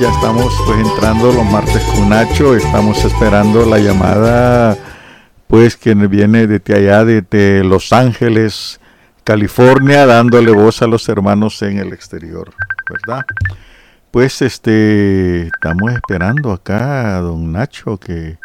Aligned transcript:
ya 0.00 0.10
estamos 0.10 0.52
pues 0.64 0.78
entrando 0.78 1.32
los 1.32 1.44
martes 1.46 1.82
con 1.94 2.08
Nacho, 2.08 2.54
estamos 2.54 3.04
esperando 3.04 3.64
la 3.64 3.78
llamada 3.78 4.76
pues 5.48 5.76
que 5.76 5.94
viene 5.94 6.46
desde 6.46 6.74
allá, 6.74 7.04
desde 7.04 7.64
Los 7.64 7.92
Ángeles, 7.92 8.80
California, 9.24 10.06
dándole 10.06 10.52
voz 10.52 10.82
a 10.82 10.86
los 10.86 11.08
hermanos 11.08 11.60
en 11.62 11.78
el 11.78 11.92
exterior, 11.92 12.52
¿verdad? 12.88 13.24
Pues 14.12 14.40
este, 14.42 15.48
estamos 15.48 15.92
esperando 15.92 16.52
acá 16.52 17.16
a 17.16 17.20
don 17.20 17.50
Nacho 17.50 17.96
que 17.98 18.38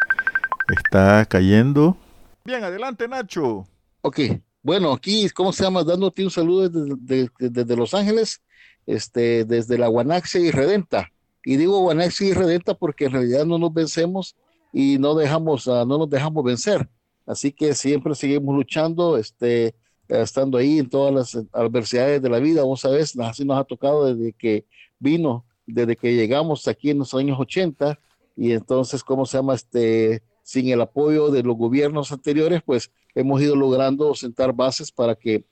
está 0.68 1.24
cayendo. 1.26 1.96
Bien, 2.44 2.64
adelante 2.64 3.06
Nacho. 3.06 3.64
Ok, 4.00 4.20
bueno, 4.62 4.92
aquí, 4.92 5.30
¿cómo 5.30 5.52
se 5.52 5.62
llama? 5.62 5.84
Dándote 5.84 6.24
un 6.24 6.30
saludo 6.30 6.68
desde, 6.68 7.76
Los 7.76 7.94
Ángeles, 7.94 8.42
este, 8.86 9.44
desde 9.44 9.78
la 9.78 9.86
Guanaxia 9.86 10.40
y 10.40 10.50
Redenta. 10.50 11.10
Y 11.44 11.56
digo 11.56 11.80
Guanaxia 11.80 12.28
y 12.28 12.32
Redenta 12.32 12.74
porque 12.74 13.06
en 13.06 13.12
realidad 13.12 13.44
no 13.44 13.58
nos 13.58 13.72
vencemos 13.72 14.36
y 14.72 14.98
no 14.98 15.14
dejamos, 15.14 15.66
uh, 15.66 15.84
no 15.86 15.98
nos 15.98 16.10
dejamos 16.10 16.44
vencer. 16.44 16.88
Así 17.26 17.52
que 17.52 17.74
siempre 17.74 18.14
seguimos 18.14 18.54
luchando, 18.54 19.16
este, 19.16 19.74
estando 20.08 20.58
ahí 20.58 20.78
en 20.78 20.88
todas 20.88 21.14
las 21.14 21.46
adversidades 21.52 22.20
de 22.20 22.28
la 22.28 22.38
vida. 22.38 22.62
A 22.62 22.88
ver, 22.88 23.02
así 23.02 23.44
nos 23.44 23.58
ha 23.58 23.64
tocado 23.64 24.12
desde 24.12 24.32
que 24.32 24.66
vino, 24.98 25.44
desde 25.66 25.96
que 25.96 26.14
llegamos 26.14 26.66
aquí 26.68 26.90
en 26.90 26.98
los 26.98 27.14
años 27.14 27.38
80 27.38 27.98
y 28.36 28.52
entonces, 28.52 29.02
¿cómo 29.02 29.26
se 29.26 29.38
llama? 29.38 29.54
Este, 29.54 30.22
sin 30.42 30.68
el 30.68 30.80
apoyo 30.80 31.30
de 31.30 31.42
los 31.42 31.56
gobiernos 31.56 32.12
anteriores, 32.12 32.62
pues 32.64 32.90
hemos 33.14 33.40
ido 33.40 33.56
logrando 33.56 34.14
sentar 34.14 34.52
bases 34.52 34.90
para 34.90 35.14
que, 35.14 35.44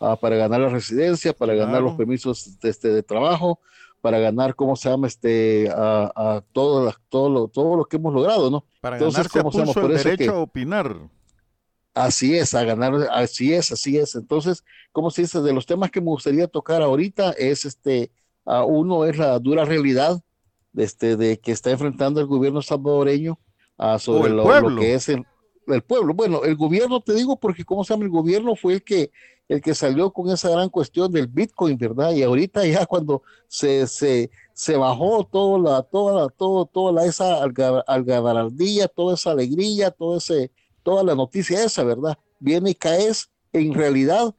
uh, 0.00 0.16
para 0.16 0.36
ganar 0.36 0.60
la 0.60 0.68
residencia, 0.68 1.32
para 1.32 1.54
ganar 1.54 1.82
los 1.82 1.94
permisos 1.94 2.58
de, 2.60 2.70
este, 2.70 2.88
de 2.88 3.02
trabajo, 3.02 3.60
para 4.04 4.18
ganar, 4.18 4.54
¿cómo 4.54 4.76
se 4.76 4.90
llama? 4.90 5.06
Este, 5.06 5.66
a, 5.74 6.12
a 6.14 6.44
todo, 6.52 6.92
todo, 7.08 7.30
lo, 7.30 7.48
todo 7.48 7.74
lo 7.74 7.86
que 7.86 7.96
hemos 7.96 8.12
logrado, 8.12 8.50
¿no? 8.50 8.66
Para 8.82 8.98
Entonces, 8.98 9.28
¿cómo 9.28 9.50
se 9.50 9.60
llama? 9.60 9.72
Por 9.72 9.90
el 9.90 9.96
derecho 9.96 10.32
a 10.32 10.40
opinar. 10.40 10.94
Así 11.94 12.36
es, 12.36 12.52
a 12.52 12.64
ganar, 12.64 12.92
así 13.12 13.54
es, 13.54 13.72
así 13.72 13.96
es. 13.96 14.14
Entonces, 14.14 14.62
¿cómo 14.92 15.10
se 15.10 15.22
dice? 15.22 15.40
De 15.40 15.54
los 15.54 15.64
temas 15.64 15.90
que 15.90 16.02
me 16.02 16.08
gustaría 16.08 16.46
tocar 16.46 16.82
ahorita 16.82 17.30
es 17.30 17.64
este, 17.64 18.10
uh, 18.44 18.64
uno 18.64 19.06
es 19.06 19.16
la 19.16 19.38
dura 19.38 19.64
realidad 19.64 20.20
de, 20.74 20.84
este, 20.84 21.16
de 21.16 21.38
que 21.38 21.52
está 21.52 21.70
enfrentando 21.70 22.20
el 22.20 22.26
gobierno 22.26 22.60
salvadoreño 22.60 23.38
uh, 23.78 23.98
sobre 23.98 24.34
lo, 24.34 24.68
lo, 24.68 24.80
que 24.80 24.92
es 24.92 25.08
el, 25.08 25.24
el, 25.66 25.82
pueblo. 25.82 26.14
Bueno, 26.14 26.44
el 26.44 26.56
gobierno, 26.56 27.00
te 27.00 27.14
digo, 27.14 27.38
porque 27.38 27.64
¿cómo 27.64 27.84
se 27.84 27.94
llama? 27.94 28.04
El 28.04 28.10
gobierno 28.10 28.56
fue 28.56 28.74
el 28.74 28.84
que 28.84 29.10
el 29.48 29.60
que 29.60 29.74
salió 29.74 30.10
con 30.10 30.30
esa 30.30 30.48
gran 30.48 30.68
cuestión 30.70 31.12
del 31.12 31.26
Bitcoin, 31.26 31.76
¿verdad? 31.76 32.12
Y 32.12 32.22
ahorita 32.22 32.66
ya 32.66 32.86
cuando 32.86 33.22
se, 33.48 33.86
se, 33.86 34.30
se 34.52 34.76
bajó 34.76 35.24
toda 35.24 35.58
la, 35.58 35.82
toda 35.82 36.22
la, 36.22 36.28
todo, 36.28 36.66
toda 36.66 36.92
la, 36.92 37.04
esa 37.04 37.42
algarabardía, 37.42 38.88
toda 38.88 39.14
esa 39.14 39.32
alegría, 39.32 39.90
todo 39.90 40.16
ese, 40.16 40.50
toda 40.82 41.02
la 41.04 41.14
noticia 41.14 41.62
esa, 41.62 41.84
¿verdad? 41.84 42.18
Viene 42.38 42.70
y 42.70 42.74
caes 42.74 43.30
en 43.52 43.74
realidad, 43.74 44.34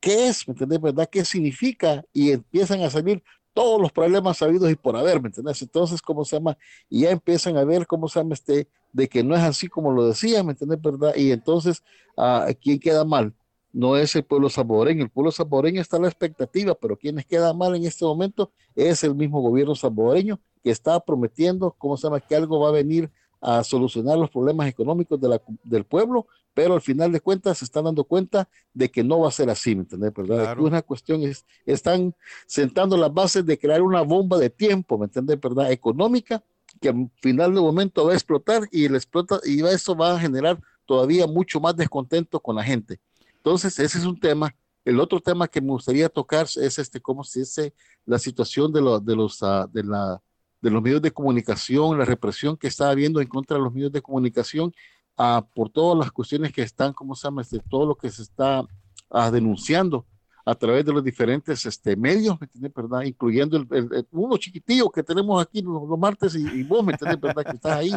¿qué 0.00 0.28
es? 0.28 0.46
¿Me 0.46 0.52
entiendes? 0.52 0.80
¿Verdad? 0.80 1.08
¿Qué 1.10 1.24
significa? 1.24 2.04
Y 2.12 2.30
empiezan 2.32 2.82
a 2.82 2.90
salir 2.90 3.22
todos 3.52 3.80
los 3.80 3.92
problemas 3.92 4.38
sabidos 4.38 4.70
y 4.70 4.76
por 4.76 4.96
haber, 4.96 5.20
¿me 5.20 5.28
entiendes? 5.28 5.60
Entonces, 5.62 6.00
¿cómo 6.00 6.24
se 6.24 6.36
llama? 6.36 6.56
Y 6.88 7.02
ya 7.02 7.10
empiezan 7.10 7.56
a 7.56 7.64
ver, 7.64 7.86
¿cómo 7.86 8.08
se 8.08 8.20
llama? 8.20 8.34
Este, 8.34 8.68
de 8.92 9.08
que 9.08 9.22
no 9.22 9.34
es 9.34 9.42
así 9.42 9.68
como 9.68 9.92
lo 9.92 10.06
decía, 10.06 10.42
¿me 10.42 10.52
entiendes? 10.52 10.80
¿Verdad? 10.80 11.14
Y 11.16 11.32
entonces, 11.32 11.82
¿a 12.16 12.48
¿quién 12.60 12.78
queda 12.78 13.04
mal? 13.04 13.34
no 13.72 13.96
es 13.96 14.16
el 14.16 14.24
pueblo 14.24 14.48
salvadoreño. 14.48 15.04
El 15.04 15.10
pueblo 15.10 15.30
salvadoreño 15.30 15.80
está 15.80 15.96
en 15.96 16.02
la 16.02 16.08
expectativa, 16.08 16.74
pero 16.74 16.96
quienes 16.96 17.26
quedan 17.26 17.56
mal 17.56 17.74
en 17.74 17.84
este 17.84 18.04
momento 18.04 18.50
es 18.74 19.04
el 19.04 19.14
mismo 19.14 19.40
gobierno 19.40 19.74
salvadoreño 19.74 20.40
que 20.62 20.70
está 20.70 21.00
prometiendo, 21.00 21.74
¿cómo 21.78 21.96
se 21.96 22.06
llama?, 22.06 22.20
que 22.20 22.36
algo 22.36 22.60
va 22.60 22.68
a 22.68 22.72
venir 22.72 23.10
a 23.40 23.64
solucionar 23.64 24.18
los 24.18 24.30
problemas 24.30 24.68
económicos 24.68 25.18
de 25.18 25.28
la, 25.28 25.40
del 25.62 25.84
pueblo, 25.84 26.26
pero 26.52 26.74
al 26.74 26.82
final 26.82 27.10
de 27.10 27.20
cuentas 27.20 27.58
se 27.58 27.64
están 27.64 27.84
dando 27.84 28.04
cuenta 28.04 28.48
de 28.74 28.90
que 28.90 29.02
no 29.02 29.20
va 29.20 29.28
a 29.28 29.32
ser 29.32 29.48
así, 29.48 29.74
¿me 29.74 29.82
entiendes? 29.82 30.12
¿verdad? 30.12 30.58
Una 30.58 30.82
cuestión 30.82 31.22
es, 31.22 31.46
están 31.64 32.14
sentando 32.46 32.98
las 32.98 33.12
bases 33.14 33.46
de 33.46 33.58
crear 33.58 33.80
una 33.80 34.02
bomba 34.02 34.36
de 34.36 34.50
tiempo, 34.50 34.98
¿me 34.98 35.06
entiendes? 35.06 35.40
¿verdad? 35.40 35.72
Económica, 35.72 36.42
que 36.80 36.88
al 36.88 37.10
final 37.20 37.54
de 37.54 37.60
momento 37.60 38.04
va 38.04 38.12
a 38.12 38.14
explotar 38.14 38.62
y, 38.70 38.84
el 38.84 38.94
explota, 38.94 39.40
y 39.44 39.62
eso 39.64 39.96
va 39.96 40.14
a 40.14 40.20
generar 40.20 40.60
todavía 40.86 41.26
mucho 41.26 41.60
más 41.60 41.76
descontento 41.76 42.40
con 42.40 42.56
la 42.56 42.64
gente. 42.64 43.00
Entonces, 43.36 43.78
ese 43.78 43.98
es 43.98 44.04
un 44.04 44.18
tema. 44.18 44.54
El 44.84 45.00
otro 45.00 45.20
tema 45.20 45.48
que 45.48 45.60
me 45.60 45.68
gustaría 45.68 46.08
tocar 46.08 46.46
es 46.56 46.78
este, 46.78 47.00
cómo 47.00 47.24
se 47.24 47.40
dice 47.40 47.74
la 48.06 48.18
situación 48.18 48.72
de, 48.72 48.80
de 49.02 49.16
los, 49.16 49.42
uh, 49.42 49.68
de, 49.70 49.84
la, 49.84 50.22
de 50.60 50.70
los 50.70 50.82
medios 50.82 51.02
de 51.02 51.10
comunicación, 51.10 51.98
la 51.98 52.04
represión 52.04 52.56
que 52.56 52.68
está 52.68 52.90
habiendo 52.90 53.20
en 53.20 53.28
contra 53.28 53.56
de 53.56 53.62
los 53.62 53.72
medios 53.72 53.92
de 53.92 54.02
comunicación 54.02 54.72
uh, 55.18 55.42
por 55.54 55.70
todas 55.70 55.98
las 55.98 56.12
cuestiones 56.12 56.52
que 56.52 56.62
están, 56.62 56.92
¿cómo 56.92 57.14
se 57.14 57.26
llama? 57.26 57.42
Este, 57.42 57.60
todo 57.60 57.86
lo 57.86 57.94
que 57.94 58.10
se 58.10 58.22
está 58.22 58.62
uh, 58.62 59.30
denunciando 59.30 60.06
a 60.50 60.54
través 60.56 60.84
de 60.84 60.92
los 60.92 61.04
diferentes 61.04 61.64
este, 61.64 61.94
medios, 61.94 62.38
¿me 62.40 62.46
entiendes? 62.46 62.72
¿verdad? 62.74 63.02
Incluyendo 63.02 63.56
el, 63.56 63.66
el, 63.70 64.06
uno 64.10 64.36
chiquitillo 64.36 64.90
que 64.90 65.02
tenemos 65.02 65.40
aquí 65.40 65.62
los, 65.62 65.88
los 65.88 65.98
martes 65.98 66.34
y, 66.34 66.40
y, 66.40 66.64
vos, 66.64 66.84
¿me 66.84 66.92
entiendes? 66.92 67.20
¿verdad? 67.20 67.44
Que 67.44 67.56
estás 67.56 67.72
ahí, 67.72 67.92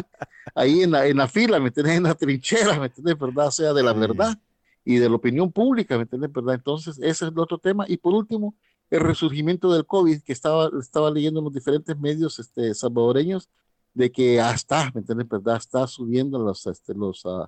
ahí 0.54 0.82
en 0.82 0.92
la, 0.92 1.06
en 1.06 1.16
la 1.16 1.26
fila, 1.26 1.58
¿me 1.58 1.68
entiendes? 1.68 1.96
En 1.96 2.02
la 2.04 2.14
trinchera, 2.14 2.78
¿me 2.78 2.86
entiendes? 2.86 3.18
¿verdad? 3.18 3.50
Sea 3.50 3.72
de 3.72 3.82
la 3.82 3.92
verdad 3.92 4.38
y 4.84 4.96
de 4.96 5.08
la 5.08 5.16
opinión 5.16 5.50
pública, 5.50 5.96
¿me 5.96 6.02
entiendes? 6.02 6.32
¿verdad? 6.32 6.54
Entonces, 6.54 6.96
ese 6.98 7.08
es 7.10 7.22
el 7.22 7.38
otro 7.38 7.58
tema. 7.58 7.86
Y 7.88 7.96
por 7.96 8.14
último, 8.14 8.54
el 8.90 9.00
resurgimiento 9.00 9.72
del 9.72 9.84
COVID, 9.84 10.22
que 10.22 10.32
estaba, 10.32 10.70
estaba 10.80 11.10
leyendo 11.10 11.40
en 11.40 11.44
los 11.44 11.54
diferentes 11.54 11.98
medios 11.98 12.38
este, 12.38 12.72
salvadoreños, 12.74 13.48
de 13.94 14.12
que 14.12 14.40
hasta, 14.40 14.90
¿me 14.94 15.00
entiendes? 15.00 15.28
¿verdad? 15.28 15.56
Está 15.56 15.86
subiendo 15.86 16.38
los, 16.38 16.66
este, 16.66 16.94
los, 16.94 17.24
uh, 17.24 17.46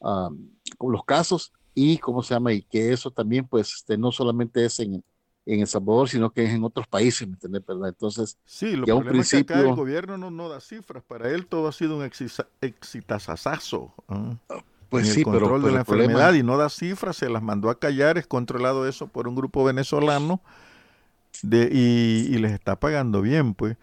uh, 0.00 0.90
los 0.90 1.04
casos 1.04 1.52
y, 1.76 1.98
¿cómo 1.98 2.22
se 2.22 2.34
llama? 2.34 2.52
Y 2.54 2.62
que 2.62 2.92
eso 2.92 3.12
también, 3.12 3.46
pues, 3.46 3.72
este, 3.74 3.96
no 3.96 4.10
solamente 4.10 4.64
es 4.64 4.80
en, 4.80 5.04
en 5.44 5.60
El 5.60 5.66
Salvador, 5.66 6.08
sino 6.08 6.30
que 6.30 6.42
es 6.42 6.50
en 6.50 6.64
otros 6.64 6.88
países, 6.88 7.28
¿me 7.28 7.34
entiendes? 7.34 7.64
¿verdad? 7.64 7.90
Entonces, 7.90 8.38
sí, 8.44 8.74
lo 8.74 8.86
ya 8.86 8.94
un 8.94 9.04
principio... 9.04 9.38
Es 9.40 9.46
que 9.46 9.52
acá 9.52 9.68
el 9.68 9.76
gobierno 9.76 10.16
no, 10.16 10.30
no 10.30 10.48
da 10.48 10.60
cifras, 10.60 11.04
para 11.04 11.30
él 11.30 11.46
todo 11.46 11.68
ha 11.68 11.72
sido 11.72 11.98
un 11.98 12.10
exitazazazo. 12.62 13.92
¿eh? 14.08 14.36
Pues 14.88 15.12
sí, 15.12 15.18
el 15.20 15.24
control 15.24 15.60
pero, 15.60 15.66
de 15.66 15.72
la 15.72 15.78
enfermedad 15.80 16.08
problema... 16.08 16.38
y 16.38 16.42
no 16.42 16.56
da 16.56 16.70
cifras, 16.70 17.16
se 17.16 17.28
las 17.28 17.42
mandó 17.42 17.68
a 17.68 17.78
callar, 17.78 18.18
es 18.18 18.26
controlado 18.26 18.88
eso 18.88 19.06
por 19.06 19.28
un 19.28 19.34
grupo 19.34 19.62
venezolano 19.62 20.40
de, 21.42 21.68
y, 21.70 22.34
y 22.34 22.38
les 22.38 22.52
está 22.52 22.80
pagando 22.80 23.20
bien, 23.20 23.52
pues. 23.52 23.76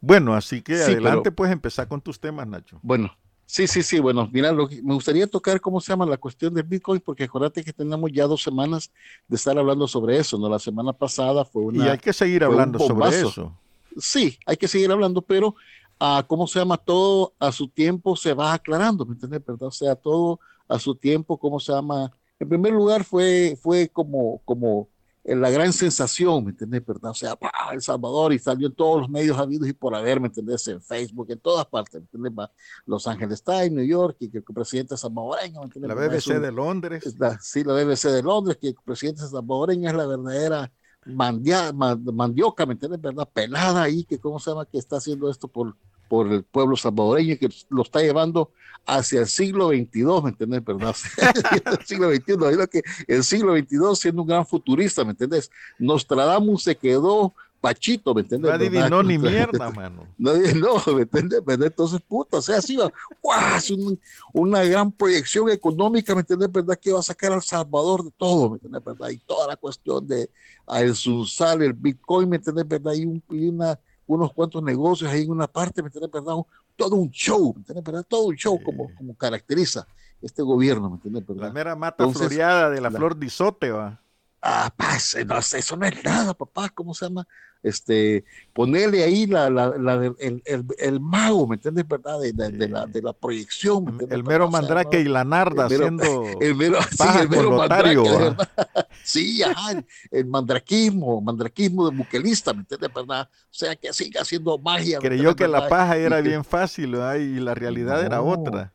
Bueno, 0.00 0.34
así 0.34 0.62
que 0.62 0.76
sí, 0.76 0.92
adelante, 0.92 1.24
pero, 1.24 1.36
pues 1.36 1.52
empezar 1.52 1.88
con 1.88 2.00
tus 2.00 2.20
temas, 2.20 2.46
Nacho. 2.46 2.78
Bueno, 2.82 3.16
sí, 3.46 3.66
sí, 3.66 3.82
sí, 3.82 4.00
bueno, 4.00 4.28
mira, 4.32 4.52
lo 4.52 4.68
que, 4.68 4.82
me 4.82 4.94
gustaría 4.94 5.26
tocar 5.26 5.60
cómo 5.60 5.80
se 5.80 5.92
llama 5.92 6.06
la 6.06 6.16
cuestión 6.16 6.54
del 6.54 6.64
Bitcoin, 6.64 7.00
porque 7.00 7.24
acuérdate 7.24 7.64
que 7.64 7.72
tenemos 7.72 8.10
ya 8.12 8.26
dos 8.26 8.42
semanas 8.42 8.90
de 9.28 9.36
estar 9.36 9.58
hablando 9.58 9.86
sobre 9.88 10.18
eso, 10.18 10.38
¿no? 10.38 10.48
La 10.48 10.58
semana 10.58 10.92
pasada 10.92 11.44
fue 11.44 11.62
una... 11.62 11.84
Y 11.84 11.88
hay 11.88 11.98
que 11.98 12.12
seguir 12.12 12.44
hablando 12.44 12.78
sobre 12.78 13.20
eso. 13.20 13.56
Sí, 13.98 14.38
hay 14.46 14.56
que 14.56 14.68
seguir 14.68 14.90
hablando, 14.90 15.22
pero 15.22 15.54
a 15.98 16.24
cómo 16.26 16.46
se 16.46 16.58
llama 16.58 16.76
todo 16.76 17.34
a 17.38 17.52
su 17.52 17.68
tiempo 17.68 18.16
se 18.16 18.34
va 18.34 18.52
aclarando, 18.52 19.04
¿me 19.06 19.12
entiendes? 19.12 19.44
¿Verdad? 19.44 19.68
O 19.68 19.70
sea, 19.70 19.94
todo 19.94 20.40
a 20.68 20.78
su 20.78 20.94
tiempo, 20.94 21.38
cómo 21.38 21.60
se 21.60 21.72
llama. 21.72 22.12
En 22.38 22.48
primer 22.48 22.72
lugar 22.72 23.04
fue, 23.04 23.56
fue 23.60 23.88
como, 23.88 24.40
como 24.44 24.88
la 25.24 25.50
gran 25.50 25.72
sensación, 25.72 26.44
¿me 26.44 26.50
entiendes? 26.50 26.84
¿Verdad? 26.84 27.10
O 27.10 27.14
sea, 27.14 27.34
¡pah! 27.34 27.72
El 27.72 27.80
Salvador 27.80 28.32
y 28.34 28.38
salió 28.38 28.66
en 28.66 28.74
todos 28.74 29.00
los 29.00 29.10
medios 29.10 29.38
habidos 29.38 29.66
y 29.68 29.72
por 29.72 29.94
haber, 29.94 30.20
¿me 30.20 30.26
entendés? 30.26 30.68
En 30.68 30.82
Facebook, 30.82 31.30
en 31.30 31.40
todas 31.40 31.64
partes, 31.66 31.94
¿me 31.94 32.00
entiendes? 32.00 32.48
Los 32.84 33.06
Ángeles 33.06 33.42
Times, 33.42 33.72
New 33.72 33.86
York, 33.86 34.16
y 34.20 34.28
que 34.28 34.38
el 34.38 34.44
presidente 34.44 34.96
salvadoreño, 34.96 35.60
¿me 35.60 35.66
entiendes? 35.66 35.88
La 35.88 35.94
BBC 35.94 36.36
un, 36.36 36.42
de 36.42 36.52
Londres. 36.52 37.14
La, 37.18 37.38
sí, 37.40 37.64
la 37.64 37.72
BBC 37.72 38.10
de 38.10 38.22
Londres, 38.22 38.58
que 38.60 38.68
el 38.68 38.76
presidente 38.84 39.22
salvadoreño 39.22 39.88
es 39.88 39.96
la 39.96 40.06
verdadera 40.06 40.72
mandia, 41.06 41.72
mandioca, 41.72 42.66
¿me 42.66 42.74
entiendes? 42.74 43.00
¿Verdad? 43.00 43.28
Pelada 43.32 43.82
ahí, 43.82 44.04
que 44.04 44.18
cómo 44.18 44.38
se 44.38 44.50
llama, 44.50 44.66
que 44.66 44.78
está 44.78 44.96
haciendo 44.96 45.30
esto 45.30 45.48
por, 45.48 45.74
por 46.08 46.32
el 46.32 46.44
pueblo 46.44 46.76
salvadoreño 46.76 47.36
que 47.38 47.48
lo 47.70 47.82
está 47.82 48.00
llevando 48.00 48.50
hacia 48.86 49.20
el 49.20 49.26
siglo 49.26 49.68
XXII, 49.68 50.22
¿me 50.22 50.30
entiendes? 50.30 50.64
¿Verdad? 50.64 50.96
el 51.78 51.86
siglo 51.86 52.14
XXI, 52.14 52.36
no, 52.36 52.66
que 52.66 52.82
el 53.06 53.24
siglo 53.24 53.56
XXII 53.56 53.78
siendo 53.94 54.22
un 54.22 54.28
gran 54.28 54.46
futurista, 54.46 55.04
¿me 55.04 55.10
entiendes? 55.10 55.50
Nostradamus 55.78 56.64
se 56.64 56.76
quedó 56.76 57.34
pachito, 57.64 58.14
¿me 58.14 58.20
entiendes? 58.20 58.50
No 58.50 58.54
adivinó 58.54 59.02
ni 59.02 59.16
mierda, 59.16 59.70
mano. 59.74 60.06
No, 60.18 60.34
no, 60.34 60.94
¿me 60.94 61.02
entiendes? 61.02 61.42
Entonces, 61.46 61.98
puta, 62.06 62.36
o 62.36 62.42
sea, 62.42 62.58
así 62.58 62.76
va, 62.76 62.92
¡guau! 63.22 63.56
es 63.56 63.70
un, 63.70 63.98
una 64.34 64.62
gran 64.64 64.92
proyección 64.92 65.48
económica, 65.48 66.14
¿me 66.14 66.20
entiendes? 66.20 66.52
¿Verdad? 66.52 66.78
Que 66.78 66.92
va 66.92 67.00
a 67.00 67.02
sacar 67.02 67.32
al 67.32 67.42
Salvador 67.42 68.04
de 68.04 68.10
todo, 68.18 68.50
¿me 68.50 68.56
entiendes? 68.56 68.84
¿Verdad? 68.84 69.08
Y 69.08 69.16
toda 69.16 69.46
la 69.46 69.56
cuestión 69.56 70.06
de 70.06 70.28
el 70.76 70.94
Sunsal, 70.94 71.62
el 71.62 71.72
Bitcoin, 71.72 72.28
¿me 72.28 72.36
entiendes? 72.36 72.68
¿Verdad? 72.68 72.92
Y, 72.92 73.06
un, 73.06 73.22
y 73.30 73.48
una 73.48 73.80
unos 74.06 74.32
cuantos 74.32 74.62
negocios 74.62 75.10
ahí 75.10 75.22
en 75.22 75.30
una 75.30 75.46
parte, 75.46 75.82
¿me 75.82 75.88
entiendes? 75.88 76.10
¿verdad? 76.10 76.34
todo 76.76 76.96
un 76.96 77.10
show, 77.10 77.52
¿me 77.54 77.60
entiendes? 77.60 77.84
¿verdad? 77.84 78.06
Todo 78.08 78.24
un 78.26 78.36
show 78.36 78.60
como, 78.62 78.94
como 78.94 79.14
caracteriza 79.14 79.86
este 80.20 80.42
gobierno, 80.42 80.90
¿me 80.90 80.96
entiendes? 80.96 81.26
¿verdad? 81.26 81.48
La 81.48 81.52
mera 81.52 81.76
mata 81.76 82.08
floreada 82.08 82.70
de 82.70 82.80
la, 82.80 82.90
flor 82.90 83.16
de 83.16 83.26
isote, 83.26 83.70
va. 83.70 84.00
Ah, 84.42 84.72
pa, 84.76 84.98
no, 85.24 85.38
eso 85.38 85.76
no 85.76 85.86
es 85.86 86.04
nada, 86.04 86.34
papá, 86.34 86.68
¿cómo 86.68 86.92
se 86.94 87.06
llama? 87.06 87.26
Este, 87.64 88.24
ponerle 88.52 89.02
ahí 89.02 89.26
la, 89.26 89.48
la, 89.48 89.76
la 89.78 89.94
el, 89.94 90.42
el, 90.44 90.64
el, 90.78 91.00
mago, 91.00 91.46
¿me 91.46 91.56
entiendes? 91.56 91.88
¿Verdad? 91.88 92.20
De, 92.20 92.32
de, 92.32 92.50
de, 92.50 92.68
la, 92.68 92.84
de 92.84 93.00
la 93.00 93.14
proyección. 93.14 93.98
El 94.10 94.22
mero 94.22 94.50
mandrake 94.50 95.00
y 95.00 95.04
la 95.04 95.24
narda 95.24 95.64
haciendo 95.64 96.04
el 96.40 96.54
mero, 96.54 96.78
sí, 96.82 97.04
el 97.20 97.28
mero 97.30 97.52
mandrake, 97.52 97.96
¿verdad? 97.96 98.48
Sí, 99.02 99.42
ajá, 99.42 99.82
el, 100.10 100.26
mandraquismo, 100.26 101.20
mandraquismo 101.20 101.90
de 101.90 101.96
buquelista, 101.96 102.52
¿me 102.52 102.60
entiendes? 102.60 102.90
¿Verdad? 102.94 103.28
O 103.32 103.46
sea, 103.50 103.74
que 103.76 103.92
siga 103.92 104.20
haciendo 104.22 104.56
magia. 104.58 104.98
Creyó 104.98 105.34
que 105.34 105.48
la 105.48 105.68
paja 105.68 105.96
era 105.96 106.20
bien 106.20 106.44
fácil, 106.44 106.92
¿verdad? 106.92 107.16
Y 107.16 107.40
la 107.40 107.54
realidad 107.54 107.96
no. 107.96 108.06
era 108.06 108.22
otra. 108.22 108.72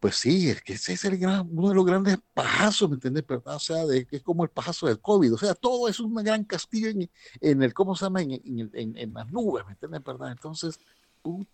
Pues 0.00 0.16
sí, 0.16 0.48
es 0.48 0.62
que 0.62 0.72
ese 0.72 0.94
es 0.94 1.04
el 1.04 1.18
gran, 1.18 1.46
uno 1.52 1.68
de 1.68 1.74
los 1.74 1.84
grandes 1.84 2.18
pajazos, 2.32 2.88
¿me 2.88 2.94
entiendes? 2.94 3.26
¿Verdad? 3.26 3.56
O 3.56 3.60
sea, 3.60 3.84
de, 3.84 4.08
es 4.10 4.22
como 4.22 4.44
el 4.44 4.50
pajazo 4.50 4.86
del 4.86 4.98
COVID. 4.98 5.34
O 5.34 5.38
sea, 5.38 5.54
todo 5.54 5.88
es 5.88 6.00
un 6.00 6.14
gran 6.14 6.44
castillo 6.44 6.88
en, 6.88 7.10
en 7.42 7.62
el, 7.62 7.74
¿cómo 7.74 7.94
se 7.94 8.06
llama? 8.06 8.22
En, 8.22 8.40
en, 8.72 8.96
en, 8.96 9.12
las 9.12 9.30
nubes, 9.30 9.64
¿me 9.66 9.72
entiendes? 9.72 10.02
¿Verdad? 10.02 10.32
Entonces, 10.32 10.80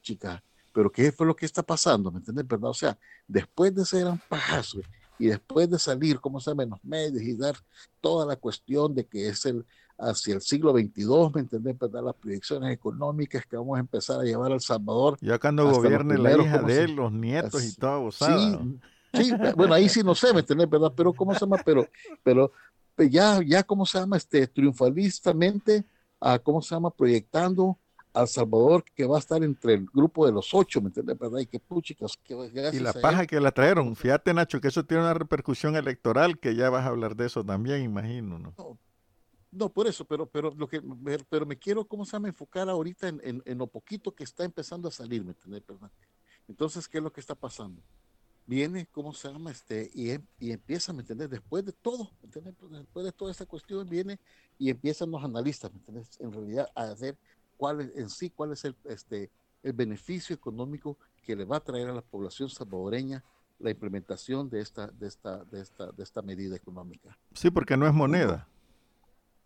chica, 0.00 0.44
pero 0.72 0.92
¿qué 0.92 1.10
fue 1.10 1.26
lo 1.26 1.34
que 1.34 1.44
está 1.44 1.64
pasando? 1.64 2.12
¿Me 2.12 2.18
entiendes? 2.18 2.46
¿Verdad? 2.46 2.70
O 2.70 2.74
sea, 2.74 2.96
después 3.26 3.74
de 3.74 3.82
ese 3.82 4.00
gran 4.00 4.20
pajazo 4.28 4.78
y 5.18 5.26
después 5.26 5.68
de 5.68 5.80
salir, 5.80 6.20
¿cómo 6.20 6.38
se 6.40 6.50
llama? 6.50 6.62
En 6.62 6.70
los 6.70 6.84
medios 6.84 7.22
y 7.22 7.34
dar 7.34 7.56
toda 8.00 8.26
la 8.26 8.36
cuestión 8.36 8.94
de 8.94 9.06
que 9.06 9.28
es 9.28 9.44
el, 9.46 9.66
hacia 9.98 10.34
el 10.34 10.40
siglo 10.40 10.72
XXII, 10.72 11.30
¿me 11.34 11.40
entendés? 11.40 11.78
¿Verdad? 11.78 12.04
Las 12.04 12.14
proyecciones 12.14 12.72
económicas 12.72 13.44
que 13.46 13.56
vamos 13.56 13.76
a 13.76 13.80
empezar 13.80 14.20
a 14.20 14.24
llevar 14.24 14.52
al 14.52 14.60
Salvador. 14.60 15.16
Ya 15.20 15.38
cuando 15.38 15.70
gobierne 15.70 16.18
la 16.18 16.36
hija 16.36 16.62
de 16.62 16.84
él, 16.84 16.96
los 16.96 17.12
nietos 17.12 17.64
y 17.64 17.74
todo, 17.76 18.10
Sí, 18.10 19.24
sí, 19.24 19.32
bueno, 19.56 19.72
ahí 19.72 19.88
sí 19.88 20.02
no 20.02 20.14
sé, 20.14 20.32
¿me 20.34 20.40
entendés? 20.40 20.68
¿Verdad? 20.68 20.92
Pero, 20.94 21.12
¿cómo 21.12 21.32
se 21.32 21.40
llama? 21.40 21.56
Pero, 21.64 21.88
pero 22.22 22.52
pues 22.94 23.10
ya, 23.10 23.40
ya, 23.42 23.62
¿cómo 23.62 23.86
se 23.86 23.98
llama? 23.98 24.16
Este, 24.16 24.46
triunfalistamente, 24.46 25.84
a, 26.20 26.38
¿cómo 26.38 26.60
se 26.60 26.74
llama? 26.74 26.90
Proyectando 26.90 27.78
al 28.12 28.28
Salvador 28.28 28.84
que 28.94 29.06
va 29.06 29.16
a 29.16 29.20
estar 29.20 29.42
entre 29.42 29.74
el 29.74 29.86
grupo 29.86 30.26
de 30.26 30.32
los 30.32 30.52
ocho, 30.52 30.80
¿me 30.80 30.88
entiendes? 30.88 31.18
¿Verdad? 31.18 31.38
Y 31.38 31.46
que 31.46 31.60
puchicas. 31.60 32.18
Que, 32.22 32.34
y 32.72 32.78
la 32.78 32.92
paja 32.92 33.26
que 33.26 33.40
la 33.40 33.52
trajeron. 33.52 33.94
Fíjate, 33.96 34.34
Nacho, 34.34 34.60
que 34.60 34.68
eso 34.68 34.84
tiene 34.84 35.02
una 35.02 35.14
repercusión 35.14 35.76
electoral, 35.76 36.38
que 36.38 36.54
ya 36.54 36.68
vas 36.68 36.84
a 36.84 36.88
hablar 36.88 37.16
de 37.16 37.26
eso 37.26 37.44
también, 37.44 37.82
imagino, 37.82 38.38
¿no? 38.38 38.54
no 38.56 38.78
no, 39.56 39.70
por 39.70 39.86
eso, 39.86 40.04
pero, 40.04 40.26
pero, 40.26 40.52
lo 40.54 40.68
que, 40.68 40.82
pero 41.30 41.46
me 41.46 41.56
quiero, 41.56 41.86
¿cómo 41.86 42.04
se 42.04 42.12
llama? 42.12 42.28
Enfocar 42.28 42.68
ahorita 42.68 43.08
en, 43.08 43.20
en, 43.24 43.42
en 43.44 43.58
lo 43.58 43.66
poquito 43.66 44.14
que 44.14 44.24
está 44.24 44.44
empezando 44.44 44.88
a 44.88 44.92
salir, 44.92 45.24
¿me 45.24 45.30
entiendes? 45.30 45.62
Entonces, 46.46 46.86
¿qué 46.86 46.98
es 46.98 47.04
lo 47.04 47.12
que 47.12 47.20
está 47.20 47.34
pasando? 47.34 47.82
Viene, 48.46 48.86
¿cómo 48.92 49.12
se 49.12 49.32
llama? 49.32 49.50
Este, 49.50 49.90
y, 49.94 50.12
y 50.38 50.52
empieza, 50.52 50.92
¿me 50.92 51.00
entiendes? 51.00 51.30
Después 51.30 51.64
de 51.64 51.72
todo, 51.72 52.10
¿me 52.20 52.26
entiendes? 52.26 52.54
Después 52.70 53.06
de 53.06 53.12
toda 53.12 53.30
esta 53.30 53.46
cuestión 53.46 53.88
viene 53.88 54.20
y 54.58 54.70
empiezan 54.70 55.10
los 55.10 55.24
analistas, 55.24 55.72
¿me 55.72 55.78
entiendes? 55.78 56.10
En 56.20 56.32
realidad 56.32 56.68
a 56.74 56.82
hacer 56.82 57.16
cuál 57.56 57.80
es, 57.80 57.96
en 57.96 58.10
sí, 58.10 58.30
cuál 58.30 58.52
es 58.52 58.64
el, 58.64 58.76
este, 58.84 59.30
el 59.62 59.72
beneficio 59.72 60.34
económico 60.34 60.98
que 61.22 61.34
le 61.34 61.44
va 61.44 61.56
a 61.56 61.64
traer 61.64 61.88
a 61.88 61.94
la 61.94 62.02
población 62.02 62.50
salvadoreña 62.50 63.24
la 63.58 63.70
implementación 63.70 64.50
de 64.50 64.60
esta, 64.60 64.88
de 64.88 65.08
esta, 65.08 65.42
de 65.44 65.62
esta, 65.62 65.90
de 65.90 66.02
esta 66.02 66.20
medida 66.20 66.54
económica. 66.54 67.18
Sí, 67.32 67.50
porque 67.50 67.76
no 67.76 67.86
es 67.86 67.94
moneda 67.94 68.46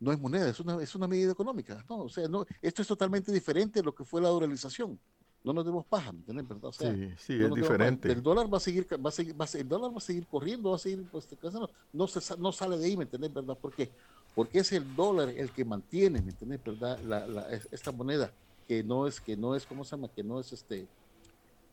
no 0.01 0.13
es 0.13 0.19
moneda, 0.19 0.49
es 0.49 0.59
una, 0.59 0.83
es 0.83 0.95
una 0.95 1.07
medida 1.07 1.31
económica. 1.31 1.85
No, 1.89 1.99
o 2.05 2.09
sea, 2.09 2.27
no, 2.27 2.47
esto 2.63 2.83
es 2.83 2.89
totalmente 2.89 3.31
diferente 3.31 3.81
de 3.81 3.85
lo 3.85 3.95
que 3.95 4.05
fue 4.05 4.21
la 4.21 4.29
dolarización. 4.29 4.99
No 5.45 5.53
nos 5.53 5.65
demos 5.65 5.87
paja, 5.87 6.13
¿me 6.13 6.19
entiendes? 6.19 6.47
O 6.61 6.73
sea, 6.73 6.93
sí, 6.95 7.11
sí, 7.19 7.39
no 7.39 7.49
es 7.49 7.55
diferente. 7.55 8.11
El 8.11 8.23
dólar 8.23 8.53
va 8.53 8.59
a 8.59 8.61
seguir, 8.61 8.87
va 9.05 9.09
a 9.09 9.13
seguir, 9.13 9.41
va 9.41 9.45
a, 9.45 9.59
el 9.59 9.69
dólar 9.69 9.93
va 9.93 9.99
a 9.99 10.01
seguir 10.01 10.27
corriendo, 10.27 10.71
va 10.71 10.77
a 10.77 10.79
seguir, 10.79 11.07
pues, 11.11 11.29
no, 11.53 11.71
no, 11.93 12.07
se, 12.07 12.37
no 12.39 12.53
sale 12.53 12.77
de 12.79 12.87
ahí, 12.87 12.97
¿me 12.97 13.05
entiendes? 13.05 13.33
¿Verdad? 13.33 13.57
¿Por 13.57 13.75
qué? 13.75 13.91
Porque 14.35 14.59
es 14.59 14.73
el 14.73 14.95
dólar 14.95 15.31
el 15.31 15.51
que 15.51 15.65
mantiene, 15.65 16.21
¿me 16.21 16.31
entiendes? 16.31 16.63
¿Verdad? 16.65 16.99
La, 17.01 17.27
la, 17.27 17.49
esta 17.51 17.93
moneda 17.93 18.33
que 18.69 18.83
no 18.85 19.07
es, 19.07 19.21
que 19.21 19.37
no 19.37 19.57
es, 19.57 19.67
¿cómo 19.67 19.85
se 19.85 19.97
llama? 19.97 20.09
Que 20.09 20.23
no 20.23 20.41
es 20.41 20.53
este, 20.53 20.87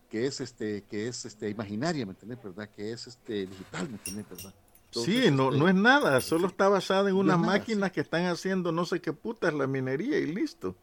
que 0.10 0.26
es 0.26 0.42
este, 0.42 0.84
que 0.84 1.08
es 1.08 1.26
este 1.26 1.50
imaginaria, 1.50 2.06
¿me 2.06 2.14
entiendes? 2.14 2.42
¿Verdad? 2.42 2.70
Que 2.70 2.92
es 2.92 3.08
este 3.08 3.48
digital, 3.48 3.90
¿me 3.90 3.98
entiendes? 3.98 4.30
¿Verdad? 4.30 4.54
Entonces, 4.88 5.26
sí, 5.26 5.32
no, 5.32 5.52
no 5.52 5.68
es 5.68 5.76
nada, 5.76 6.22
solo 6.22 6.48
está 6.48 6.70
basada 6.70 7.10
en 7.10 7.16
unas 7.16 7.40
no 7.40 7.46
máquinas 7.46 7.80
nada, 7.80 7.92
que 7.92 8.02
están 8.02 8.26
haciendo 8.26 8.72
no 8.72 8.86
sé 8.86 9.02
qué 9.02 9.14
putas 9.14 9.54
la 9.54 9.68
minería 9.68 10.18
y 10.18 10.28
listo. 10.28 10.76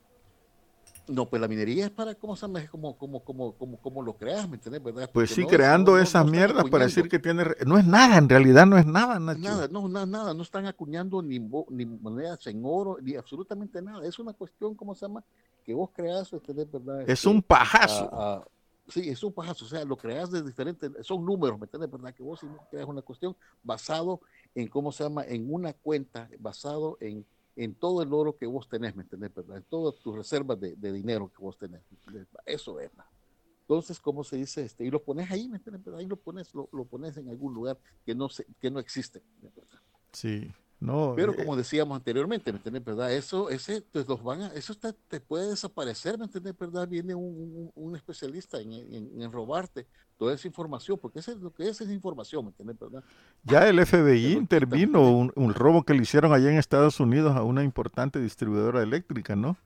No, 1.07 1.27
pues 1.27 1.41
la 1.41 1.49
minería 1.49 1.87
es 1.87 1.91
para, 1.91 2.15
¿cómo 2.15 2.35
se 2.35 2.43
llama? 2.43 2.61
Es 2.61 2.71
como, 2.71 2.97
como, 2.97 3.21
como, 3.21 3.53
como, 3.53 3.77
como 3.79 4.03
lo 4.03 4.17
creas, 4.17 4.49
¿me 4.49 4.57
entiendes? 4.57 4.83
¿verdad? 4.83 5.11
Pues 5.13 5.31
sí, 5.31 5.43
no, 5.43 5.49
creando 5.49 5.93
no, 5.93 5.99
esas 5.99 6.25
mierdas 6.25 6.65
para 6.71 6.85
decir 6.85 7.09
que 7.11 7.19
tiene... 7.19 7.45
No 7.67 7.77
es 7.77 7.87
nada, 7.87 8.17
en 8.17 8.29
realidad 8.29 8.65
no 8.65 8.79
es 8.79 8.87
nada, 8.87 9.19
Nacho. 9.21 9.41
Nada, 9.41 9.69
no, 9.69 9.87
nada, 9.87 10.07
nada, 10.07 10.35
no 10.35 10.43
están 10.43 10.65
acuñando 10.67 11.21
ni, 11.21 11.39
ni 11.39 11.85
monedas 11.85 12.47
en 12.47 12.63
oro, 12.65 12.97
ni 13.03 13.17
absolutamente 13.17 13.83
nada. 13.83 14.07
Es 14.07 14.19
una 14.19 14.33
cuestión, 14.33 14.75
¿cómo 14.75 14.95
se 14.95 15.07
llama? 15.07 15.23
Que 15.63 15.75
vos 15.75 15.91
creas. 15.95 16.31
¿verdad? 16.31 17.03
Es 17.03 17.09
este, 17.09 17.29
un 17.29 17.43
pajazo. 17.43 18.09
A, 18.15 18.37
a, 18.37 18.45
Sí, 18.89 19.09
es 19.09 19.23
un 19.23 19.33
pajazo, 19.33 19.65
o 19.65 19.69
sea, 19.69 19.85
lo 19.85 19.97
creas 19.97 20.31
de 20.31 20.43
diferentes, 20.43 20.91
son 21.07 21.25
números, 21.25 21.59
¿me 21.59 21.65
entiendes? 21.65 21.91
¿Verdad? 21.91 22.15
Que 22.15 22.23
vos 22.23 22.41
creas 22.71 22.87
una 22.87 23.01
cuestión 23.01 23.35
basado 23.63 24.21
en, 24.55 24.69
¿cómo 24.69 24.93
se 24.93 25.05
llama? 25.05 25.25
En 25.25 25.53
una 25.53 25.73
cuenta, 25.73 26.29
basado 26.39 26.99
en, 27.01 27.25
en 27.57 27.75
todo 27.75 28.03
el 28.03 28.13
oro 28.13 28.37
que 28.37 28.47
vos 28.47 28.69
tenés, 28.69 28.95
¿me 28.95 29.03
entiendes? 29.03 29.35
¿Verdad? 29.35 29.57
En 29.57 29.65
todas 29.65 29.99
tus 30.01 30.15
reservas 30.15 30.61
de, 30.61 30.77
de 30.77 30.93
dinero 30.93 31.31
que 31.33 31.43
vos 31.43 31.57
tenés. 31.57 31.83
Eso 32.45 32.79
es, 32.79 32.91
¿verdad? 32.91 33.11
Entonces, 33.63 33.99
¿cómo 33.99 34.23
se 34.23 34.37
dice? 34.37 34.63
Este, 34.63 34.85
y 34.85 34.91
lo 34.91 35.03
pones 35.03 35.31
ahí, 35.31 35.49
¿me 35.49 35.57
entiendes? 35.57 35.95
Ahí 35.95 36.07
lo 36.07 36.17
pones, 36.17 36.55
lo, 36.55 36.69
lo 36.71 36.85
pones 36.85 37.17
en 37.17 37.31
algún 37.31 37.55
lugar 37.55 37.79
que 38.05 38.15
no, 38.15 38.29
se, 38.29 38.45
que 38.61 38.71
no 38.71 38.79
existe. 38.79 39.23
¿verdad? 39.41 39.65
Sí. 40.13 40.53
No, 40.85 41.15
Pero 41.17 41.35
como 41.35 41.57
decíamos 41.57 41.97
anteriormente, 41.97 42.53
¿me 42.53 42.59
entiendes? 42.59 42.85
¿Verdad? 42.85 43.11
Eso, 43.11 43.49
ese, 43.49 43.81
pues 43.91 44.07
los 44.07 44.23
van 44.23 44.43
a, 44.43 44.47
eso 44.49 44.75
te, 44.75 44.93
te 44.93 45.19
puede 45.19 45.49
desaparecer, 45.49 46.19
¿me 46.19 46.27
entiendes? 46.27 46.55
¿Verdad? 46.59 46.87
Viene 46.87 47.15
un, 47.15 47.25
un, 47.25 47.73
un 47.75 47.97
especialista 47.97 48.61
en, 48.61 48.71
en, 48.71 49.23
en, 49.23 49.33
robarte 49.33 49.87
toda 50.19 50.35
esa 50.35 50.47
información, 50.47 50.99
porque 51.01 51.21
eso 51.21 51.33
es 51.33 51.39
lo 51.39 51.55
que 51.55 51.71
es, 51.71 51.81
es 51.81 51.89
información, 51.89 52.45
¿me 52.45 52.51
entiendes? 52.51 52.79
¿Verdad? 52.79 53.03
Ya 53.45 53.67
el 53.67 53.85
FBI 53.85 54.35
intervino 54.35 55.11
un, 55.11 55.33
un, 55.37 55.55
robo 55.55 55.85
que 55.85 55.95
le 55.95 56.03
hicieron 56.03 56.35
allá 56.35 56.51
en 56.51 56.59
Estados 56.59 57.01
Unidos 57.01 57.35
a 57.35 57.43
una 57.45 57.65
importante 57.65 58.21
distribuidora 58.21 58.83
eléctrica, 58.83 59.35
¿no? 59.35 59.57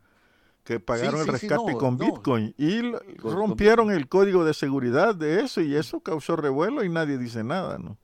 Que 0.63 0.79
pagaron 0.79 1.15
sí, 1.15 1.25
sí, 1.25 1.27
el 1.27 1.33
rescate 1.33 1.63
sí, 1.67 1.73
no, 1.73 1.79
con 1.79 1.99
no. 1.99 2.07
Bitcoin 2.07 2.55
y 2.57 2.93
rompieron 3.17 3.91
el 3.91 4.07
código 4.07 4.45
de 4.45 4.55
seguridad 4.55 5.17
de 5.17 5.41
eso 5.41 5.63
y 5.63 5.75
eso 5.75 5.99
causó 5.99 6.37
revuelo 6.37 6.85
y 6.85 6.89
nadie 6.89 7.19
dice 7.19 7.43
nada, 7.43 7.77
¿no? 7.77 7.97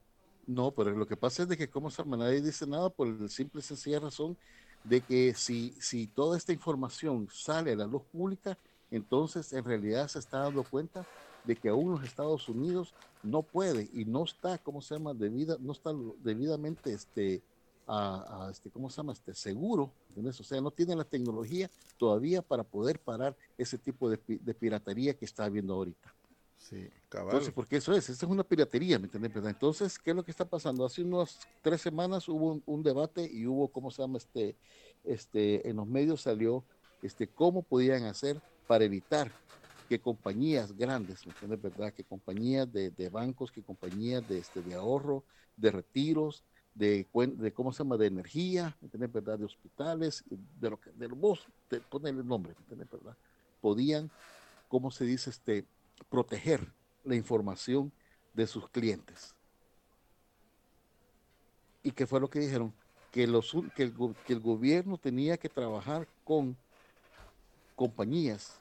No, 0.47 0.71
pero 0.71 0.91
lo 0.91 1.07
que 1.07 1.17
pasa 1.17 1.43
es 1.43 1.49
de 1.49 1.57
que 1.57 1.69
como 1.69 1.89
nadie 2.17 2.41
dice 2.41 2.67
nada 2.67 2.89
por 2.89 3.07
el 3.07 3.29
simple 3.29 3.61
y 3.61 3.63
sencilla 3.63 3.99
razón 3.99 4.37
de 4.83 5.01
que 5.01 5.33
si, 5.33 5.71
si 5.81 6.07
toda 6.07 6.37
esta 6.37 6.53
información 6.53 7.27
sale 7.31 7.73
a 7.73 7.75
la 7.75 7.87
luz 7.87 8.03
pública, 8.11 8.57
entonces 8.91 9.51
en 9.53 9.63
realidad 9.63 10.07
se 10.07 10.19
está 10.19 10.39
dando 10.39 10.63
cuenta 10.63 11.05
de 11.43 11.55
que 11.55 11.69
aún 11.69 11.91
los 11.93 12.03
Estados 12.03 12.47
Unidos 12.47 12.93
no 13.23 13.41
puede 13.41 13.89
y 13.93 14.05
no 14.05 14.23
está, 14.23 14.59
¿cómo 14.59 14.81
se 14.81 14.95
llama? 14.95 15.15
Debida, 15.15 15.57
no 15.59 15.71
está 15.71 15.91
debidamente, 16.19 16.93
este, 16.93 17.43
a, 17.87 18.49
este, 18.51 18.69
¿cómo 18.69 18.89
se 18.89 18.97
llama? 18.97 19.13
Este, 19.13 19.33
seguro, 19.33 19.91
¿entiendes? 20.09 20.39
O 20.39 20.43
sea, 20.43 20.61
no 20.61 20.69
tiene 20.71 20.95
la 20.95 21.05
tecnología 21.05 21.69
todavía 21.97 22.43
para 22.43 22.63
poder 22.63 22.99
parar 22.99 23.35
ese 23.57 23.79
tipo 23.79 24.09
de, 24.09 24.19
de 24.27 24.53
piratería 24.53 25.15
que 25.15 25.25
está 25.25 25.45
habiendo 25.45 25.73
ahorita. 25.73 26.14
Sí, 26.57 26.89
cabal. 27.09 27.27
Entonces, 27.27 27.53
porque 27.53 27.77
eso 27.77 27.93
es, 27.93 28.09
esta 28.09 28.25
es 28.25 28.31
una 28.31 28.43
piratería, 28.43 28.97
¿me 28.97 29.05
entiendes? 29.05 29.31
Entonces, 29.45 29.99
¿qué 29.99 30.11
es 30.11 30.15
lo 30.15 30.23
que 30.23 30.31
está 30.31 30.45
pasando? 30.45 30.85
Hace 30.85 31.03
unas 31.03 31.39
tres 31.61 31.81
semanas 31.81 32.27
hubo 32.27 32.53
un, 32.53 32.63
un, 32.65 32.81
debate 32.81 33.29
y 33.31 33.45
hubo, 33.45 33.67
¿cómo 33.67 33.91
se 33.91 34.01
llama? 34.01 34.17
Este, 34.17 34.55
este, 35.03 35.69
en 35.69 35.75
los 35.75 35.87
medios 35.87 36.21
salió 36.21 36.65
este, 37.01 37.27
cómo 37.27 37.61
podían 37.61 38.05
hacer 38.05 38.41
para 38.67 38.83
evitar 38.83 39.31
que 39.87 39.99
compañías 39.99 40.75
grandes, 40.75 41.25
¿me 41.25 41.33
entiendes? 41.33 41.61
¿Verdad? 41.61 41.93
Que 41.93 42.03
compañías 42.03 42.71
de, 42.71 42.89
de 42.89 43.09
bancos, 43.09 43.51
que 43.51 43.61
compañías 43.61 44.27
de, 44.27 44.39
este, 44.39 44.61
de 44.61 44.73
ahorro, 44.73 45.23
de 45.55 45.71
retiros, 45.71 46.43
de, 46.73 47.07
de, 47.37 47.53
cómo 47.53 47.71
se 47.71 47.83
llama, 47.83 47.97
de 47.97 48.07
energía, 48.07 48.75
¿me 48.81 48.87
entiendes? 48.87 49.11
¿Verdad? 49.11 49.39
De 49.39 49.45
hospitales, 49.45 50.23
de 50.29 50.69
lo 50.69 50.79
que, 50.79 50.91
de 50.91 51.07
vos, 51.07 51.47
de 51.69 51.79
ponerle 51.79 52.21
el 52.21 52.27
nombre, 52.27 52.53
¿me 52.53 52.59
entiendes? 52.61 52.89
¿Verdad? 52.89 53.17
Podían, 53.61 54.09
¿cómo 54.67 54.91
se 54.91 55.05
dice? 55.05 55.29
Este, 55.29 55.65
proteger 56.09 56.71
la 57.03 57.15
información 57.15 57.91
de 58.33 58.47
sus 58.47 58.69
clientes. 58.69 59.35
¿Y 61.83 61.91
qué 61.91 62.07
fue 62.07 62.19
lo 62.19 62.29
que 62.29 62.39
dijeron? 62.39 62.73
Que, 63.11 63.27
los, 63.27 63.55
que, 63.75 63.83
el, 63.83 63.93
que 64.25 64.33
el 64.33 64.39
gobierno 64.39 64.97
tenía 64.97 65.37
que 65.37 65.47
trabajar 65.47 66.07
con 66.23 66.57
compañías 67.75 68.59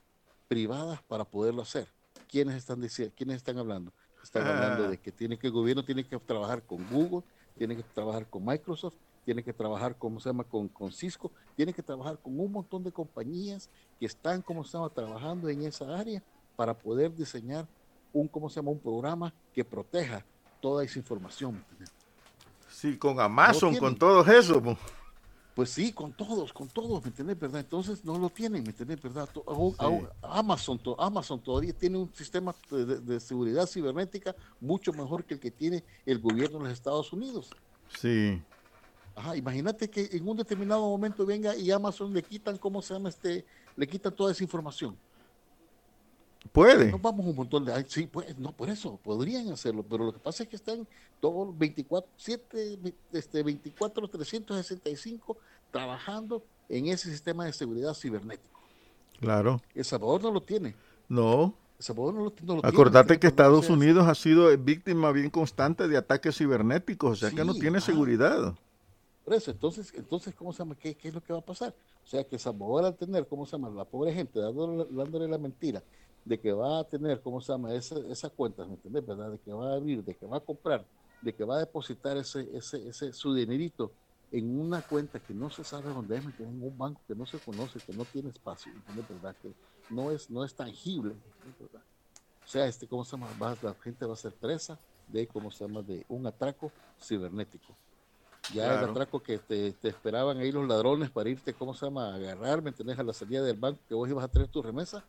privadas 0.49 1.03
para 1.03 1.25
poderlo 1.25 1.63
hacer. 1.63 1.89
¿Quiénes 2.29 2.57
están, 2.57 2.81
diciendo, 2.81 3.15
¿quiénes 3.17 3.37
están 3.37 3.59
hablando? 3.59 3.93
Están 4.23 4.47
ah. 4.47 4.51
hablando 4.51 4.91
de 4.91 4.99
que, 4.99 5.11
tiene 5.11 5.39
que 5.39 5.47
el 5.47 5.53
gobierno 5.53 5.85
tiene 5.85 6.07
que 6.07 6.19
trabajar 6.19 6.63
con 6.63 6.87
Google, 6.89 7.23
tiene 7.57 7.77
que 7.77 7.83
trabajar 7.83 8.29
con 8.29 8.45
Microsoft, 8.45 8.97
tiene 9.25 9.43
que 9.43 9.53
trabajar, 9.53 9.97
¿cómo 9.97 10.21
se 10.21 10.29
llama?, 10.29 10.45
con, 10.45 10.69
con 10.69 10.93
Cisco, 10.93 11.33
tiene 11.57 11.73
que 11.73 11.83
trabajar 11.83 12.19
con 12.19 12.39
un 12.39 12.53
montón 12.53 12.85
de 12.85 12.93
compañías 12.93 13.71
que 13.99 14.07
están, 14.07 14.43
como 14.43 14.65
se 14.65 14.73
llama?, 14.73 14.91
trabajando 14.91 15.49
en 15.49 15.63
esa 15.63 15.99
área 15.99 16.23
para 16.57 16.75
poder 16.75 17.15
diseñar 17.15 17.67
un, 18.13 18.29
¿cómo 18.29 18.49
se 18.49 18.57
llama? 18.57 18.71
Un 18.71 18.79
programa 18.79 19.33
que 19.53 19.65
proteja 19.65 20.25
toda 20.61 20.85
esa 20.85 20.99
información. 20.99 21.63
Sí, 22.69 22.97
con 22.97 23.21
Amazon, 23.21 23.77
con 23.77 23.97
todo 23.97 24.25
eso. 24.33 24.63
Pues 25.55 25.71
sí, 25.71 25.93
con 25.93 26.13
todos, 26.13 26.53
con 26.53 26.69
todos, 26.69 27.01
¿me 27.03 27.09
entiendes, 27.09 27.39
verdad? 27.39 27.61
Entonces 27.61 28.05
no 28.05 28.19
lo 28.19 28.29
tienen, 28.29 28.65
¿me 28.65 28.71
entiendes, 28.71 29.01
verdad? 29.01 29.29
Amazon, 30.23 30.81
Amazon 30.99 31.41
todavía 31.41 31.73
tiene 31.73 31.99
un 31.99 32.13
sistema 32.13 32.53
de, 32.71 33.21
seguridad 33.21 33.67
cibernética 33.67 34.35
mucho 34.61 34.93
mejor 34.93 35.25
que 35.25 35.35
el 35.35 35.41
que 35.41 35.53
tiene 35.53 35.85
el 36.05 36.19
gobierno 36.19 36.59
de 36.59 36.65
los 36.65 36.73
Estados 36.73 37.13
Unidos. 37.13 37.51
Sí. 38.01 38.43
Ajá, 39.15 39.37
imagínate 39.37 39.89
que 39.89 40.09
en 40.11 40.29
un 40.29 40.37
determinado 40.37 40.81
momento 40.81 41.25
venga 41.25 41.55
y 41.55 41.71
Amazon 41.71 42.13
le 42.13 42.25
quitan, 42.25 42.59
¿cómo 42.59 42.83
se 42.83 42.95
llama 42.95 43.11
este? 43.11 43.45
Le 43.77 43.87
quitan 43.87 44.13
toda 44.13 44.33
esa 44.33 44.43
información. 44.43 44.97
Puede. 46.53 46.91
No 46.91 46.99
vamos 46.99 47.27
un 47.27 47.37
montón 47.37 47.65
de. 47.65 47.85
Sí, 47.89 48.07
pues, 48.07 48.39
no, 48.39 48.53
por 48.53 48.71
eso, 48.71 48.99
podrían 49.03 49.51
hacerlo, 49.51 49.85
pero 49.89 50.05
lo 50.05 50.13
que 50.13 50.19
pasa 50.19 50.45
es 50.45 50.49
que 50.49 50.57
están 50.57 50.87
todos 51.21 51.57
24, 51.59 52.09
7, 52.17 52.79
este, 53.13 53.43
24, 53.43 54.09
365 54.09 55.37
trabajando 55.71 56.45
en 56.69 56.87
ese 56.87 57.11
sistema 57.11 57.45
de 57.45 57.53
seguridad 57.53 57.95
cibernético. 57.95 58.61
Claro. 59.21 59.61
El 59.75 59.85
Salvador 59.85 60.23
no 60.23 60.31
lo 60.31 60.43
tiene. 60.43 60.75
No. 61.09 61.55
El 61.79 61.85
Salvador 61.85 62.15
no 62.15 62.25
lo, 62.25 62.33
no 62.43 62.57
lo 62.57 62.67
Acordate 62.67 63.19
que 63.19 63.27
Estados 63.27 63.69
Unidos 63.69 64.07
ha 64.07 64.15
sido 64.15 64.57
víctima 64.57 65.11
bien 65.13 65.31
constante 65.31 65.89
de 65.89 65.97
ataques 65.97 66.37
cibernéticos, 66.37 67.13
o 67.13 67.17
sea 67.17 67.31
que 67.31 67.45
no 67.45 67.55
tiene 67.55 67.81
seguridad. 67.81 68.55
Por 69.25 69.35
eso, 69.35 69.51
entonces, 69.51 69.93
entonces 69.97 70.35
¿cómo 70.35 70.53
se 70.53 70.59
llama? 70.59 70.77
¿Qué, 70.77 70.95
¿Qué, 70.95 71.09
es 71.09 71.15
lo 71.15 71.23
que 71.23 71.33
va 71.33 71.39
a 71.39 71.45
pasar? 71.45 71.75
O 72.05 72.07
sea, 72.07 72.23
que 72.23 72.39
Salvador 72.39 72.85
al 72.85 72.95
tener, 72.95 73.27
¿cómo 73.27 73.47
se 73.47 73.53
llama? 73.53 73.71
La 73.71 73.85
pobre 73.85 74.13
gente 74.13 74.39
dándole, 74.39 74.87
dándole 74.91 75.27
la 75.27 75.39
mentira 75.39 75.83
de 76.25 76.41
que 76.41 76.53
va 76.53 76.81
a 76.81 76.85
tener, 76.85 77.21
¿cómo 77.21 77.41
se 77.41 77.53
llama? 77.53 77.75
Esa, 77.75 77.97
esa 78.11 78.31
cuenta, 78.31 78.65
¿me 78.65 78.75
entiendes? 78.75 79.07
¿Verdad? 79.07 79.31
De 79.31 79.39
que 79.39 79.53
va 79.53 79.73
a 79.73 79.75
abrir, 79.75 80.03
de 80.03 80.15
que 80.15 80.27
va 80.27 80.39
a 80.39 80.41
comprar, 80.41 80.85
de 81.21 81.35
que 81.35 81.45
va 81.45 81.57
a 81.57 81.61
depositar 81.61 82.17
ese, 82.17 82.49
ese, 82.57 82.89
ese, 82.89 83.13
su 83.13 83.35
dinerito 83.35 83.93
en 84.33 84.59
una 84.59 84.83
cuenta 84.83 85.21
que 85.21 85.35
no 85.35 85.51
se 85.51 85.63
sabe 85.65 85.93
dónde 85.93 86.17
es, 86.17 86.25
en 86.41 86.63
un 86.63 86.77
banco 86.77 87.01
que 87.07 87.15
no 87.15 87.27
se 87.27 87.39
conoce, 87.39 87.79
que 87.79 87.93
no 87.93 88.05
tiene 88.05 88.31
espacio, 88.31 88.73
¿me 88.73 88.79
entiendes? 88.79 89.09
¿Verdad? 89.09 89.37
Que 89.41 89.53
no 89.91 90.11
es, 90.11 90.31
no 90.31 90.45
es 90.45 90.55
tangible, 90.55 91.15
¿verdad? 91.61 91.83
O 92.45 92.49
sea, 92.49 92.67
este, 92.67 92.87
¿cómo 92.87 93.05
se 93.05 93.17
llama? 93.17 93.57
la 93.63 93.75
gente 93.75 94.05
va 94.07 94.15
a 94.15 94.17
ser 94.17 94.33
presa 94.33 94.79
de, 95.09 95.27
¿cómo 95.27 95.51
se 95.51 95.67
llama? 95.67 95.83
De 95.83 96.05
un 96.09 96.27
atraco 96.27 96.73
cibernético. 97.01 97.75
Ya 98.53 98.79
el 98.79 98.91
atraco 98.91 99.23
que 99.23 99.39
te, 99.39 99.73
te, 99.73 99.89
esperaban 99.89 100.37
ahí 100.37 100.53
los 100.53 100.69
ladrones 100.69 101.11
para 101.11 101.31
irte, 101.31 101.55
¿cómo 101.55 101.73
se 101.75 101.87
llama? 101.87 102.09
A 102.09 102.17
agarrar, 102.17 102.61
¿me 102.61 102.69
entendés? 102.71 102.99
A 102.99 103.03
la 103.03 103.15
salida 103.15 103.43
del 103.43 103.57
banco 103.57 103.81
que 103.89 103.95
vos 103.95 104.07
ibas 104.09 104.25
a 104.25 104.29
tener 104.29 104.49
tu 104.49 104.61
remesa 104.61 105.03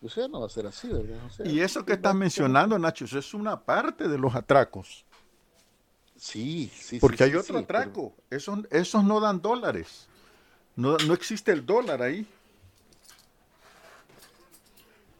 o 0.00 0.08
sea, 0.08 0.28
no 0.28 0.40
va 0.40 0.46
a 0.46 0.50
ser 0.50 0.66
así, 0.66 0.88
¿verdad? 0.88 1.18
y 1.44 1.60
eso 1.60 1.84
que 1.84 1.94
estás 1.94 2.14
mencionando, 2.14 2.78
Nacho, 2.78 3.04
eso 3.04 3.18
es 3.18 3.34
una 3.34 3.60
parte 3.60 4.06
de 4.08 4.18
los 4.18 4.34
atracos. 4.34 5.04
Sí, 6.16 6.70
sí. 6.74 6.98
Porque 6.98 7.24
hay 7.24 7.34
otro 7.34 7.58
atraco. 7.58 8.14
Esos, 8.30 9.04
no 9.04 9.20
dan 9.20 9.40
dólares. 9.40 10.08
No, 10.76 10.96
no 10.98 11.14
existe 11.14 11.52
el 11.52 11.64
dólar 11.64 12.02
ahí. 12.02 12.26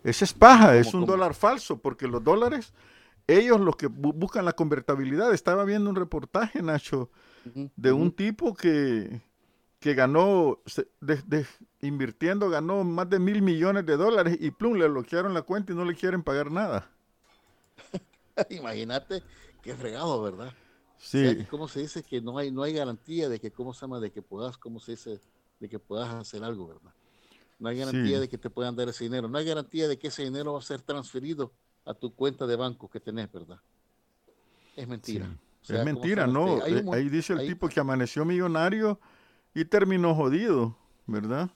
Ese 0.05 0.25
es 0.25 0.33
paja, 0.33 0.77
es 0.77 0.95
un 0.95 1.07
dólar 1.07 1.35
falso, 1.35 1.79
porque 1.79 2.07
los 2.07 2.23
dólares, 2.23 2.73
ellos 3.27 3.61
los 3.61 3.77
que 3.77 3.89
buscan 3.89 4.45
la 4.45 4.53
convertibilidad. 4.53 5.33
Estaba 5.33 5.65
viendo 5.65 5.91
un 5.91 5.97
reportaje, 5.97 6.63
Nacho, 6.63 7.11
de 7.45 7.93
un 7.93 8.13
tipo 8.13 8.55
que, 8.55 9.21
que 9.81 9.95
ganó, 9.95 10.61
invirtiendo, 11.81 12.51
ganó 12.51 12.83
más 12.83 13.09
de 13.09 13.19
mil 13.19 13.43
millones 13.43 13.87
de 13.87 13.97
dólares 13.97 14.37
y 14.41 14.51
plum, 14.51 14.75
le 14.75 14.89
bloquearon 14.89 15.35
la 15.35 15.43
cuenta 15.43 15.73
y 15.73 15.77
no 15.77 15.85
le 15.85 15.95
quieren 15.95 16.23
pagar 16.23 16.51
nada. 16.51 16.91
Imagínate 18.51 19.23
qué 19.63 19.75
fregado, 19.75 20.21
¿verdad? 20.23 20.53
Sí. 20.99 21.47
¿Cómo 21.49 21.69
se 21.69 21.81
dice 21.81 22.03
que 22.03 22.21
no 22.21 22.39
hay, 22.39 22.51
no 22.51 22.65
hay 22.65 22.73
garantía 22.73 23.29
de 23.29 23.39
que, 23.39 23.53
¿cómo 23.53 23.73
se 23.73 23.83
llama? 23.83 24.01
De 24.01 24.11
que 24.11 24.21
puedas, 24.21 24.57
¿cómo 24.57 24.81
se 24.81 24.93
dice? 24.93 25.21
De 25.61 25.69
que 25.69 25.79
puedas 25.79 26.13
hacer 26.13 26.43
algo, 26.43 26.67
¿verdad? 26.67 26.93
No 27.61 27.69
hay 27.69 27.79
garantía 27.79 28.21
de 28.21 28.29
que 28.29 28.39
te 28.39 28.51
puedan 28.51 28.75
dar 28.75 28.89
ese 28.89 29.05
dinero. 29.05 29.29
No 29.29 29.39
hay 29.39 29.45
garantía 29.45 29.87
de 29.89 29.99
que 29.99 30.09
ese 30.09 30.25
dinero 30.25 30.53
va 30.55 30.59
a 30.59 30.63
ser 30.63 30.81
transferido 30.81 31.53
a 31.85 31.95
tu 31.95 32.15
cuenta 32.15 32.47
de 32.47 32.57
banco 32.57 32.89
que 32.89 33.01
tenés, 33.01 33.31
¿verdad? 33.31 33.61
Es 34.77 34.87
mentira. 34.87 35.29
es 35.69 35.85
mentira, 35.85 36.27
¿no? 36.27 36.65
Eh, 36.67 36.85
ahí 36.93 37.09
dice 37.09 37.33
el 37.33 37.47
tipo 37.47 37.69
que 37.69 37.81
amaneció 37.81 38.25
millonario 38.25 39.01
y 39.55 39.65
terminó 39.65 40.15
jodido, 40.15 40.77
¿verdad? 41.07 41.51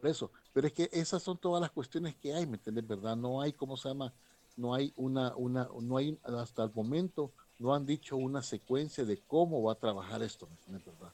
Por 0.00 0.10
eso, 0.10 0.30
pero 0.52 0.66
es 0.66 0.72
que 0.72 0.90
esas 0.92 1.22
son 1.22 1.38
todas 1.38 1.60
las 1.60 1.70
cuestiones 1.70 2.14
que 2.16 2.34
hay, 2.34 2.46
¿me 2.46 2.56
entiendes? 2.56 2.86
¿Verdad? 2.86 3.16
No 3.16 3.40
hay, 3.40 3.52
¿cómo 3.52 3.76
se 3.76 3.88
llama? 3.88 4.12
No 4.56 4.74
hay 4.74 4.92
una, 4.96 5.34
una, 5.36 5.68
no 5.80 5.96
hay, 5.96 6.18
hasta 6.24 6.64
el 6.64 6.72
momento, 6.74 7.32
no 7.58 7.74
han 7.74 7.86
dicho 7.86 8.16
una 8.16 8.42
secuencia 8.42 9.04
de 9.04 9.18
cómo 9.26 9.62
va 9.62 9.72
a 9.72 9.76
trabajar 9.76 10.22
esto, 10.22 10.46
¿me 10.46 10.54
entiendes? 10.54 10.84
¿Verdad? 10.86 11.12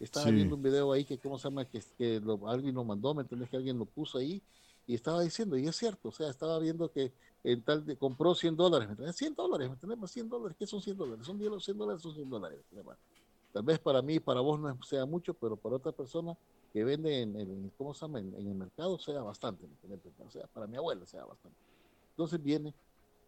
Estaba 0.00 0.30
viendo 0.30 0.56
un 0.56 0.62
video 0.62 0.92
ahí 0.92 1.04
que, 1.04 1.18
¿cómo 1.18 1.38
se 1.38 1.44
llama? 1.44 1.64
Que, 1.64 1.80
que 1.96 2.20
alguien 2.46 2.74
lo 2.74 2.84
mandó, 2.84 3.14
¿me 3.14 3.22
entiendes? 3.22 3.48
Que 3.48 3.56
alguien 3.56 3.78
lo 3.78 3.86
puso 3.86 4.18
ahí 4.18 4.42
y 4.86 4.94
estaba 4.94 5.22
diciendo, 5.22 5.56
y 5.56 5.66
es 5.66 5.76
cierto, 5.76 6.08
o 6.08 6.12
sea, 6.12 6.28
estaba 6.28 6.58
viendo 6.58 6.90
que 6.90 7.12
en 7.42 7.62
tal 7.62 7.86
de, 7.86 7.96
compró 7.96 8.34
100 8.34 8.56
dólares, 8.56 8.88
¿me 8.88 8.92
entiendes? 8.92 9.16
100 9.16 9.34
dólares, 9.34 9.68
¿me 9.68 9.74
entiendes? 9.74 10.10
100 10.10 10.28
dólares, 10.28 10.56
¿qué 10.58 10.66
son 10.66 10.82
100 10.82 10.96
dólares? 10.96 11.26
Son 11.26 11.38
100 11.38 11.78
dólares, 11.78 12.02
son 12.02 12.14
100 12.14 12.30
dólares, 12.30 12.60
Tal 13.54 13.62
vez 13.62 13.78
para 13.78 14.02
mí, 14.02 14.18
para 14.18 14.40
vos 14.40 14.58
no 14.58 14.82
sea 14.82 15.06
mucho, 15.06 15.32
pero 15.32 15.56
para 15.56 15.76
otra 15.76 15.92
persona 15.92 16.36
que 16.72 16.82
vende 16.82 17.22
en, 17.22 17.36
el, 17.36 17.70
¿cómo 17.78 17.94
se 17.94 18.00
llama? 18.00 18.18
En, 18.18 18.34
el 18.34 18.52
mercado 18.52 18.98
sea 18.98 19.22
bastante, 19.22 19.64
O 20.18 20.28
sea, 20.28 20.48
para 20.48 20.66
mi 20.66 20.76
abuela 20.76 21.06
sea 21.06 21.24
bastante. 21.24 21.56
Entonces 22.10 22.42
viene, 22.42 22.74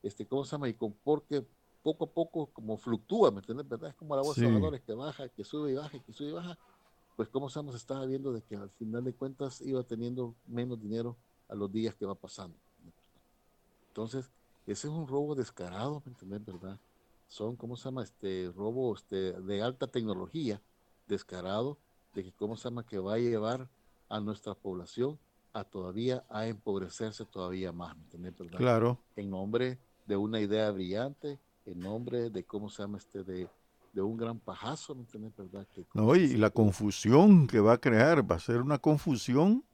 este, 0.02 0.26
¿cómo 0.26 0.44
se 0.44 0.50
llama? 0.50 0.68
Y 0.68 0.74
con, 0.74 0.92
porque 1.04 1.46
poco 1.80 2.06
a 2.06 2.08
poco 2.08 2.46
como 2.46 2.76
fluctúa, 2.76 3.30
¿me 3.30 3.38
entiendes? 3.38 3.68
¿Verdad? 3.68 3.90
Es 3.90 3.94
como 3.94 4.16
la 4.16 4.22
bolsa 4.22 4.40
de 4.40 4.52
valores 4.52 4.82
que 4.82 4.94
baja, 4.94 5.28
que 5.28 5.44
sube 5.44 5.70
y 5.70 5.74
baja, 5.76 5.96
que 5.96 6.12
sube 6.12 6.30
y 6.30 6.32
baja. 6.32 6.58
Pues 7.14 7.28
¿cómo 7.28 7.48
se 7.48 7.60
llama? 7.60 7.70
Se 7.70 7.78
estaba 7.78 8.04
viendo 8.04 8.32
de 8.32 8.42
que 8.42 8.56
al 8.56 8.70
final 8.70 9.04
de 9.04 9.12
cuentas 9.12 9.60
iba 9.60 9.84
teniendo 9.84 10.34
menos 10.48 10.82
dinero 10.82 11.16
a 11.48 11.54
los 11.54 11.70
días 11.70 11.94
que 11.94 12.04
va 12.04 12.16
pasando. 12.16 12.56
Entonces, 13.90 14.28
ese 14.66 14.88
es 14.88 14.92
un 14.92 15.06
robo 15.06 15.36
descarado, 15.36 16.02
¿me 16.04 16.10
entiendes? 16.10 16.44
¿Verdad? 16.44 16.80
Son, 17.28 17.56
¿cómo 17.56 17.76
se 17.76 17.84
llama? 17.84 18.02
Este 18.02 18.50
robo 18.54 18.94
este, 18.94 19.32
de 19.32 19.62
alta 19.62 19.86
tecnología, 19.86 20.60
descarado, 21.06 21.78
de 22.14 22.24
que, 22.24 22.32
¿cómo 22.32 22.56
se 22.56 22.64
llama? 22.64 22.86
Que 22.86 22.98
va 22.98 23.14
a 23.14 23.18
llevar 23.18 23.68
a 24.08 24.20
nuestra 24.20 24.54
población 24.54 25.18
a 25.52 25.64
todavía 25.64 26.24
a 26.28 26.46
empobrecerse 26.46 27.24
todavía 27.24 27.72
más, 27.72 27.96
¿me 28.18 28.30
¿verdad? 28.30 28.58
Claro. 28.58 29.00
En 29.16 29.30
nombre 29.30 29.78
de 30.06 30.16
una 30.16 30.40
idea 30.40 30.70
brillante, 30.70 31.38
en 31.64 31.80
nombre 31.80 32.30
de, 32.30 32.44
¿cómo 32.44 32.68
se 32.68 32.82
llama? 32.82 32.98
Este, 32.98 33.24
de, 33.24 33.48
de 33.92 34.02
un 34.02 34.16
gran 34.16 34.38
pajazo, 34.38 34.94
¿me 34.94 35.02
entiendes? 35.02 35.32
¿verdad? 35.36 35.66
Que, 35.74 35.84
no, 35.94 36.14
y 36.14 36.36
la 36.36 36.50
confusión 36.50 37.46
que 37.46 37.60
va 37.60 37.74
a 37.74 37.78
crear, 37.78 38.30
va 38.30 38.36
a 38.36 38.40
ser 38.40 38.60
una 38.60 38.78
confusión 38.78 39.64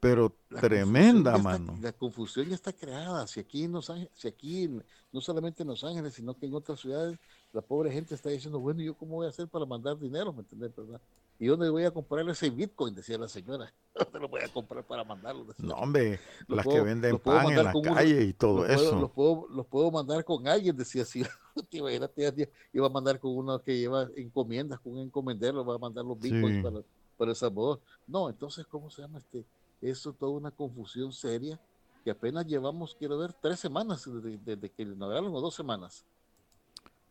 pero 0.00 0.34
tremenda, 0.60 1.36
mano. 1.38 1.78
la 1.80 1.92
confusión 1.92 2.46
ya 2.46 2.54
está 2.54 2.72
creada. 2.72 3.26
Si 3.26 3.40
aquí, 3.40 3.64
en 3.64 3.72
Los 3.72 3.90
Ángeles, 3.90 4.10
si 4.14 4.28
aquí, 4.28 4.70
no 5.12 5.20
solamente 5.20 5.62
en 5.62 5.68
Los 5.68 5.82
Ángeles, 5.82 6.14
sino 6.14 6.36
que 6.38 6.46
en 6.46 6.54
otras 6.54 6.80
ciudades, 6.80 7.18
la 7.52 7.62
pobre 7.62 7.90
gente 7.90 8.14
está 8.14 8.28
diciendo, 8.28 8.60
bueno, 8.60 8.82
¿yo 8.82 8.94
cómo 8.94 9.16
voy 9.16 9.26
a 9.26 9.30
hacer 9.30 9.48
para 9.48 9.66
mandar 9.66 9.98
dinero? 9.98 10.32
¿Me 10.32 10.40
entiendes? 10.40 10.74
¿verdad? 10.76 11.00
¿Y 11.40 11.46
dónde 11.46 11.70
voy 11.70 11.84
a 11.84 11.90
comprar 11.92 12.28
ese 12.28 12.50
Bitcoin? 12.50 12.94
Decía 12.94 13.16
la 13.16 13.28
señora. 13.28 13.72
¿Dónde 13.94 14.18
lo 14.18 14.28
voy 14.28 14.42
a 14.42 14.48
comprar 14.48 14.84
para 14.84 15.04
mandarlo? 15.04 15.46
No, 15.58 15.74
hombre, 15.74 16.18
las 16.48 16.66
que 16.66 16.80
venden 16.80 17.18
pan 17.18 17.50
en 17.50 17.64
la 17.64 17.72
calle 17.72 18.24
y 18.24 18.32
todo 18.32 18.66
eso. 18.66 18.98
los, 19.00 19.10
puedo, 19.10 19.46
los 19.48 19.66
puedo 19.66 19.90
mandar 19.90 20.24
con 20.24 20.46
alguien, 20.48 20.76
decía 20.76 21.02
así. 21.02 21.24
iba 22.72 22.86
a 22.86 22.90
mandar 22.90 23.18
con 23.20 23.36
uno 23.36 23.60
que 23.62 23.78
lleva 23.78 24.08
encomiendas, 24.16 24.80
con 24.80 24.92
un 24.94 24.98
encomendero, 25.00 25.64
va 25.64 25.76
a 25.76 25.78
mandar 25.78 26.04
los 26.04 26.18
Bitcoins 26.18 26.62
para, 26.62 26.82
para 27.16 27.32
esa 27.32 27.48
voz. 27.48 27.80
No, 28.06 28.28
entonces, 28.28 28.66
¿cómo 28.66 28.90
se 28.90 29.02
llama 29.02 29.18
este? 29.18 29.44
Eso 29.80 30.12
toda 30.12 30.32
una 30.32 30.50
confusión 30.50 31.12
seria 31.12 31.60
que 32.04 32.10
apenas 32.10 32.46
llevamos, 32.46 32.94
quiero 32.94 33.18
ver, 33.18 33.32
tres 33.32 33.60
semanas 33.60 34.08
desde, 34.22 34.70
que 34.70 34.84
le 34.84 34.94
inauguraron 34.94 35.34
o 35.34 35.40
dos 35.40 35.54
semanas. 35.54 36.04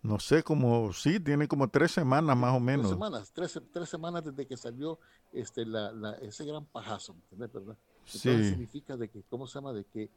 No 0.01 0.19
sé, 0.19 0.43
como, 0.43 0.93
sí, 0.93 1.19
tiene 1.19 1.47
como 1.47 1.67
tres 1.69 1.91
semanas 1.91 2.37
más 2.37 2.55
o 2.55 2.59
menos. 2.59 2.87
Tres 2.87 2.95
semanas, 2.95 3.31
tres, 3.33 3.61
tres 3.73 3.89
semanas 3.89 4.23
desde 4.23 4.45
que 4.45 4.55
salió 4.55 4.99
este, 5.33 5.65
la, 5.65 5.91
la, 5.91 6.11
ese 6.13 6.45
gran 6.45 6.65
pajazo, 6.65 7.13
¿entendés, 7.13 7.51
verdad? 7.51 7.77
Sí. 8.05 8.19
significa 8.19 8.95
de 8.95 9.09
que, 9.09 9.23
¿cómo 9.23 9.47
se 9.47 9.55
llama? 9.55 9.73
De 9.73 9.83
que, 9.83 10.09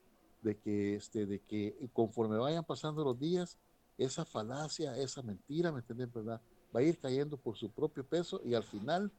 de 0.42 0.56
que, 0.58 0.94
este, 0.94 1.26
de 1.26 1.40
que 1.40 1.90
conforme 1.92 2.38
vayan 2.38 2.64
pasando 2.64 3.02
los 3.02 3.18
días, 3.18 3.58
esa 3.98 4.24
falacia, 4.24 4.96
esa 4.96 5.22
mentira, 5.22 5.72
¿me 5.72 5.80
entiendes, 5.80 6.12
verdad? 6.12 6.40
Va 6.74 6.80
a 6.80 6.82
ir 6.82 6.98
cayendo 6.98 7.36
por 7.36 7.56
su 7.56 7.70
propio 7.70 8.04
peso 8.04 8.40
y 8.44 8.54
al 8.54 8.62
final 8.62 9.10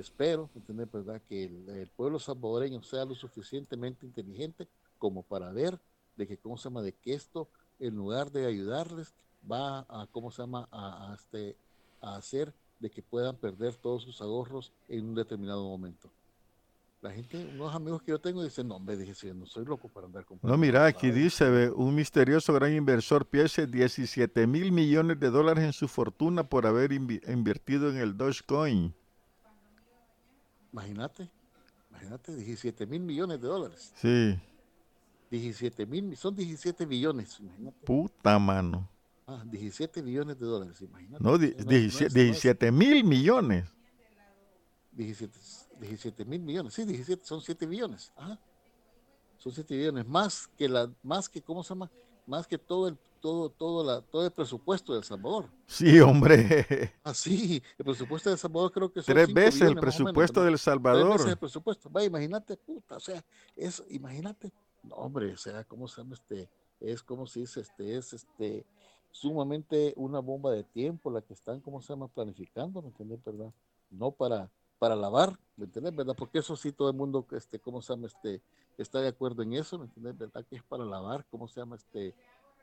espero, 0.00 0.50
¿entender, 0.54 0.88
verdad? 0.92 1.20
Que 1.28 1.44
el, 1.44 1.90
pueblo 1.96 2.18
salvadoreño 2.18 2.82
sea 2.82 3.04
lo 3.04 3.14
suficientemente 3.14 4.06
inteligente 4.06 4.68
como 4.98 5.22
para 5.22 5.52
ver 5.52 5.78
de 6.16 6.26
que, 6.26 6.36
¿cómo 6.36 6.56
se 6.56 6.64
llama? 6.64 6.82
De 6.82 6.92
que 6.92 7.14
esto, 7.14 7.48
en 7.78 7.94
lugar 7.94 8.30
de 8.30 8.46
ayudarles, 8.46 9.14
va 9.50 9.80
a, 9.88 10.06
¿cómo 10.10 10.30
se 10.30 10.42
llama? 10.42 10.68
A, 10.70 11.14
este, 11.14 11.56
a 12.00 12.16
hacer 12.16 12.52
de 12.78 12.90
que 12.90 13.02
puedan 13.02 13.36
perder 13.36 13.74
todos 13.74 14.02
sus 14.02 14.20
ahorros 14.20 14.72
en 14.88 15.06
un 15.06 15.14
determinado 15.14 15.64
momento. 15.64 16.10
La 17.02 17.10
gente, 17.12 17.36
unos 17.54 17.74
amigos 17.74 18.02
que 18.02 18.10
yo 18.10 18.18
tengo 18.18 18.42
dicen, 18.42 18.68
no, 18.68 18.78
me 18.80 18.96
dije, 18.96 19.32
no 19.34 19.46
soy 19.46 19.64
loco 19.64 19.88
para 19.88 20.06
andar 20.06 20.24
comprando. 20.24 20.56
No, 20.56 20.60
mira, 20.60 20.86
aquí 20.86 21.10
dice, 21.10 21.70
un 21.70 21.94
misterioso 21.94 22.52
gran 22.52 22.72
inversor 22.72 23.26
pierde 23.26 23.66
17 23.66 24.46
mil 24.46 24.72
millones 24.72 25.20
de 25.20 25.30
dólares 25.30 25.64
en 25.64 25.72
su 25.72 25.88
fortuna 25.88 26.48
por 26.48 26.66
haber 26.66 26.92
invertido 26.92 27.90
en 27.90 27.98
el 27.98 28.16
Dogecoin. 28.16 28.94
Imagínate, 30.76 31.30
imagínate, 31.88 32.36
17 32.36 32.86
mil 32.86 33.00
millones 33.00 33.40
de 33.40 33.48
dólares. 33.48 33.94
Sí. 33.96 34.38
17 35.30 35.86
mil, 35.86 36.14
son 36.18 36.36
17 36.36 36.84
billones, 36.84 37.40
imagínate. 37.40 37.86
Puta 37.86 38.38
mano. 38.38 38.86
Ah, 39.26 39.42
17 39.46 40.02
billones 40.02 40.38
de 40.38 40.44
dólares, 40.44 40.78
imagínate. 40.82 41.24
No, 41.24 41.38
17 41.38 42.70
mil 42.70 43.04
millones. 43.04 43.72
17, 44.92 45.38
17 45.80 46.24
mil 46.26 46.42
millones, 46.42 46.74
sí, 46.74 46.84
17, 46.84 47.24
son 47.24 47.40
7 47.40 47.64
billones. 47.64 48.12
Son 49.38 49.52
7 49.52 49.74
billones, 49.74 50.06
más 50.06 50.46
que 50.58 50.68
la, 50.68 50.92
más 51.02 51.26
que, 51.26 51.40
¿cómo 51.40 51.62
se 51.62 51.70
llama? 51.70 51.90
Más 52.26 52.46
que 52.46 52.58
todo 52.58 52.88
el, 52.88 52.98
todo, 53.26 53.50
todo 53.50 53.82
la, 53.82 54.00
todo 54.02 54.24
el 54.24 54.30
presupuesto 54.30 54.92
de 54.92 55.00
El 55.00 55.04
Salvador. 55.04 55.50
Sí, 55.66 55.98
hombre. 55.98 56.92
Ah, 57.02 57.12
sí, 57.12 57.60
el 57.76 57.84
presupuesto 57.84 58.30
de 58.30 58.34
El 58.34 58.38
Salvador 58.38 58.70
creo 58.70 58.92
que 58.92 59.02
son 59.02 59.12
Tres 59.12 59.34
veces 59.34 59.62
el 59.62 59.74
presupuesto 59.74 60.44
del 60.44 60.58
Salvador. 60.58 61.08
Tres 61.08 61.18
veces 61.18 61.32
el 61.32 61.38
presupuesto. 61.38 61.90
Va, 61.90 62.04
imagínate, 62.04 62.56
puta, 62.56 62.96
o 62.96 63.00
sea, 63.00 63.24
es, 63.56 63.82
imagínate, 63.90 64.52
no, 64.84 64.94
hombre, 64.94 65.32
o 65.32 65.36
sea, 65.36 65.64
¿cómo 65.64 65.88
se 65.88 66.02
llama 66.02 66.14
este? 66.14 66.48
Es 66.78 67.02
como 67.02 67.26
se 67.26 67.40
dice, 67.40 67.62
este, 67.62 67.96
es 67.96 68.12
este, 68.12 68.64
sumamente 69.10 69.92
una 69.96 70.20
bomba 70.20 70.52
de 70.52 70.62
tiempo 70.62 71.10
la 71.10 71.20
que 71.20 71.32
están, 71.32 71.60
¿cómo 71.60 71.82
se 71.82 71.92
llama? 71.92 72.06
Planificando, 72.06 72.80
¿me 72.80 72.88
entiendes, 72.88 73.24
verdad? 73.24 73.52
No 73.90 74.12
para, 74.12 74.48
para 74.78 74.94
lavar, 74.94 75.36
¿me 75.56 75.64
entiendes, 75.64 75.96
verdad? 75.96 76.14
Porque 76.16 76.38
eso 76.38 76.54
sí 76.54 76.70
todo 76.70 76.90
el 76.90 76.96
mundo, 76.96 77.26
este, 77.32 77.58
¿cómo 77.58 77.82
se 77.82 77.92
llama? 77.92 78.06
Este, 78.06 78.40
está 78.78 79.00
de 79.00 79.08
acuerdo 79.08 79.42
en 79.42 79.54
eso, 79.54 79.78
¿me 79.78 79.86
entiendes, 79.86 80.16
verdad? 80.16 80.44
Que 80.48 80.56
es 80.56 80.62
para 80.62 80.84
lavar, 80.84 81.26
¿cómo 81.28 81.48
se 81.48 81.60
llama? 81.60 81.74
Este, 81.74 82.14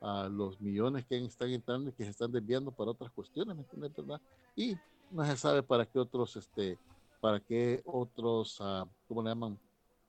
a 0.04 0.28
los 0.28 0.60
millones 0.60 1.06
que 1.06 1.16
están 1.16 1.50
entrando 1.50 1.88
y 1.88 1.92
que 1.94 2.04
se 2.04 2.10
están 2.10 2.30
desviando 2.30 2.70
para 2.70 2.90
otras 2.90 3.10
cuestiones, 3.10 3.56
¿me 3.56 3.62
entiendes, 3.62 3.96
verdad? 3.96 4.20
Y 4.54 4.76
no 5.10 5.24
se 5.24 5.36
sabe 5.36 5.62
para 5.62 5.86
qué 5.86 5.98
otros, 5.98 6.36
este, 6.36 6.78
para 7.20 7.40
qué 7.40 7.82
otros, 7.86 8.60
uh, 8.60 8.86
¿cómo 9.08 9.22
le 9.22 9.30
llaman? 9.30 9.58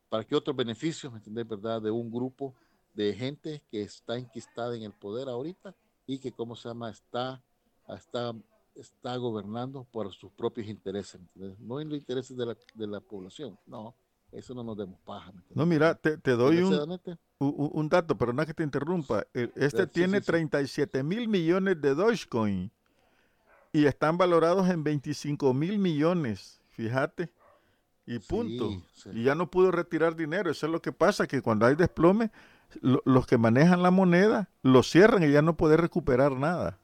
Para 0.10 0.26
qué 0.26 0.36
otros 0.36 0.56
beneficios, 0.56 1.12
¿me 1.12 1.20
entiendes, 1.20 1.48
verdad? 1.48 1.82
De 1.82 1.92
un 1.92 2.12
grupo 2.12 2.54
de 2.94 3.14
gente 3.14 3.64
que 3.72 3.84
está 3.84 4.18
enquistada 4.18 4.76
en 4.76 4.84
el 4.84 4.92
poder 4.92 5.30
ahorita 5.30 5.74
y 6.06 6.20
que, 6.20 6.32
¿cómo 6.32 6.58
se 6.58 6.68
llama? 6.68 6.90
Está, 6.90 7.42
está 7.88 8.36
está 8.76 9.16
gobernando 9.16 9.86
por 9.90 10.14
sus 10.14 10.32
propios 10.34 10.68
intereses, 10.68 11.22
no 11.60 11.80
en 11.80 11.88
los 11.88 11.98
intereses 11.98 12.36
de 12.36 12.46
la, 12.46 12.58
de 12.74 12.88
la 12.88 13.00
población, 13.00 13.58
no, 13.66 13.96
eso 14.32 14.54
no 14.54 14.64
nos 14.64 14.78
demos 14.78 15.00
paja. 15.06 15.32
No, 15.54 15.66
mira, 15.66 15.96
te, 15.96 16.18
te 16.18 16.32
doy 16.32 16.60
un, 16.60 17.00
un, 17.40 17.90
dato, 17.90 18.18
pero 18.18 18.34
no 18.34 18.42
es 18.42 18.48
que 18.48 18.54
te 18.54 18.64
interrumpa. 18.64 19.26
Este 19.34 19.88
tiene 19.88 20.22
37 20.22 21.04
mil 21.04 21.28
millones 21.28 21.82
de 21.82 21.96
Dogecoin 21.96 22.72
y 23.72 23.86
están 23.86 24.18
valorados 24.18 24.70
en 24.70 24.84
25 24.84 25.54
mil 25.54 25.80
millones, 25.80 26.62
fíjate, 26.70 27.30
y 28.06 28.20
punto. 28.20 28.72
Y 29.12 29.24
ya 29.24 29.36
no 29.36 29.50
pudo 29.50 29.72
retirar 29.72 30.16
dinero, 30.16 30.50
eso 30.50 30.66
es 30.66 30.72
lo 30.72 30.82
que 30.82 30.92
pasa, 30.92 31.28
que 31.28 31.42
cuando 31.42 31.66
hay 31.66 31.76
desplome, 31.76 32.32
los 32.82 33.28
que 33.28 33.38
manejan 33.38 33.84
la 33.84 33.92
moneda 33.92 34.50
lo 34.62 34.84
cierran 34.84 35.24
y 35.24 35.32
ya 35.32 35.42
no 35.42 35.56
puede 35.58 35.78
recuperar 35.78 36.34
nada. 36.34 36.78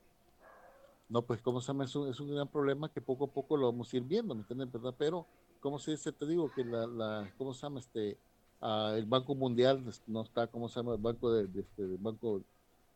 No, 1.10 1.22
pues, 1.24 1.42
¿cómo 1.42 1.60
se 1.60 1.68
llama? 1.68 1.84
Es 1.84 1.96
un, 1.96 2.08
es 2.08 2.20
un 2.22 2.34
gran 2.34 2.48
problema 2.48 2.90
que 2.90 3.02
poco 3.02 3.26
a 3.26 3.28
poco 3.28 3.58
lo 3.58 3.70
vamos 3.70 3.92
a 3.94 3.98
ir 3.98 4.04
viendo, 4.04 4.34
¿me 4.34 4.42
entiendes? 4.42 4.72
¿Verdad? 4.72 4.96
Pero, 4.98 5.28
¿cómo 5.62 5.80
se 5.80 5.92
dice? 5.92 6.12
Te 6.12 6.26
digo 6.26 6.52
que 6.54 6.66
la, 6.66 6.86
la 6.86 7.32
¿cómo 7.38 7.54
se 7.54 7.62
llama? 7.62 7.80
Este, 7.80 8.18
uh, 8.62 8.96
el 8.96 9.06
Banco 9.06 9.34
Mundial 9.36 9.86
no 10.08 10.24
está, 10.24 10.48
¿cómo 10.48 10.68
se 10.68 10.80
llama? 10.80 10.96
El 10.96 11.02
Banco 11.02 11.32
de, 11.32 11.48
de 11.48 11.62
este, 11.62 11.84
del 11.88 11.98
Banco, 11.98 12.42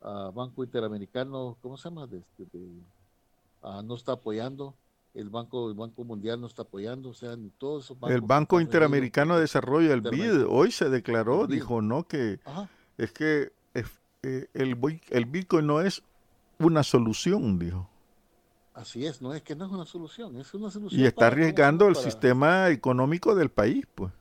uh, 0.01 0.32
Banco 0.34 0.63
Interamericano, 0.63 1.58
¿cómo 1.62 1.78
se 1.78 1.89
llama? 1.89 2.08
De, 2.08 2.17
este, 2.17 2.45
de, 2.51 2.65
uh, 3.62 3.82
no 3.84 3.95
está 3.95 4.13
apoyando. 4.13 4.75
El 5.13 5.30
Banco, 5.30 5.69
el 5.69 5.75
Banco 5.75 6.04
Mundial 6.04 6.41
no 6.41 6.47
está 6.47 6.63
apoyando, 6.63 7.08
o 7.08 7.13
sea, 7.13 7.38
todos 7.58 7.86
esos 7.86 7.97
bancos 7.97 8.15
El 8.15 8.21
Banco 8.21 8.60
Interamericano 8.60 9.36
de 9.36 9.41
Desarrollo, 9.41 9.93
el 9.93 10.01
BID, 10.01 10.45
hoy 10.49 10.71
se 10.71 10.89
declaró, 10.89 11.47
dijo, 11.47 11.82
¿no? 11.82 12.06
Que 12.06 12.41
es 12.97 13.13
que 13.13 13.54
eh, 13.73 14.47
el, 14.54 15.01
el 15.10 15.25
Bitcoin 15.25 15.67
no 15.67 15.80
es 15.80 16.04
una 16.60 16.84
solución, 16.84 17.58
dijo. 17.60 17.89
Así 18.75 19.05
es, 19.05 19.21
no 19.21 19.33
es 19.33 19.41
que 19.41 19.55
no 19.55 19.65
es 19.65 19.71
una 19.71 19.85
solución, 19.85 20.38
es 20.38 20.53
una 20.53 20.69
solución. 20.69 21.01
Y 21.01 21.05
está 21.05 21.27
arriesgando 21.27 21.88
el 21.88 21.95
sistema 21.95 22.69
económico 22.69 23.33
del 23.33 23.49
país, 23.49 23.88
pues. 23.95 24.11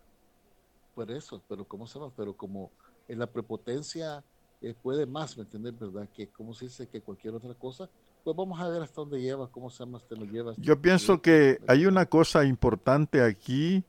Por 0.94 1.10
eso, 1.10 1.42
pero 1.48 1.64
¿cómo 1.64 1.88
se 1.88 1.98
llama? 1.98 2.12
Pero 2.16 2.36
como 2.36 2.70
en 3.08 3.18
la 3.18 3.26
prepotencia 3.26 4.22
eh, 4.62 4.72
puede 4.80 5.06
más, 5.06 5.36
¿me 5.36 5.42
entiendes? 5.42 5.74
¿Verdad? 5.78 6.08
Que 6.14 6.28
como 6.28 6.54
se 6.54 6.66
dice 6.66 6.86
que 6.88 7.00
cualquier 7.00 7.34
otra 7.34 7.52
cosa, 7.54 7.90
pues 8.22 8.36
vamos 8.36 8.60
a 8.60 8.68
ver 8.68 8.80
hasta 8.80 9.00
dónde 9.00 9.20
lleva, 9.20 9.48
cómo 9.48 9.70
se 9.70 9.80
llama, 9.80 9.98
hasta 9.98 10.14
lo 10.14 10.24
lleva. 10.24 10.54
Yo 10.56 10.80
pienso 10.80 11.20
que 11.20 11.60
hay 11.66 11.86
una 11.86 12.06
cosa 12.06 12.44
importante 12.44 13.22
aquí 13.22 13.82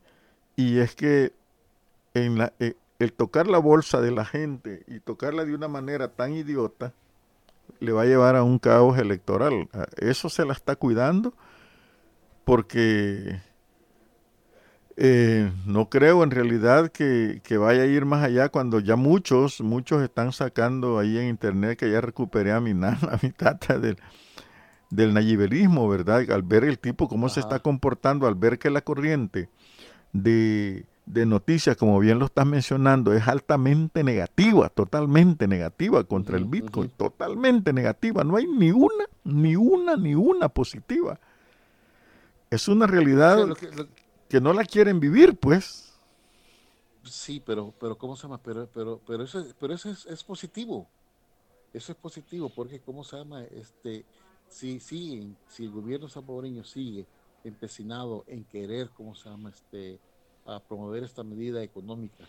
y 0.56 0.80
es 0.80 0.95
que 0.95 1.32
en 2.15 2.39
la, 2.39 2.54
eh, 2.60 2.75
el 2.97 3.13
tocar 3.13 3.47
la 3.47 3.60
bolsa 3.60 4.01
de 4.01 4.10
la 4.10 4.25
gente 4.25 4.84
y 4.88 4.99
tocarla 4.99 5.45
de 5.45 5.54
una 5.54 5.67
manera 5.67 6.08
tan 6.08 6.34
idiota, 6.34 6.91
le 7.80 7.91
va 7.91 8.04
a 8.04 8.06
llevar 8.06 8.36
a 8.36 8.43
un 8.43 8.60
caos 8.60 8.97
electoral. 8.97 9.69
Eso 9.97 10.30
se 10.30 10.45
la 10.45 10.54
está 10.54 10.75
cuidando 10.75 11.34
porque 12.43 13.41
eh, 14.97 15.51
no 15.65 15.89
creo 15.89 16.23
en 16.23 16.32
realidad 16.32 16.91
que, 16.91 17.41
vaya 17.58 17.82
a 17.82 17.86
ir 17.86 18.06
más 18.06 18.23
allá 18.23 18.49
cuando 18.49 18.80
ya 18.80 18.95
muchos, 18.95 19.60
muchos 19.62 20.01
están 20.01 20.32
sacando 20.32 20.99
ahí 20.99 21.17
en 21.17 21.28
internet 21.28 21.78
que 21.78 21.91
ya 21.91 21.99
recuperé 22.01 22.51
a 22.54 22.62
mi 22.62 22.73
nana, 22.75 22.99
a 23.12 23.19
mi 23.21 23.32
tata 23.32 23.78
del, 23.78 23.97
del 24.89 25.13
nayiberismo, 25.13 25.89
¿verdad? 25.89 26.30
Al 26.32 26.43
ver 26.43 26.63
el 26.63 26.80
tipo 26.80 27.08
cómo 27.10 27.28
se 27.30 27.41
está 27.41 27.60
comportando, 27.60 28.28
al 28.28 28.36
ver 28.36 28.58
que 28.58 28.69
la 28.69 28.82
corriente 28.82 29.49
de 30.13 30.86
de 31.06 31.26
noticias, 31.26 31.78
como 31.78 32.00
bien 32.00 32.18
lo 32.20 32.26
estás 32.26 32.46
mencionando, 32.48 33.13
es 33.13 33.28
altamente 33.28 34.04
negativa, 34.04 34.70
totalmente 34.70 35.48
negativa 35.48 36.04
contra 36.04 36.38
el 36.38 36.46
Bitcoin, 36.46 36.89
totalmente 36.89 37.72
negativa. 37.74 38.24
No 38.24 38.38
hay 38.38 38.48
ni 38.48 38.72
una, 38.72 39.06
ni 39.24 39.56
una, 39.56 39.96
ni 39.96 40.15
una 40.15 40.50
positiva. 40.50 41.20
Es 42.50 42.68
una 42.68 42.88
realidad 42.88 43.48
que, 44.30 44.41
no 44.41 44.54
la 44.54 44.63
quieren 44.65 45.00
vivir, 45.00 45.38
pues. 45.38 45.94
Sí, 47.04 47.41
pero, 47.46 47.74
pero 47.80 47.98
¿cómo 47.98 48.15
se 48.15 48.24
llama? 48.24 48.39
Pero, 48.39 48.68
pero, 48.74 49.00
pero 49.06 49.24
eso, 49.24 49.46
pero 49.60 49.74
eso 49.74 49.89
es, 49.91 50.06
es 50.08 50.24
positivo. 50.24 50.88
Eso 51.72 51.91
es 51.91 51.98
positivo, 51.98 52.50
porque 52.50 52.80
¿cómo 52.80 53.04
se 53.04 53.18
llama? 53.18 53.44
Este, 53.44 54.06
si, 54.50 54.80
si, 54.80 55.36
si 55.50 55.65
el 55.65 55.72
gobierno 55.72 56.08
salvadoreño 56.08 56.63
sigue 56.63 57.06
empecinado 57.44 58.24
en 58.28 58.44
querer, 58.46 58.89
¿cómo 58.96 59.13
se 59.13 59.30
llama? 59.30 59.50
Este, 59.50 60.00
a 60.46 60.60
promover 60.60 61.04
esta 61.04 61.24
medida 61.24 61.62
económica 61.64 62.24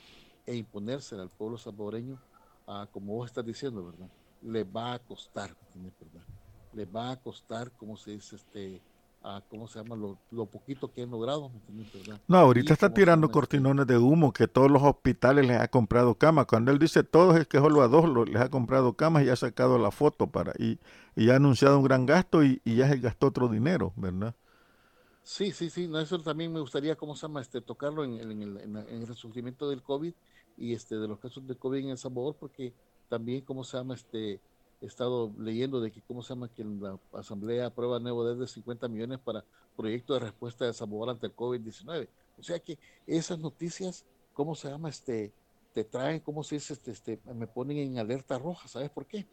e 0.46 0.54
imponérsela 0.54 1.22
al 1.22 1.28
pueblo 1.28 1.58
salvadoreño, 1.58 2.18
a, 2.66 2.86
como 2.92 3.14
vos 3.14 3.26
estás 3.26 3.44
diciendo, 3.44 3.84
¿verdad? 3.84 4.08
Le 4.42 4.64
va 4.64 4.94
a 4.94 4.98
costar, 4.98 5.54
¿verdad? 5.74 6.26
Le 6.72 6.84
va 6.84 7.10
a 7.10 7.16
costar, 7.16 7.70
como 7.72 7.96
se 7.96 8.12
dice, 8.12 8.36
este, 8.36 8.80
a, 9.22 9.42
¿cómo 9.48 9.66
se 9.66 9.82
llama? 9.82 9.96
Lo, 10.30 10.46
poquito 10.46 10.92
que 10.92 11.02
han 11.02 11.10
logrado, 11.10 11.50
¿verdad? 11.94 12.20
No, 12.28 12.38
ahorita 12.38 12.72
está 12.72 12.92
tirando 12.92 13.28
cortinones 13.28 13.86
de 13.86 13.98
humo 13.98 14.32
que 14.32 14.46
todos 14.46 14.70
los 14.70 14.82
hospitales 14.82 15.46
les 15.46 15.60
ha 15.60 15.68
comprado 15.68 16.14
camas. 16.14 16.46
Cuando 16.46 16.70
él 16.70 16.78
dice 16.78 17.02
todos 17.02 17.36
es 17.36 17.46
que 17.46 17.58
solo 17.58 17.82
a 17.82 17.88
dos 17.88 18.08
les 18.28 18.40
ha 18.40 18.50
comprado 18.50 18.94
camas 18.94 19.24
y 19.24 19.30
ha 19.30 19.36
sacado 19.36 19.78
la 19.78 19.90
foto 19.90 20.28
para 20.28 20.52
y, 20.58 20.78
y 21.16 21.30
ha 21.30 21.36
anunciado 21.36 21.78
un 21.78 21.84
gran 21.84 22.06
gasto 22.06 22.44
y, 22.44 22.60
y 22.64 22.76
ya 22.76 22.88
se 22.88 22.98
gastó 22.98 23.26
otro 23.28 23.48
dinero, 23.48 23.92
¿verdad? 23.96 24.34
Sí, 25.28 25.50
sí, 25.50 25.70
sí, 25.70 25.88
no, 25.88 25.98
eso 25.98 26.20
también 26.20 26.52
me 26.52 26.60
gustaría, 26.60 26.94
¿cómo 26.94 27.16
se 27.16 27.22
llama? 27.22 27.40
Este, 27.40 27.60
tocarlo 27.60 28.04
en, 28.04 28.14
el, 28.14 28.60
en, 28.60 28.76
el, 28.76 29.06
resurgimiento 29.08 29.68
del 29.68 29.82
COVID 29.82 30.14
y 30.56 30.72
este, 30.72 30.94
de 30.94 31.08
los 31.08 31.18
casos 31.18 31.44
de 31.48 31.56
COVID 31.56 31.80
en 31.80 31.88
El 31.88 31.98
Salvador, 31.98 32.36
porque 32.38 32.72
también, 33.08 33.40
¿cómo 33.40 33.64
se 33.64 33.76
llama? 33.76 33.94
Este, 33.94 34.34
he 34.80 34.86
estado 34.86 35.32
leyendo 35.36 35.80
de 35.80 35.90
que, 35.90 36.00
¿cómo 36.00 36.22
se 36.22 36.28
llama? 36.28 36.48
Que 36.48 36.62
la 36.62 36.96
Asamblea 37.12 37.66
aprueba 37.66 37.98
nuevo 37.98 38.24
de 38.24 38.46
50 38.46 38.86
millones 38.86 39.18
para 39.18 39.44
proyecto 39.76 40.14
de 40.14 40.20
respuesta 40.20 40.64
de 40.64 40.68
El 40.68 40.76
Salvador 40.76 41.10
ante 41.10 41.26
el 41.26 41.34
COVID-19. 41.34 42.08
O 42.38 42.42
sea 42.44 42.60
que 42.60 42.78
esas 43.04 43.40
noticias, 43.40 44.04
¿cómo 44.32 44.54
se 44.54 44.70
llama? 44.70 44.90
Este, 44.90 45.32
te 45.72 45.82
traen, 45.82 46.20
¿cómo 46.20 46.44
se 46.44 46.54
dice? 46.54 46.72
Este, 46.72 46.92
este, 46.92 47.20
me 47.34 47.48
ponen 47.48 47.78
en 47.78 47.98
alerta 47.98 48.38
roja, 48.38 48.68
¿sabes 48.68 48.90
por 48.90 49.06
qué? 49.06 49.26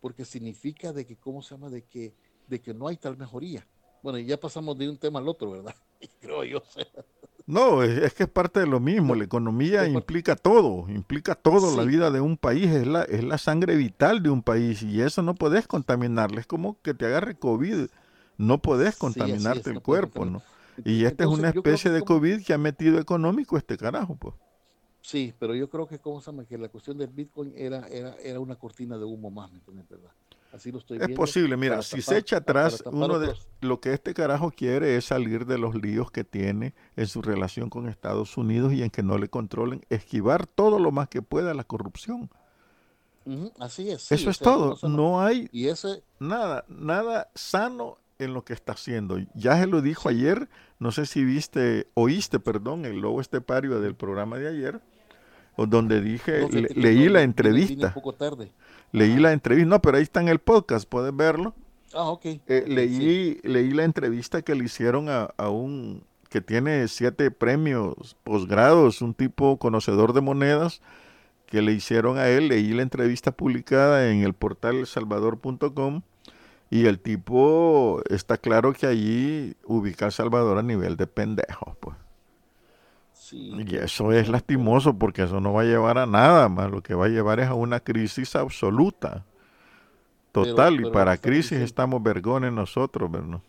Porque 0.00 0.24
significa 0.24 0.92
de 0.92 1.06
que, 1.06 1.14
¿cómo 1.14 1.40
se 1.40 1.54
llama? 1.54 1.70
De 1.70 1.82
que, 1.82 2.12
de 2.48 2.60
que 2.60 2.74
no 2.74 2.88
hay 2.88 2.96
tal 2.96 3.16
mejoría 3.16 3.64
bueno, 4.04 4.18
y 4.18 4.26
ya 4.26 4.38
pasamos 4.38 4.76
de 4.76 4.86
un 4.86 4.98
tema 4.98 5.18
al 5.18 5.26
otro, 5.26 5.52
¿verdad? 5.52 5.74
Creo 6.20 6.44
yo. 6.44 6.62
No, 7.46 7.82
es, 7.82 8.12
que 8.12 8.24
es 8.24 8.28
parte 8.28 8.60
de 8.60 8.66
lo 8.66 8.78
mismo. 8.78 9.14
La 9.14 9.24
economía 9.24 9.88
implica 9.88 10.36
todo, 10.36 10.86
implica 10.90 11.34
todo. 11.34 11.74
La 11.74 11.84
vida 11.84 12.10
de 12.10 12.20
un 12.20 12.36
país 12.36 12.66
es 12.66 12.86
la, 12.86 13.04
es 13.04 13.24
la 13.24 13.38
sangre 13.38 13.76
vital 13.76 14.22
de 14.22 14.28
un 14.28 14.42
país 14.42 14.82
y 14.82 15.00
eso 15.00 15.22
no 15.22 15.34
puedes 15.34 15.66
contaminarle. 15.66 16.40
Es 16.40 16.46
como 16.46 16.78
que 16.82 16.92
te 16.92 17.06
agarre 17.06 17.38
COVID, 17.38 17.86
no 18.36 18.58
puedes 18.58 18.94
contaminarte 18.96 19.70
el 19.70 19.80
cuerpo, 19.80 20.26
¿no? 20.26 20.42
Y 20.84 21.06
esta 21.06 21.24
es 21.24 21.30
una 21.30 21.48
especie 21.48 21.90
de 21.90 22.02
COVID 22.02 22.44
que 22.44 22.52
ha 22.52 22.58
metido 22.58 22.98
económico 22.98 23.56
este 23.56 23.78
carajo, 23.78 24.16
pues. 24.16 24.34
Sí, 25.00 25.32
pero 25.38 25.54
yo 25.54 25.70
creo 25.70 25.86
que, 25.86 25.98
¿cómo 25.98 26.20
se 26.20 26.30
llama? 26.30 26.44
Que 26.44 26.58
la 26.58 26.68
cuestión 26.68 26.98
del 26.98 27.08
Bitcoin 27.08 27.54
era, 27.56 27.88
era, 27.88 28.16
era 28.16 28.38
una 28.38 28.56
cortina 28.56 28.98
de 28.98 29.04
humo 29.04 29.30
más, 29.30 29.50
¿me 29.50 29.58
entiendes? 29.60 29.88
¿Verdad? 29.88 30.10
Así 30.54 30.70
lo 30.70 30.78
estoy 30.78 30.98
es 31.00 31.10
posible, 31.10 31.56
mira, 31.56 31.82
si 31.82 32.00
se 32.00 32.16
echa 32.16 32.36
atrás, 32.36 32.84
uno 32.86 33.18
de 33.18 33.34
lo 33.60 33.80
que 33.80 33.92
este 33.92 34.14
carajo 34.14 34.52
quiere 34.52 34.96
es 34.96 35.06
salir 35.06 35.46
de 35.46 35.58
los 35.58 35.74
líos 35.74 36.12
que 36.12 36.22
tiene 36.22 36.74
en 36.94 37.08
su 37.08 37.22
relación 37.22 37.70
con 37.70 37.88
Estados 37.88 38.36
Unidos 38.36 38.72
y 38.72 38.84
en 38.84 38.90
que 38.90 39.02
no 39.02 39.18
le 39.18 39.28
controlen, 39.28 39.84
esquivar 39.90 40.46
todo 40.46 40.78
lo 40.78 40.92
más 40.92 41.08
que 41.08 41.22
pueda 41.22 41.54
la 41.54 41.64
corrupción. 41.64 42.30
así 43.58 43.90
es. 43.90 44.12
Eso 44.12 44.30
es 44.30 44.38
todo. 44.38 44.78
No 44.88 45.20
hay 45.20 45.48
y 45.50 45.66
ese... 45.66 46.04
nada, 46.20 46.64
nada 46.68 47.30
sano 47.34 47.98
en 48.20 48.32
lo 48.32 48.44
que 48.44 48.52
está 48.52 48.74
haciendo. 48.74 49.18
Ya 49.34 49.58
se 49.58 49.66
lo 49.66 49.82
dijo 49.82 50.08
ayer, 50.08 50.48
no 50.78 50.92
sé 50.92 51.06
si 51.06 51.24
viste, 51.24 51.88
oíste, 51.94 52.38
perdón, 52.38 52.84
el 52.84 53.00
lobo 53.00 53.20
estepario 53.20 53.80
del 53.80 53.96
programa 53.96 54.38
de 54.38 54.48
ayer 54.48 54.80
donde 55.56 56.00
dije, 56.00 56.48
leí 56.74 57.08
la 57.08 57.22
entrevista. 57.22 57.88
Un 57.88 57.94
poco 57.94 58.12
tarde. 58.12 58.50
Leí 58.94 59.16
la 59.16 59.32
entrevista, 59.32 59.68
no, 59.68 59.82
pero 59.82 59.96
ahí 59.96 60.04
está 60.04 60.20
en 60.20 60.28
el 60.28 60.38
podcast, 60.38 60.88
puedes 60.88 61.14
verlo. 61.14 61.52
Ah, 61.92 62.04
ok. 62.10 62.26
Eh, 62.26 62.64
leí, 62.68 63.40
leí 63.42 63.72
la 63.72 63.82
entrevista 63.82 64.42
que 64.42 64.54
le 64.54 64.64
hicieron 64.64 65.08
a, 65.08 65.30
a, 65.36 65.48
un 65.48 66.04
que 66.30 66.40
tiene 66.40 66.86
siete 66.86 67.32
premios 67.32 68.16
posgrados, 68.22 69.02
un 69.02 69.12
tipo 69.12 69.58
conocedor 69.58 70.12
de 70.12 70.20
monedas, 70.20 70.80
que 71.46 71.60
le 71.60 71.72
hicieron 71.72 72.18
a 72.18 72.28
él. 72.28 72.46
Leí 72.46 72.72
la 72.72 72.82
entrevista 72.82 73.32
publicada 73.32 74.12
en 74.12 74.22
el 74.22 74.32
portal 74.32 74.86
salvador.com 74.86 76.02
y 76.70 76.86
el 76.86 77.00
tipo 77.00 78.00
está 78.08 78.36
claro 78.36 78.74
que 78.74 78.86
allí 78.86 79.56
ubica 79.64 80.06
a 80.06 80.10
Salvador 80.12 80.58
a 80.58 80.62
nivel 80.62 80.96
de 80.96 81.08
pendejo, 81.08 81.76
pues. 81.80 81.96
Y 83.32 83.76
eso 83.76 84.12
es 84.12 84.28
lastimoso 84.28 84.98
porque 84.98 85.22
eso 85.22 85.40
no 85.40 85.52
va 85.52 85.62
a 85.62 85.64
llevar 85.64 85.98
a 85.98 86.06
nada 86.06 86.48
más, 86.48 86.70
lo 86.70 86.82
que 86.82 86.94
va 86.94 87.06
a 87.06 87.08
llevar 87.08 87.40
es 87.40 87.48
a 87.48 87.54
una 87.54 87.80
crisis 87.80 88.36
absoluta, 88.36 89.24
total, 90.32 90.80
y 90.80 90.90
para 90.90 91.16
crisis 91.16 91.60
estamos 91.60 92.02
vergones 92.02 92.52
nosotros, 92.52 93.10
¿verdad? 93.10 93.40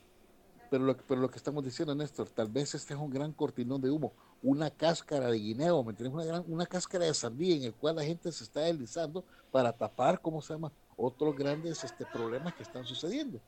Pero 0.69 0.83
lo, 0.83 0.97
pero 0.97 1.21
lo 1.21 1.29
que 1.29 1.38
estamos 1.38 1.63
diciendo, 1.63 1.93
Néstor, 1.93 2.29
tal 2.29 2.49
vez 2.49 2.73
este 2.75 2.93
es 2.93 2.99
un 2.99 3.09
gran 3.09 3.31
cortinón 3.31 3.81
de 3.81 3.89
humo, 3.91 4.13
una 4.41 4.69
cáscara 4.69 5.29
de 5.29 5.38
guineo, 5.38 5.83
¿me 5.83 5.91
entiendes? 5.91 6.27
Una, 6.27 6.41
una 6.41 6.65
cáscara 6.65 7.05
de 7.05 7.13
sandía 7.13 7.55
en 7.55 7.63
el 7.63 7.73
cual 7.73 7.95
la 7.95 8.03
gente 8.03 8.31
se 8.31 8.43
está 8.43 8.61
deslizando 8.61 9.23
para 9.51 9.71
tapar, 9.71 10.19
¿cómo 10.21 10.41
se 10.41 10.53
llama?, 10.53 10.71
otros 10.97 11.35
grandes 11.35 11.83
este, 11.83 12.05
problemas 12.05 12.53
que 12.55 12.63
están 12.63 12.85
sucediendo. 12.85 13.39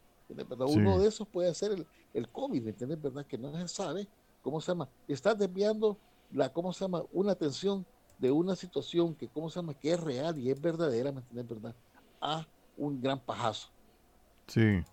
Uno 0.59 0.99
de 0.99 1.07
esos 1.07 1.27
puede 1.27 1.53
ser 1.53 1.71
el, 1.71 1.87
el 2.13 2.27
COVID, 2.27 2.61
¿me 2.61 2.71
entiendes? 2.71 3.01
¿Verdad? 3.01 3.25
Que 3.25 3.37
no 3.37 3.51
se 3.53 3.67
sabe, 3.67 4.07
¿cómo 4.41 4.59
se 4.59 4.71
llama? 4.71 4.89
Está 5.07 5.33
desviando 5.33 5.97
la, 6.31 6.51
¿cómo 6.51 6.73
se 6.73 6.85
llama? 6.85 7.03
Una 7.11 7.31
atención 7.31 7.85
de 8.17 8.31
una 8.31 8.55
situación 8.55 9.15
que, 9.15 9.27
¿cómo 9.27 9.49
se 9.49 9.59
llama? 9.59 9.73
Que 9.73 9.91
es 9.93 9.99
real 9.99 10.37
y 10.37 10.49
es 10.49 10.59
verdadera, 10.59 11.11
¿me 11.11 11.19
entiendes? 11.19 11.61
¿Verdad? 11.61 11.75
A 12.21 12.47
un 12.77 13.01
gran 13.01 13.19
pajazo. 13.19 13.69
Sí. 14.47 14.83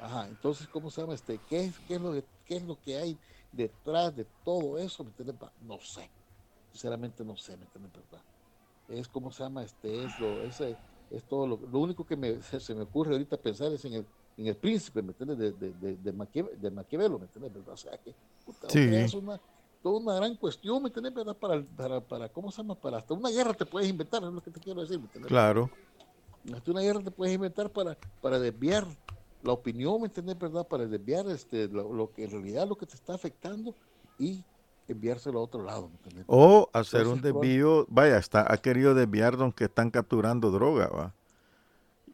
Ajá, 0.00 0.26
entonces, 0.28 0.66
¿cómo 0.68 0.90
se 0.90 1.00
llama? 1.00 1.14
Este, 1.14 1.38
¿qué, 1.48 1.64
es, 1.64 1.78
qué, 1.80 1.94
es 1.94 2.00
lo 2.00 2.12
que, 2.12 2.24
¿Qué 2.46 2.56
es 2.56 2.62
lo 2.64 2.80
que 2.80 2.96
hay 2.96 3.18
detrás 3.52 4.14
de 4.16 4.26
todo 4.44 4.78
eso? 4.78 5.04
¿Me 5.04 5.10
entiendes? 5.10 5.36
No 5.62 5.78
sé. 5.78 6.10
Sinceramente 6.72 7.24
no 7.24 7.36
sé, 7.36 7.56
¿me 7.56 7.64
entiendes? 7.64 7.92
¿Verdad? 7.92 8.24
Es, 8.88 9.08
¿cómo 9.08 9.30
se 9.30 9.42
llama? 9.42 9.62
Este, 9.62 10.04
es 10.04 10.18
lo, 10.18 10.42
ese, 10.42 10.76
es 11.10 11.24
todo 11.24 11.46
lo, 11.46 11.58
lo 11.70 11.78
único 11.78 12.04
que 12.04 12.16
me, 12.16 12.42
se, 12.42 12.74
me 12.74 12.82
ocurre 12.82 13.12
ahorita 13.12 13.36
pensar 13.36 13.72
es 13.72 13.84
en 13.84 13.94
el, 13.94 14.06
en 14.36 14.46
el 14.46 14.56
príncipe, 14.56 15.02
¿me 15.02 15.12
entiendes? 15.12 15.38
De, 15.38 15.52
de, 15.52 15.72
de, 15.72 15.96
de, 15.96 16.12
Maquiavelo, 16.70 17.18
¿me 17.18 17.26
entiendes? 17.26 17.52
¿verdad? 17.52 17.74
O 17.74 17.76
sea, 17.76 17.96
que 17.98 18.14
puta, 18.44 18.68
sí. 18.70 18.80
es 18.80 19.14
una, 19.14 19.40
toda 19.82 19.98
una 19.98 20.14
gran 20.14 20.36
cuestión, 20.36 20.82
¿me 20.82 20.88
entiendes? 20.88 21.14
¿Verdad? 21.14 21.36
Para, 21.36 21.62
para, 21.62 22.00
para, 22.00 22.28
¿cómo 22.28 22.50
se 22.50 22.58
llama? 22.62 22.74
Para 22.74 22.98
hasta 22.98 23.14
una 23.14 23.30
guerra 23.30 23.52
te 23.52 23.66
puedes 23.66 23.88
inventar, 23.88 24.22
es 24.22 24.32
lo 24.32 24.40
que 24.40 24.50
te 24.50 24.60
quiero 24.60 24.80
decir, 24.80 24.98
¿me 24.98 25.06
entiendes? 25.06 25.28
Claro. 25.28 25.70
Hasta 26.54 26.70
una 26.70 26.80
guerra 26.80 27.00
te 27.02 27.10
puedes 27.10 27.34
inventar 27.34 27.70
para, 27.70 27.96
para 28.20 28.38
desviar 28.38 28.86
la 29.42 29.52
opinión, 29.52 30.00
¿me 30.00 30.06
entiendes? 30.06 30.38
¿Verdad? 30.38 30.66
Para 30.66 30.86
desviar 30.86 31.26
este, 31.28 31.68
lo, 31.68 31.92
lo, 31.92 32.12
que 32.12 32.24
en 32.24 32.30
realidad 32.30 32.68
lo 32.68 32.76
que 32.76 32.86
te 32.86 32.94
está 32.94 33.14
afectando 33.14 33.74
y 34.18 34.44
enviárselo 34.88 35.40
a 35.40 35.42
otro 35.42 35.62
lado, 35.62 35.88
¿me 35.88 35.96
entiendes? 35.96 36.24
O 36.28 36.68
hacer 36.72 37.02
Entonces, 37.02 37.24
un 37.24 37.40
desvío, 37.40 37.86
vaya, 37.88 38.18
está, 38.18 38.52
ha 38.52 38.56
querido 38.58 38.94
desviar 38.94 39.36
donde 39.36 39.64
están 39.64 39.90
capturando 39.90 40.50
droga, 40.50 40.88
¿va? 40.88 41.14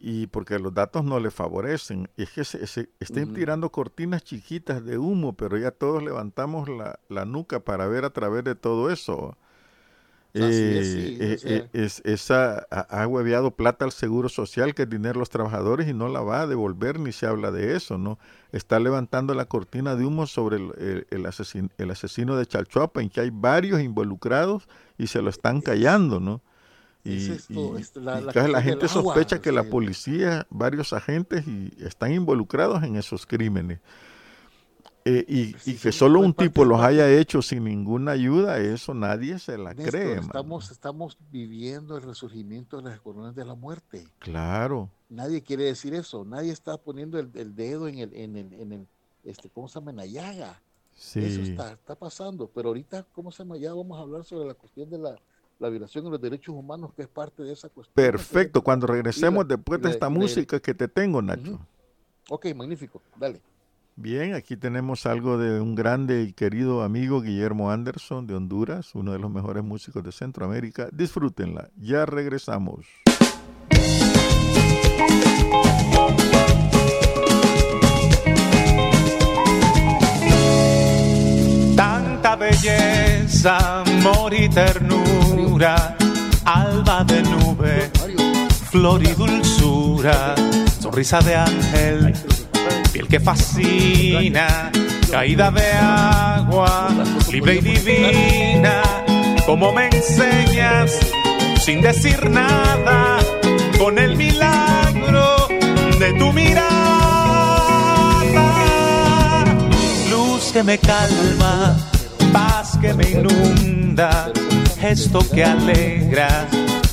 Y 0.01 0.27
porque 0.29 0.59
los 0.59 0.75
datos 0.75 1.05
no 1.05 1.21
le 1.21 1.31
favorecen. 1.31 2.09
Es 2.17 2.31
que 2.31 2.45
se, 2.45 2.67
se 2.67 2.91
estén 3.01 3.33
mm. 3.33 3.35
tirando 3.35 3.71
cortinas 3.71 4.25
chiquitas 4.25 4.85
de 4.85 4.99
humo, 4.99 5.35
pero 5.35 5.57
ya 5.59 5.71
todos 5.71 6.03
levantamos 6.03 6.69
la, 6.69 7.01
la 7.09 7.25
nuca 7.25 7.61
para 7.61 7.87
ver 7.87 8.05
a 8.05 8.11
través 8.11 8.45
de 8.45 8.55
todo 8.55 8.91
eso. 8.91 9.37
Eh, 10.35 10.79
es, 10.79 10.93
sí, 10.93 11.19
eh, 11.21 11.39
eh, 11.45 11.69
es, 11.73 12.03
esa 12.05 12.67
ha, 12.71 13.07
hueveado 13.07 13.51
plata 13.51 13.87
al 13.87 13.93
seguro 13.93 14.29
social 14.29 14.75
que 14.75 14.83
es 14.83 14.91
dinero 14.91 15.15
de 15.15 15.21
los 15.21 15.31
trabajadores 15.31 15.89
y 15.89 15.95
no 15.95 16.09
la 16.09 16.21
va 16.21 16.43
a 16.43 16.47
devolver 16.47 17.01
ni 17.01 17.13
se 17.13 17.27
habla 17.27 17.51
de 17.51 17.75
eso, 17.75 17.97
¿no? 17.97 18.19
Está 18.53 18.79
levantando 18.79 19.35
la 19.35 19.47
cortina 19.47 19.97
de 19.97 20.05
humo 20.05 20.27
sobre 20.27 20.59
el, 20.59 20.73
el, 20.79 21.07
el, 21.11 21.71
el 21.79 21.91
asesino 21.91 22.37
de 22.37 22.47
Chalchuapa 22.47 23.01
en 23.01 23.09
que 23.09 23.23
hay 23.23 23.31
varios 23.33 23.81
involucrados 23.81 24.69
y 24.99 25.07
se 25.07 25.23
lo 25.23 25.31
están 25.31 25.63
callando, 25.63 26.21
¿no? 26.21 26.43
Y, 27.09 27.31
esto, 27.31 27.79
y, 27.79 28.01
la, 28.01 28.21
la, 28.21 28.49
la, 28.49 28.63
gente 28.63 28.89
sospecha 28.89 29.37
agua, 29.37 29.43
que 29.43 29.53
la 29.53 29.65
policía, 29.65 30.47
varios 30.51 30.93
agentes 30.93 31.47
y 31.47 31.73
están 31.79 32.13
involucrados 32.13 32.83
en 32.83 32.97
esos 32.97 33.27
crímenes. 33.27 33.81
Eh, 35.11 35.25
y, 35.27 35.53
pues 35.53 35.69
y, 35.69 35.77
que 35.77 35.91
solo 35.91 36.21
un 36.21 36.35
tipo 36.35 36.67
los 36.67 36.83
haya 36.83 37.11
hecho 37.11 37.41
sin 37.41 37.65
ninguna 37.65 38.13
ayuda, 38.13 38.59
eso 38.59 38.93
nadie 38.93 39.39
se 39.39 39.57
la 39.57 39.73
Néstor, 39.73 39.91
cree. 39.91 40.19
Estamos, 40.19 40.71
estamos 40.71 41.17
viviendo 41.31 41.97
el 41.97 42.03
resurgimiento 42.03 42.77
de 42.77 42.91
las 42.91 43.01
colonias 43.01 43.35
de 43.35 43.47
la 43.47 43.55
muerte. 43.55 44.07
Claro. 44.19 44.91
Nadie 45.09 45.43
quiere 45.43 45.65
decir 45.65 45.95
eso. 45.95 46.27
Nadie 46.27 46.53
está 46.53 46.77
poniendo 46.77 47.19
el, 47.19 47.31
el 47.35 47.55
dedo 47.55 47.89
en 47.89 48.01
el, 48.01 48.15
en 48.15 48.37
el, 48.37 48.53
en 48.53 48.73
el, 48.73 48.87
este, 49.25 49.49
¿cómo 49.49 49.69
se 49.69 49.79
llama? 49.79 49.93
En 49.93 49.97
la 49.97 50.07
llaga. 50.07 50.61
Sí. 50.95 51.21
Eso 51.25 51.41
está, 51.41 51.73
está 51.73 51.95
pasando. 51.95 52.51
Pero 52.55 52.69
ahorita, 52.69 53.07
¿cómo 53.15 53.33
se 53.33 53.45
llama? 53.45 53.57
Ya 53.57 53.73
vamos 53.73 53.99
a 53.99 54.03
hablar 54.03 54.25
sobre 54.25 54.47
la 54.47 54.55
cuestión 54.55 54.91
de 54.91 54.99
la, 54.99 55.17
la 55.59 55.69
violación 55.69 56.05
de 56.05 56.11
los 56.11 56.21
derechos 56.21 56.55
humanos, 56.55 56.93
que 56.95 57.03
es 57.03 57.09
parte 57.09 57.43
de 57.43 57.53
esa 57.53 57.69
cuestión. 57.69 57.95
Perfecto, 57.95 58.63
cuando 58.63 58.87
regresemos 58.87 59.45
la, 59.49 59.57
después 59.57 59.81
de 59.83 59.91
esta 59.91 60.07
la, 60.07 60.11
música 60.11 60.61
que 60.61 60.75
te 60.75 60.89
tengo, 60.89 61.21
Nacho. 61.21 61.53
Uh 61.53 61.57
-huh. 61.57 61.67
Ok, 62.31 62.47
magnífico, 62.55 63.03
dale. 63.17 63.41
Bien, 63.97 64.35
aquí 64.35 64.57
tenemos 64.57 65.07
algo 65.07 65.39
de 65.39 65.61
un 65.61 65.75
grande 65.75 66.23
y 66.23 66.33
querido 66.33 66.83
amigo, 66.83 67.21
Guillermo 67.21 67.73
Anderson, 67.73 68.29
de 68.29 68.37
Honduras, 68.37 68.95
uno 68.95 69.13
de 69.13 69.19
los 69.19 69.29
mejores 69.29 69.65
músicos 69.65 70.05
de 70.05 70.13
Centroamérica. 70.13 70.89
Disfrútenla, 70.93 71.71
ya 71.77 72.07
regresamos. 72.07 72.87
Tanta 81.75 82.37
belleza, 82.37 83.83
amor 84.09 84.35
y 84.35 84.49
ternura, 84.49 85.97
alba 86.45 87.05
de 87.05 87.23
nube, 87.23 87.91
flor 88.71 89.03
y 89.03 89.13
dulzura, 89.13 90.35
sonrisa 90.81 91.21
de 91.21 91.37
ángel 91.37 92.15
piel 92.93 93.09
que 93.09 93.21
fascina, 93.21 94.71
caída 95.11 95.51
de 95.51 95.73
agua, 95.73 96.89
libre 97.31 97.57
y 97.57 97.61
divina, 97.61 98.83
como 99.47 99.73
me 99.73 99.89
enseñas, 99.89 100.99
sin 101.61 101.81
decir 101.81 102.31
nada, 102.31 103.19
con 103.79 103.99
el 103.99 104.17
milagro 104.17 105.49
de 105.99 106.13
tu 106.15 106.33
mirada. 106.33 106.69
Luz 110.11 110.51
que 110.53 110.63
me 110.63 110.79
calma, 110.79 111.77
paz 112.33 112.79
que 112.81 112.95
me 112.95 113.11
inunda, 113.11 114.33
gesto 114.81 115.21
que 115.29 115.45
alegra, 115.45 116.47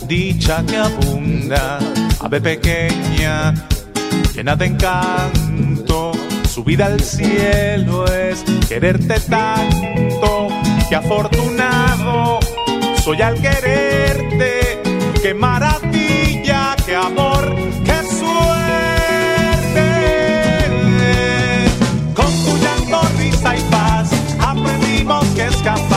dicha 0.07 0.63
que 0.65 0.77
abunda, 0.77 1.79
ave 2.19 2.41
pequeña 2.41 3.53
llena 4.33 4.55
de 4.55 4.65
encanto. 4.65 6.11
Su 6.49 6.63
vida 6.63 6.85
al 6.85 7.01
cielo 7.01 8.05
es 8.07 8.43
quererte 8.67 9.19
tanto, 9.19 10.47
que 10.87 10.95
afortunado 10.95 12.39
soy 13.05 13.21
al 13.21 13.39
quererte, 13.39 14.81
qué 15.21 15.33
maravilla, 15.33 15.84
escapar. 25.65 25.94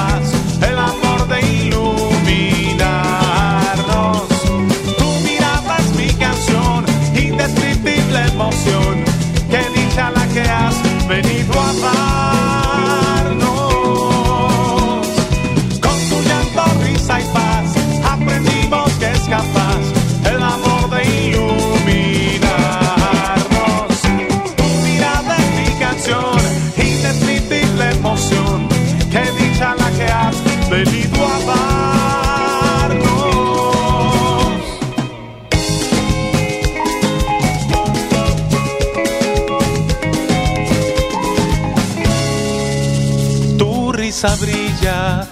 Brilla, 44.26 45.28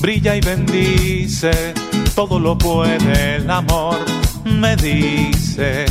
brilla 0.00 0.36
y 0.36 0.40
bendice, 0.40 1.74
todo 2.14 2.40
lo 2.40 2.56
puede 2.56 3.36
el 3.36 3.50
amor, 3.50 3.98
me 4.44 4.74
dice, 4.76 5.84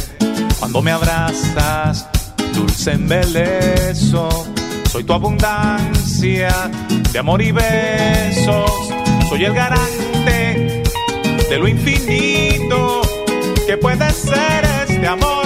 cuando 0.58 0.82
me 0.82 0.92
abrazas, 0.92 2.08
dulce 2.52 2.94
embeleso, 2.94 4.48
soy 4.90 5.04
tu 5.04 5.14
abundancia 5.14 6.72
de 7.12 7.20
amor 7.20 7.44
y 7.44 7.52
besos, 7.52 8.72
soy 9.30 9.46
el 9.46 9.54
garante 9.54 10.84
de 11.48 11.60
lo 11.60 11.68
infinito 11.68 13.02
que 13.68 13.78
puede 13.78 14.10
ser 14.12 14.66
este 14.88 15.08
amor. 15.08 15.46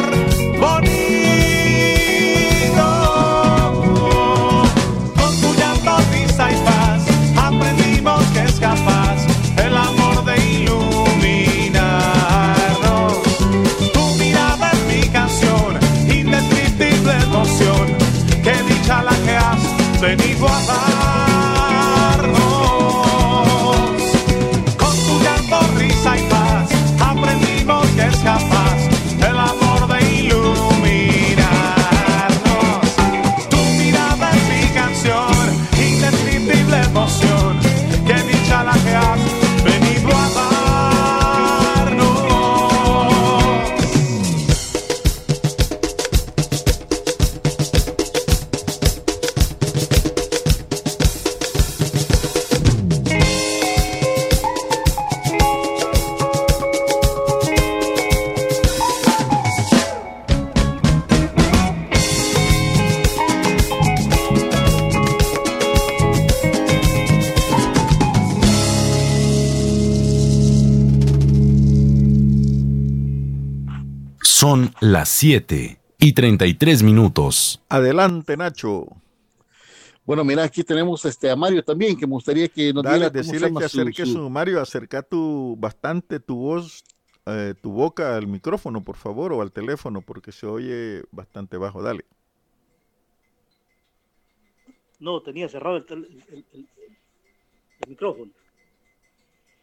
Son 74.40 74.72
las 74.80 75.10
7 75.10 75.82
y 75.98 76.14
33 76.14 76.82
minutos. 76.82 77.62
Adelante, 77.68 78.38
Nacho. 78.38 78.86
Bueno, 80.06 80.24
mira, 80.24 80.44
aquí 80.44 80.64
tenemos 80.64 81.04
este 81.04 81.30
a 81.30 81.36
Mario 81.36 81.62
también, 81.62 81.98
que 81.98 82.08
me 82.08 82.14
gustaría 82.14 82.48
que 82.48 82.72
nos 82.72 82.84
Dale, 82.84 83.10
decirle 83.10 83.48
que 83.50 83.68
su- 83.68 83.82
acerque 83.82 84.06
su- 84.06 84.14
su, 84.14 84.30
Mario, 84.30 84.62
acerca 84.62 85.02
tu 85.02 85.58
bastante 85.60 86.22
tu 86.22 86.38
voz, 86.38 86.86
eh, 87.26 87.54
tu 87.62 87.74
boca 87.74 88.16
al 88.16 88.28
micrófono, 88.28 88.82
por 88.82 88.96
favor, 88.96 89.34
o 89.34 89.42
al 89.42 89.52
teléfono, 89.52 90.00
porque 90.00 90.32
se 90.32 90.48
oye 90.48 91.04
bastante 91.12 91.58
bajo. 91.58 91.84
Dale. 91.84 92.06
No, 95.02 95.22
tenía 95.22 95.50
cerrado 95.50 95.76
el, 95.76 95.86
tel- 95.86 96.08
el- 96.30 96.46
el- 96.54 96.70
el 97.82 97.90
micrófono. 97.90 98.32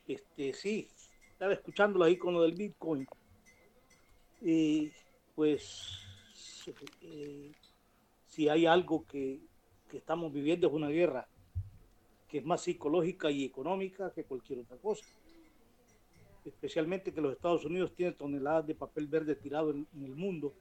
Este, 0.07 0.53
sí, 0.53 0.87
estaba 1.33 1.55
escuchándolo 1.55 2.05
ahí 2.05 2.19
con 2.19 2.35
lo 2.35 2.43
del 2.43 2.53
Bitcoin. 2.53 3.07
Y 4.49 4.93
pues, 5.35 5.99
eh, 7.03 7.51
si 8.29 8.49
hay 8.49 8.65
algo 8.65 9.05
que, 9.05 9.41
que 9.91 9.97
estamos 9.97 10.33
viviendo 10.33 10.69
es 10.69 10.73
una 10.73 10.89
guerra 10.89 11.27
que 12.29 12.39
es 12.39 12.45
más 12.45 12.61
psicológica 12.63 13.29
y 13.29 13.45
económica 13.45 14.13
que 14.13 14.23
cualquier 14.23 14.61
otra 14.61 14.77
cosa. 14.77 15.05
Especialmente 16.45 17.13
que 17.13 17.21
los 17.21 17.33
Estados 17.33 17.65
Unidos 17.65 17.93
tienen 17.97 18.17
toneladas 18.17 18.69
de 18.69 18.77
papel 18.77 19.09
verde 19.09 19.35
tirado 19.35 19.73
en- 19.73 19.89
el 20.01 20.15
mundo 20.15 20.55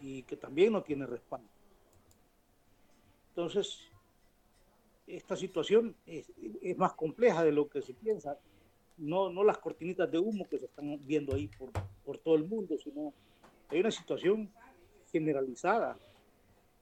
y 0.00 0.22
que 0.22 0.36
también 0.36 0.72
no 0.72 0.80
tiene 0.84 1.06
respaldo. 1.06 1.48
Entonces, 3.30 3.80
esta 5.08 5.34
situación 5.34 5.96
es 6.06 6.78
más 6.78 6.92
compleja 6.92 7.42
de 7.42 7.50
lo 7.50 7.68
que 7.68 7.82
se 7.82 7.94
piensa. 7.94 8.38
No, 9.00 9.30
no 9.30 9.42
las 9.44 9.58
cortinitas 9.58 10.10
de 10.10 10.18
humo 10.18 10.46
que 10.48 10.58
se 10.58 10.66
están 10.66 10.98
viendo 11.06 11.34
ahí 11.34 11.48
por, 11.58 11.70
por 12.04 12.18
todo 12.18 12.34
el 12.34 12.44
mundo, 12.44 12.76
sino 12.78 13.12
hay 13.70 13.80
una 13.80 13.90
situación 13.90 14.50
generalizada 15.10 15.98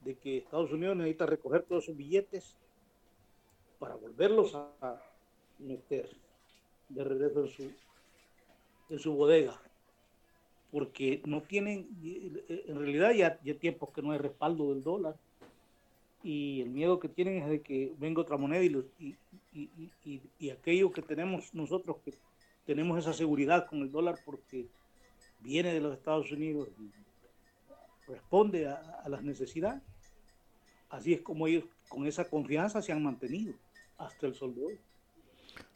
de 0.00 0.14
que 0.16 0.38
Estados 0.38 0.72
Unidos 0.72 0.96
necesita 0.96 1.26
recoger 1.26 1.62
todos 1.62 1.84
esos 1.84 1.96
billetes 1.96 2.56
para 3.78 3.94
volverlos 3.94 4.54
a, 4.54 4.72
a 4.80 5.02
meter 5.58 6.08
de 6.88 7.04
regreso 7.04 7.40
en 7.44 7.48
su, 7.48 7.70
en 8.90 8.98
su 8.98 9.14
bodega. 9.14 9.60
Porque 10.70 11.22
no 11.24 11.42
tienen, 11.42 11.88
en 12.48 12.78
realidad 12.78 13.12
ya, 13.12 13.40
ya 13.42 13.54
tiempos 13.54 13.90
que 13.90 14.02
no 14.02 14.10
hay 14.12 14.18
respaldo 14.18 14.74
del 14.74 14.82
dólar 14.82 15.14
y 16.22 16.60
el 16.62 16.70
miedo 16.70 16.98
que 16.98 17.08
tienen 17.08 17.42
es 17.42 17.48
de 17.48 17.62
que 17.62 17.92
venga 17.98 18.20
otra 18.22 18.36
moneda 18.36 18.62
y, 18.62 18.68
los- 18.68 18.84
y, 18.98 19.14
y- 20.04 20.20
y- 20.38 20.50
aquello 20.50 20.90
que 20.92 21.02
tenemos 21.02 21.52
nosotros, 21.54 21.96
que 22.04 22.12
tenemos 22.66 22.98
esa 22.98 23.12
seguridad 23.12 23.66
con 23.68 23.80
el 23.80 23.90
dólar 23.90 24.18
porque 24.24 24.66
viene 25.40 25.72
de 25.72 25.80
los 25.80 25.94
Estados 25.96 26.30
Unidos 26.32 26.68
y 26.78 26.90
responde 28.10 28.66
a, 28.68 28.74
a 29.04 29.08
las 29.08 29.22
necesidades, 29.22 29.82
así 30.90 31.12
es 31.14 31.20
como 31.22 31.46
ellos 31.46 31.64
con 31.88 32.06
esa 32.06 32.28
confianza 32.28 32.82
se 32.82 32.92
han 32.92 33.02
mantenido 33.02 33.54
hasta 33.96 34.26
el 34.26 34.34
sol 34.34 34.54
de 34.54 34.64
hoy. 34.64 34.78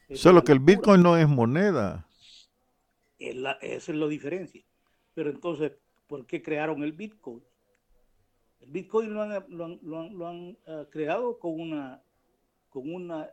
Es 0.09 0.21
Solo 0.21 0.42
que 0.45 0.53
el. 0.53 0.59
Bitcoin 0.59 1.03
no 1.03 1.16
es 1.16 1.29
moneda. 1.29 2.07
Es 3.18 3.35
la- 3.37 3.53
esa 3.62 3.92
es 3.92 3.99
la 3.99 4.07
diferencia. 4.09 4.62
Pero 5.14 5.31
entonces, 5.31 5.73
¿por 6.07 6.27
qué 6.27 6.42
crearon 6.42 6.83
el 6.83 6.92
Bitcoin? 6.92 7.42
El 8.61 8.71
Bitcoin 8.71 9.12
lo 9.12 9.23
han, 9.23 9.45
lo 9.49 9.64
han- 9.64 9.79
lo 9.83 9.99
han- 10.01 10.18
lo 10.18 10.29
han, 10.29 10.59
eh, 10.66 10.87
creado 10.90 11.38
con 11.38 11.59
una, 11.61 12.03
con 12.68 12.92
una 12.92 13.31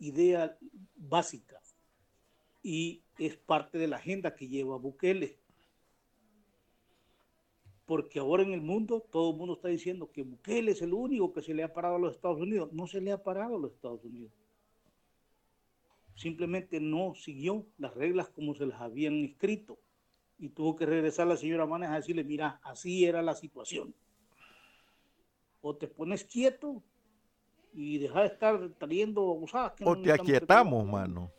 idea 0.00 0.58
básica 0.96 1.60
y 2.62 3.04
es 3.18 3.36
parte 3.36 3.78
de 3.78 3.86
la 3.86 3.96
agenda 3.96 4.34
que 4.34 4.48
lleva 4.48 4.76
Bukele. 4.76 5.38
Porque 7.86 8.18
ahora 8.18 8.42
en 8.42 8.52
el 8.52 8.60
mundo 8.60 9.06
todo 9.10 9.30
el 9.30 9.36
mundo 9.36 9.54
está 9.54 9.68
diciendo 9.68 10.10
que 10.10 10.22
Bukele 10.22 10.72
es 10.72 10.82
el 10.82 10.92
único 10.92 11.32
que 11.32 11.42
se 11.42 11.54
le 11.54 11.62
ha 11.62 11.72
parado 11.72 11.96
a 11.96 11.98
los 12.00 12.14
Estados 12.14 12.40
Unidos. 12.40 12.72
No 12.72 12.86
se 12.86 13.00
le 13.00 13.12
ha 13.12 13.22
parado 13.22 13.56
a 13.56 13.58
los 13.60 13.72
Estados 13.72 14.04
Unidos 14.04 14.32
simplemente 16.20 16.80
no 16.80 17.14
siguió 17.14 17.66
las 17.78 17.94
reglas 17.94 18.28
como 18.28 18.54
se 18.54 18.66
las 18.66 18.78
habían 18.82 19.24
escrito 19.24 19.78
y 20.38 20.50
tuvo 20.50 20.76
que 20.76 20.84
regresar 20.84 21.26
la 21.26 21.38
señora 21.38 21.64
Manes 21.64 21.88
a 21.88 21.96
decirle, 21.96 22.24
mira, 22.24 22.60
así 22.62 23.06
era 23.06 23.22
la 23.22 23.34
situación. 23.34 23.94
O 25.62 25.76
te 25.76 25.88
pones 25.88 26.24
quieto 26.24 26.82
y 27.72 27.98
deja 27.98 28.20
de 28.20 28.26
estar 28.26 28.70
trayendo 28.78 29.22
abusadas. 29.30 29.72
que 29.74 29.84
O 29.84 29.94
no 29.94 30.02
te 30.02 30.12
aquietamos, 30.12 30.86
mano. 30.86 31.30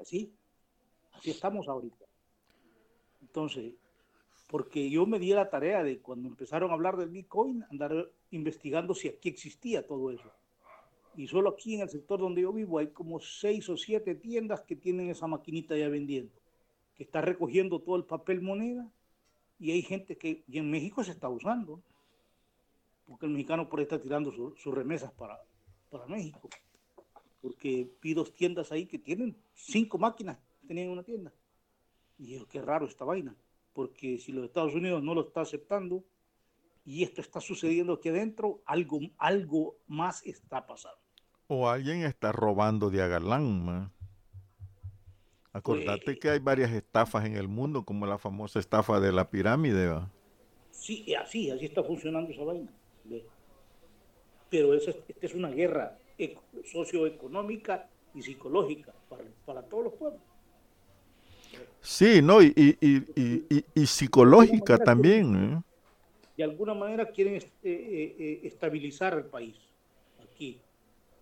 Así, 0.00 0.32
así 1.12 1.30
estamos 1.30 1.68
ahorita. 1.68 2.04
Entonces, 3.22 3.74
porque 4.48 4.88
yo 4.90 5.06
me 5.06 5.18
di 5.18 5.32
la 5.32 5.50
tarea 5.50 5.82
de 5.82 6.00
cuando 6.00 6.28
empezaron 6.28 6.70
a 6.70 6.74
hablar 6.74 6.96
del 6.96 7.08
Bitcoin, 7.08 7.64
andar 7.70 8.10
investigando 8.30 8.94
si 8.94 9.08
aquí 9.08 9.28
existía 9.28 9.86
todo 9.86 10.10
eso. 10.10 10.30
Y 11.16 11.28
solo 11.28 11.50
aquí 11.50 11.76
en 11.76 11.82
el 11.82 11.88
sector 11.88 12.20
donde 12.20 12.42
yo 12.42 12.52
vivo 12.52 12.78
hay 12.78 12.88
como 12.88 13.20
seis 13.20 13.68
o 13.68 13.76
siete 13.76 14.14
tiendas 14.14 14.62
que 14.62 14.76
tienen 14.76 15.10
esa 15.10 15.26
maquinita 15.26 15.76
ya 15.76 15.88
vendiendo, 15.88 16.32
que 16.96 17.04
está 17.04 17.20
recogiendo 17.20 17.80
todo 17.80 17.96
el 17.96 18.04
papel 18.04 18.42
moneda 18.42 18.88
y 19.58 19.70
hay 19.70 19.82
gente 19.82 20.16
que, 20.16 20.42
y 20.46 20.58
en 20.58 20.70
México 20.70 21.04
se 21.04 21.12
está 21.12 21.28
usando, 21.28 21.80
porque 23.06 23.26
el 23.26 23.32
mexicano 23.32 23.68
por 23.68 23.78
ahí 23.78 23.84
está 23.84 24.00
tirando 24.00 24.32
su- 24.32 24.54
sus 24.56 24.74
remesas 24.74 25.12
para, 25.12 25.38
para 25.90 26.06
México, 26.06 26.48
porque 27.40 27.90
vi 28.02 28.14
dos 28.14 28.34
tiendas 28.34 28.72
ahí 28.72 28.86
que 28.86 28.98
tienen 28.98 29.36
cinco 29.54 29.98
máquinas, 29.98 30.38
tenían 30.66 30.88
una 30.88 31.02
tienda. 31.02 31.32
Y 32.18 32.34
yo, 32.38 32.46
qué 32.46 32.62
raro 32.62 32.86
esta 32.86 33.04
vaina, 33.04 33.34
porque 33.72 34.18
si 34.18 34.32
los 34.32 34.44
Estados 34.44 34.74
Unidos 34.74 35.02
no 35.02 35.14
lo 35.14 35.22
está 35.22 35.42
aceptando 35.42 36.04
y 36.84 37.02
esto 37.02 37.20
está 37.20 37.40
sucediendo 37.40 37.94
aquí 37.94 38.08
adentro, 38.10 38.62
algo, 38.66 39.00
algo 39.18 39.76
más 39.86 40.24
está 40.26 40.66
pasando. 40.66 40.98
O 41.48 41.68
alguien 41.68 42.02
está 42.04 42.32
robando 42.32 42.88
de 42.90 43.02
Agalán. 43.02 43.90
Acordate 45.52 46.04
Pues- 46.04 46.18
que 46.18 46.30
hay 46.30 46.38
varias 46.40 46.72
estafas 46.72 47.24
en 47.26 47.36
el 47.36 47.48
mundo, 47.48 47.84
como 47.84 48.06
la 48.06 48.18
famosa 48.18 48.58
estafa 48.58 48.98
de 49.00 49.12
la 49.12 49.30
pirámide, 49.30 49.88
¿va? 49.88 50.10
Sí, 50.70 51.14
así, 51.14 51.50
así 51.50 51.66
está 51.66 51.82
funcionando 51.84 52.30
esa 52.32 52.42
vaina. 52.44 52.72
¿Ve? 53.04 53.24
Pero 54.50 54.74
esta 54.74 54.92
es 55.20 55.34
una 55.34 55.50
guerra 55.50 55.98
socioeconómica 56.64 57.88
y 58.14 58.22
psicológica 58.22 58.92
para, 59.08 59.24
para 59.44 59.62
todos 59.62 59.84
los 59.84 59.92
pueblos. 59.94 60.20
Sí, 61.80 62.22
no, 62.22 62.42
y, 62.42 62.52
y, 62.56 62.96
y, 63.20 63.64
y- 63.74 63.86
psicológica 63.86 64.78
también. 64.78 65.36
¿eh? 65.36 65.62
de 66.36 66.42
alguna 66.44 66.74
manera 66.74 67.06
quieren 67.10 67.36
est- 67.36 67.52
eh, 67.62 68.16
eh, 68.18 68.40
estabilizar 68.44 69.14
el 69.14 69.26
país 69.26 69.56
aquí 70.22 70.60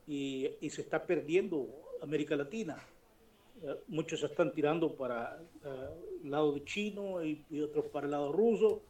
y, 0.07 0.49
y 0.61 0.71
se 0.71 0.81
está 0.83 1.05
perdiendo 1.05 1.69
América 2.03 2.37
Latina. 2.37 2.77
Muchos 3.89 4.21
se 4.21 4.27
están 4.27 4.53
tirando 4.53 4.95
para 4.97 5.39
el 6.25 6.31
lado 6.31 6.53
de 6.53 6.65
chino 6.65 7.23
y, 7.25 7.45
otros 7.61 7.87
para 7.87 8.07
el 8.07 8.11
lado 8.13 8.33
ruso 8.33 8.83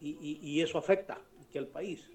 y 0.00 0.60
eso 0.60 0.78
afecta 0.78 1.20
aquí 1.52 1.58
al 1.58 1.68
país. 1.68 2.08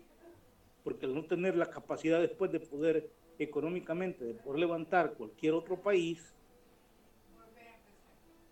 Porque 0.84 1.06
al 1.06 1.14
no 1.14 1.24
tener 1.26 1.56
la 1.56 1.70
capacidad 1.70 2.20
después 2.20 2.52
de 2.52 2.60
poder 2.60 3.12
económicamente 3.40 4.26
de 4.26 4.34
poder 4.34 4.62
levantar 4.62 5.14
cualquier 5.14 5.54
otro 5.54 5.80
país 5.80 6.34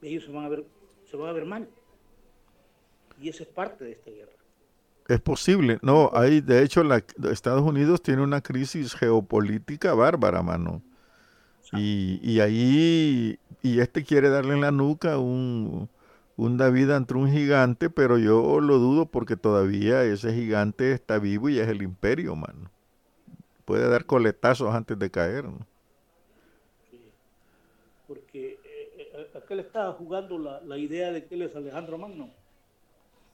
ellos 0.03 0.25
se 0.25 0.31
van 0.31 0.45
a 0.45 0.49
ver 0.49 0.63
se 1.09 1.17
van 1.17 1.29
a 1.29 1.33
ver 1.33 1.45
mal. 1.45 1.67
Y 3.19 3.29
esa 3.29 3.43
es 3.43 3.49
parte 3.49 3.85
de 3.85 3.91
esta 3.93 4.11
guerra. 4.11 4.31
Es 5.07 5.21
posible. 5.21 5.79
No, 5.81 6.11
hay, 6.13 6.41
de 6.41 6.63
hecho, 6.63 6.83
la, 6.83 7.03
Estados 7.31 7.61
Unidos 7.61 8.01
tiene 8.01 8.21
una 8.21 8.41
crisis 8.41 8.93
geopolítica 8.93 9.93
bárbara, 9.93 10.41
mano. 10.41 10.81
Y, 11.73 12.19
y 12.23 12.39
ahí, 12.39 13.39
y 13.61 13.79
este 13.79 14.03
quiere 14.03 14.29
darle 14.29 14.53
en 14.53 14.61
la 14.61 14.71
nuca 14.71 15.17
un, 15.17 15.89
un 16.37 16.57
David 16.57 16.91
ante 16.91 17.13
un 17.15 17.31
gigante, 17.31 17.89
pero 17.89 18.17
yo 18.17 18.59
lo 18.61 18.77
dudo 18.79 19.07
porque 19.11 19.37
todavía 19.37 20.03
ese 20.03 20.33
gigante 20.33 20.91
está 20.93 21.19
vivo 21.19 21.49
y 21.49 21.59
es 21.59 21.67
el 21.69 21.81
imperio, 21.81 22.35
mano. 22.35 22.71
Puede 23.65 23.89
dar 23.89 24.05
coletazos 24.05 24.73
antes 24.75 24.99
de 24.99 25.11
caer, 25.11 25.45
¿no? 25.45 25.67
porque 28.05 28.61
eh, 28.63 29.09
eh, 29.13 29.31
aquel 29.35 29.59
estaba 29.59 29.93
jugando 29.93 30.37
la, 30.37 30.61
la 30.61 30.77
idea 30.77 31.11
de 31.11 31.25
que 31.27 31.35
él 31.35 31.43
es 31.43 31.55
Alejandro 31.55 31.97
Magno. 31.97 32.35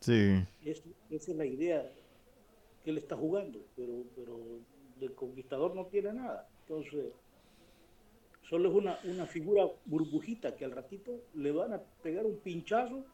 Sí, 0.02 0.46
Es- 0.62 0.84
esa 1.10 1.32
es 1.32 1.38
la 1.38 1.46
idea 1.46 1.92
que 2.84 2.92
él 2.92 2.98
está 3.00 3.18
jugando, 3.18 3.60
pero, 3.76 4.06
pero 4.16 4.62
del 4.96 5.16
conquistador 5.16 5.76
no 5.76 5.88
tiene 5.88 6.14
nada. 6.14 6.50
Entonces, 6.68 7.14
solo 8.52 8.70
es 8.70 8.76
una, 8.76 9.00
una 9.06 9.26
figura 9.26 9.64
burbujita 9.86 10.58
que 10.58 10.66
al 10.66 10.72
ratito 10.72 11.12
le 11.36 11.54
van 11.54 11.74
a 11.74 11.80
pegar 12.04 12.26
un 12.26 12.38
pinchazo 12.38 13.06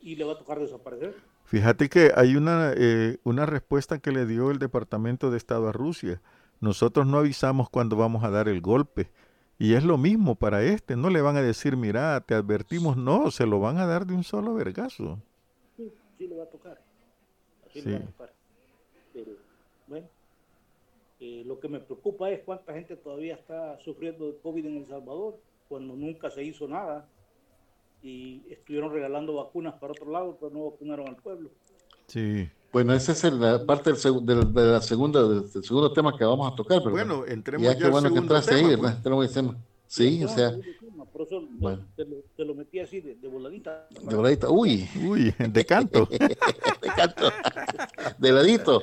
y 0.00 0.16
le 0.16 0.24
va 0.24 0.32
a 0.32 0.38
tocar 0.38 0.58
desaparecer. 0.58 1.14
Fíjate 1.44 1.90
que 1.90 2.12
hay 2.16 2.34
una, 2.34 2.72
eh, 2.74 3.18
una 3.24 3.44
respuesta 3.44 3.98
que 3.98 4.12
le 4.12 4.24
dio 4.24 4.50
el 4.50 4.58
Departamento 4.58 5.30
de 5.30 5.36
Estado 5.36 5.68
a 5.68 5.72
Rusia. 5.72 6.22
Nosotros 6.60 7.06
no 7.06 7.18
avisamos 7.18 7.68
cuando 7.68 7.94
vamos 7.96 8.24
a 8.24 8.30
dar 8.30 8.48
el 8.48 8.62
golpe. 8.62 9.10
Y 9.58 9.74
es 9.74 9.84
lo 9.84 9.98
mismo 9.98 10.34
para 10.34 10.62
este. 10.62 10.96
No 10.96 11.10
le 11.10 11.20
van 11.20 11.36
a 11.36 11.42
decir, 11.42 11.76
mira, 11.76 12.18
te 12.22 12.34
advertimos. 12.34 12.96
No, 12.96 13.30
se 13.30 13.46
lo 13.46 13.60
van 13.60 13.76
a 13.76 13.86
dar 13.86 14.06
de 14.06 14.14
un 14.14 14.24
solo 14.24 14.54
vergazo. 14.54 15.20
Sí, 15.76 15.92
sí 16.16 16.26
le 16.26 16.36
va 16.36 16.44
a 16.44 16.50
tocar. 16.50 16.80
Así 17.68 17.82
Sí. 17.82 17.90
le 17.90 17.98
va 17.98 18.04
a 18.04 18.06
tocar. 18.06 18.32
Pero, 19.12 19.32
bueno, 19.86 20.06
eh, 21.20 21.42
lo 21.46 21.58
que 21.60 21.68
me 21.68 21.80
preocupa 21.80 22.30
es 22.30 22.42
cuánta 22.44 22.74
gente 22.74 22.96
todavía 22.96 23.34
está 23.34 23.78
sufriendo 23.80 24.26
de 24.26 24.38
COVID 24.38 24.66
en 24.66 24.76
El 24.78 24.86
Salvador, 24.86 25.38
cuando 25.68 25.94
nunca 25.96 26.30
se 26.30 26.44
hizo 26.44 26.68
nada 26.68 27.08
y 28.02 28.42
estuvieron 28.50 28.92
regalando 28.92 29.34
vacunas 29.34 29.74
para 29.80 29.92
otro 29.92 30.10
lado, 30.10 30.36
pero 30.38 30.52
no 30.52 30.70
vacunaron 30.70 31.08
al 31.08 31.16
pueblo. 31.16 31.50
Sí. 32.06 32.48
Bueno, 32.72 32.92
esa 32.92 33.12
es 33.12 33.24
la 33.32 33.64
parte 33.64 33.90
del, 33.90 33.98
seg- 33.98 34.22
del- 34.24 34.52
de 34.52 34.62
la 34.72 34.80
segunda, 34.82 35.26
del, 35.26 35.50
del 35.50 35.64
segundo 35.64 35.92
tema 35.92 36.16
que 36.16 36.24
vamos 36.24 36.52
a 36.52 36.54
tocar, 36.54 36.78
¿verdad? 36.78 36.92
Bueno, 36.92 37.24
entremos 37.26 37.64
ya 37.66 37.72
ya, 37.72 37.78
qué 37.78 37.84
al 37.86 37.90
bueno 37.90 38.12
que 38.12 38.18
entraste 38.18 38.54
ahí, 38.54 38.64
¿verdad? 38.64 39.00
pues. 39.02 39.32
Tema. 39.32 39.56
Sí, 39.86 40.22
o 40.24 40.28
sea, 40.28 40.50
Por 41.12 41.22
eso 41.22 41.40
Bueno. 41.52 41.86
te, 41.96 42.04
lo, 42.04 42.16
te 42.36 42.44
lo 42.44 42.54
metí 42.54 42.78
así 42.80 43.00
de, 43.00 43.14
de 43.14 43.28
voladita. 43.28 43.88
de 43.90 44.14
voladita, 44.14 44.50
uy, 44.50 44.88
Uy, 45.08 45.34
de 45.38 45.64
canto. 45.64 46.06
de 46.10 46.88
canto, 46.94 47.30
de 48.18 48.32
ladito. 48.32 48.82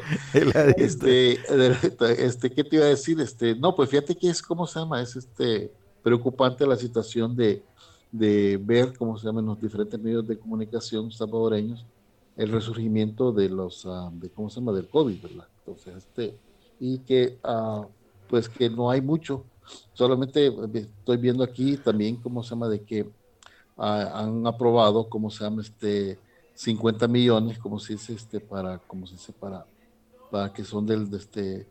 Este, 0.76 1.08
de 1.38 1.70
ladito, 1.70 2.06
este, 2.08 2.52
¿qué 2.52 2.64
te 2.64 2.78
iba 2.78 2.86
a 2.86 2.90
decir? 2.90 3.20
Este, 3.20 3.56
no, 3.56 3.76
pues 3.76 3.90
fíjate 3.90 4.16
que 4.16 4.30
es, 4.30 4.42
¿cómo 4.42 4.66
se 4.66 4.80
llama? 4.80 5.02
Es 5.02 5.16
este 5.16 5.72
preocupante 6.02 6.66
la 6.66 6.76
situación 6.76 7.36
de, 7.36 7.64
de 8.12 8.60
ver, 8.62 8.98
¿cómo 8.98 9.18
se 9.18 9.28
llama? 9.28 9.42
En 9.42 9.46
los 9.46 9.62
diferentes 9.62 10.00
medios 10.00 10.28
de 10.28 10.38
comunicación 10.38 11.12
salvadoreños, 11.12 11.86
el 12.36 12.52
resurgimiento 12.52 13.32
de 13.32 13.50
los, 13.50 13.86
ah, 13.86 14.10
de, 14.14 14.30
¿cómo 14.30 14.50
se 14.50 14.60
llama? 14.60 14.72
Del 14.72 14.90
COVID, 14.90 15.22
¿verdad? 15.22 15.48
Entonces, 15.60 15.96
este, 15.96 16.36
y 16.80 16.98
que, 17.00 17.38
ah, 17.44 17.88
pues 18.28 18.50
que 18.50 18.68
no 18.68 18.90
hay 18.90 19.02
mucho, 19.02 19.46
solamente 19.94 20.48
eh, 20.48 20.54
estoy 20.74 21.18
viendo 21.18 21.44
aquí 21.44 21.78
también, 21.78 22.16
¿cómo 22.16 22.42
se 22.42 22.50
llama? 22.50 22.68
De 22.68 22.82
que 22.82 23.08
ah, 23.78 24.12
han 24.22 24.46
aprobado, 24.48 25.10
¿cómo 25.10 25.30
se 25.30 25.44
llama? 25.44 25.62
Este, 25.62 26.20
50 26.56 27.08
millones, 27.08 27.58
como 27.58 27.80
se 27.80 27.94
dice, 27.94 28.14
este, 28.14 28.40
para, 28.40 28.78
como 28.80 29.08
se 29.08 29.14
dice, 29.14 29.34
para, 29.34 29.66
para 30.30 30.54
que 30.54 30.64
son 30.64 30.86
del, 30.86 31.10
de 31.10 31.18
este, 31.18 31.68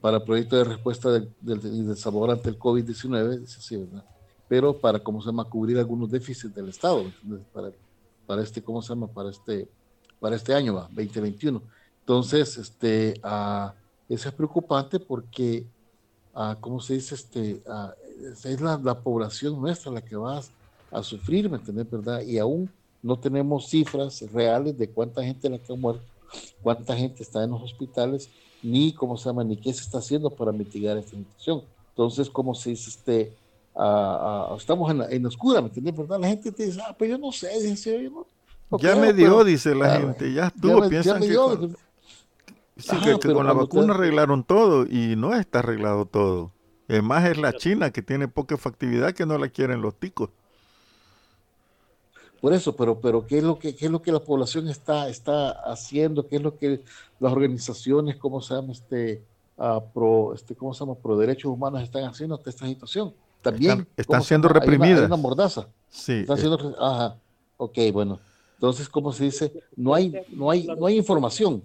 para 0.00 0.24
proyecto 0.24 0.56
de 0.56 0.64
respuesta 0.64 1.10
del, 1.10 1.30
del, 1.40 1.86
del 1.86 1.96
sabor 1.96 2.30
ante 2.30 2.48
el 2.48 2.58
COVID-19, 2.58 3.40
dice 3.40 3.58
así, 3.58 3.76
¿verdad? 3.76 4.04
Pero 4.48 4.78
para, 4.78 4.98
¿cómo 4.98 5.20
se 5.20 5.26
llama? 5.26 5.44
Cubrir 5.44 5.78
algunos 5.78 6.10
déficits 6.10 6.54
del 6.54 6.68
Estado. 6.68 7.04
Para, 7.52 7.70
para 8.26 8.42
este, 8.42 8.62
¿cómo 8.62 8.82
se 8.82 8.90
llama? 8.90 9.06
Para 9.06 9.30
este, 9.30 9.68
para 10.20 10.36
este 10.36 10.54
año, 10.54 10.74
va, 10.74 10.88
2021. 10.92 11.62
Entonces, 12.00 12.58
este, 12.58 13.18
ah, 13.22 13.74
eso 14.08 14.28
es 14.28 14.34
preocupante 14.34 15.00
porque, 15.00 15.66
ah, 16.34 16.56
¿cómo 16.60 16.80
se 16.80 16.94
dice? 16.94 17.14
Este, 17.14 17.62
ah, 17.66 17.94
es 18.44 18.60
la, 18.60 18.78
la 18.78 19.00
población 19.00 19.60
nuestra 19.60 19.90
la 19.90 20.02
que 20.02 20.16
va 20.16 20.38
a, 20.38 20.42
a 20.94 21.02
sufrir, 21.02 21.50
¿me 21.50 21.56
entiendes? 21.58 21.90
¿Verdad? 21.90 22.22
Y 22.22 22.38
aún 22.38 22.70
no 23.02 23.18
tenemos 23.18 23.68
cifras 23.68 24.22
reales 24.32 24.76
de 24.78 24.88
cuánta 24.88 25.22
gente 25.22 25.48
la 25.50 25.58
que 25.58 25.72
ha 25.72 25.76
muerto, 25.76 26.02
cuánta 26.62 26.96
gente 26.96 27.22
está 27.22 27.44
en 27.44 27.50
los 27.50 27.62
hospitales, 27.62 28.28
ni 28.62 28.92
cómo 28.92 29.16
se 29.16 29.28
llama, 29.28 29.44
ni 29.44 29.56
qué 29.56 29.72
se 29.72 29.82
está 29.82 29.98
haciendo 29.98 30.30
para 30.30 30.52
mitigar 30.52 30.96
esta 30.96 31.10
situación. 31.16 31.62
Entonces, 31.90 32.30
¿cómo 32.30 32.54
se 32.54 32.70
dice? 32.70 32.88
Este, 32.90 33.32
ah, 33.76 34.48
ah, 34.50 34.56
estamos 34.56 34.90
en 34.90 34.98
la, 34.98 35.08
en 35.10 35.22
la 35.22 35.28
oscura, 35.28 35.60
¿me 35.60 35.68
entiendes? 35.68 35.96
¿Verdad? 35.96 36.18
La 36.20 36.28
gente 36.28 36.50
te 36.50 36.66
dice, 36.66 36.80
ah, 36.86 36.94
pues 36.96 37.10
yo 37.10 37.18
no 37.18 37.30
sé, 37.30 37.48
dice, 37.62 38.02
yo 38.04 38.10
no, 38.10 38.26
no 38.70 38.78
Ya 38.78 38.92
creo, 38.92 39.02
me 39.02 39.12
dio, 39.12 39.26
pero- 39.26 39.44
dice 39.44 39.74
la 39.74 39.94
Ah, 39.94 40.00
gente. 40.00 40.32
Ya 40.32 40.46
estuvo. 40.46 40.76
me- 40.80 40.82
ya 40.86 40.88
Piensan 40.88 41.20
me 41.20 41.26
que 41.26 41.30
dio, 41.32 41.46
con, 41.58 41.76
sí, 42.78 42.88
Ajá, 42.90 43.18
que- 43.18 43.32
con 43.32 43.46
la 43.46 43.52
te- 43.52 43.58
vacuna 43.58 43.94
arreglaron 43.94 44.44
todo 44.44 44.86
y 44.86 45.14
no 45.16 45.34
está 45.34 45.58
arreglado 45.60 46.06
todo. 46.06 46.52
Es 46.88 47.02
más, 47.02 47.24
es 47.26 47.36
la 47.38 47.52
China 47.52 47.90
que 47.90 48.02
tiene 48.02 48.28
poca 48.28 48.54
efectividad 48.54 49.12
que 49.12 49.24
no 49.26 49.38
la 49.38 49.48
quieren 49.48 49.80
los 49.82 49.94
ticos. 49.98 50.30
Por 52.44 52.52
eso, 52.52 52.76
pero, 52.76 53.00
pero 53.00 53.26
¿qué 53.26 53.38
es 53.38 53.42
lo 53.42 53.58
que, 53.58 53.74
qué 53.74 53.86
es 53.86 53.90
lo 53.90 54.02
que 54.02 54.12
la 54.12 54.20
población 54.20 54.68
está, 54.68 55.08
está 55.08 55.48
haciendo? 55.48 56.28
¿Qué 56.28 56.36
es 56.36 56.42
lo 56.42 56.58
que 56.58 56.82
las 57.18 57.32
organizaciones, 57.32 58.16
cómo 58.16 58.42
se 58.42 58.52
llama, 58.54 58.70
este, 58.72 59.22
ah, 59.56 59.82
pro, 59.94 60.34
este, 60.34 60.54
cómo 60.54 60.74
se 60.74 60.80
llama, 60.80 60.94
pro 60.94 61.16
derechos 61.16 61.50
humanos 61.50 61.82
están 61.82 62.04
haciendo 62.04 62.34
ante 62.36 62.50
esta 62.50 62.66
situación? 62.66 63.14
También 63.40 63.70
Están- 63.70 63.88
están 63.96 64.04
¿cómo 64.04 64.20
se 64.20 64.28
siendo 64.28 64.48
llama? 64.48 64.60
Hay 64.60 64.68
una- 64.68 64.74
hay 64.74 64.78
reprimidas. 64.78 65.06
una 65.06 65.16
mordaza. 65.16 65.68
Sí. 65.88 66.12
Están 66.12 66.36
eh, 66.36 66.40
siendo, 66.42 66.76
ajá, 66.84 67.16
ok, 67.56 67.78
bueno. 67.94 68.20
Entonces, 68.56 68.90
¿cómo 68.90 69.10
se 69.14 69.24
dice? 69.24 69.50
No 69.74 69.94
hay, 69.94 70.12
no 70.28 70.50
hay, 70.50 70.66
no 70.66 70.84
hay 70.84 70.98
información. 70.98 71.62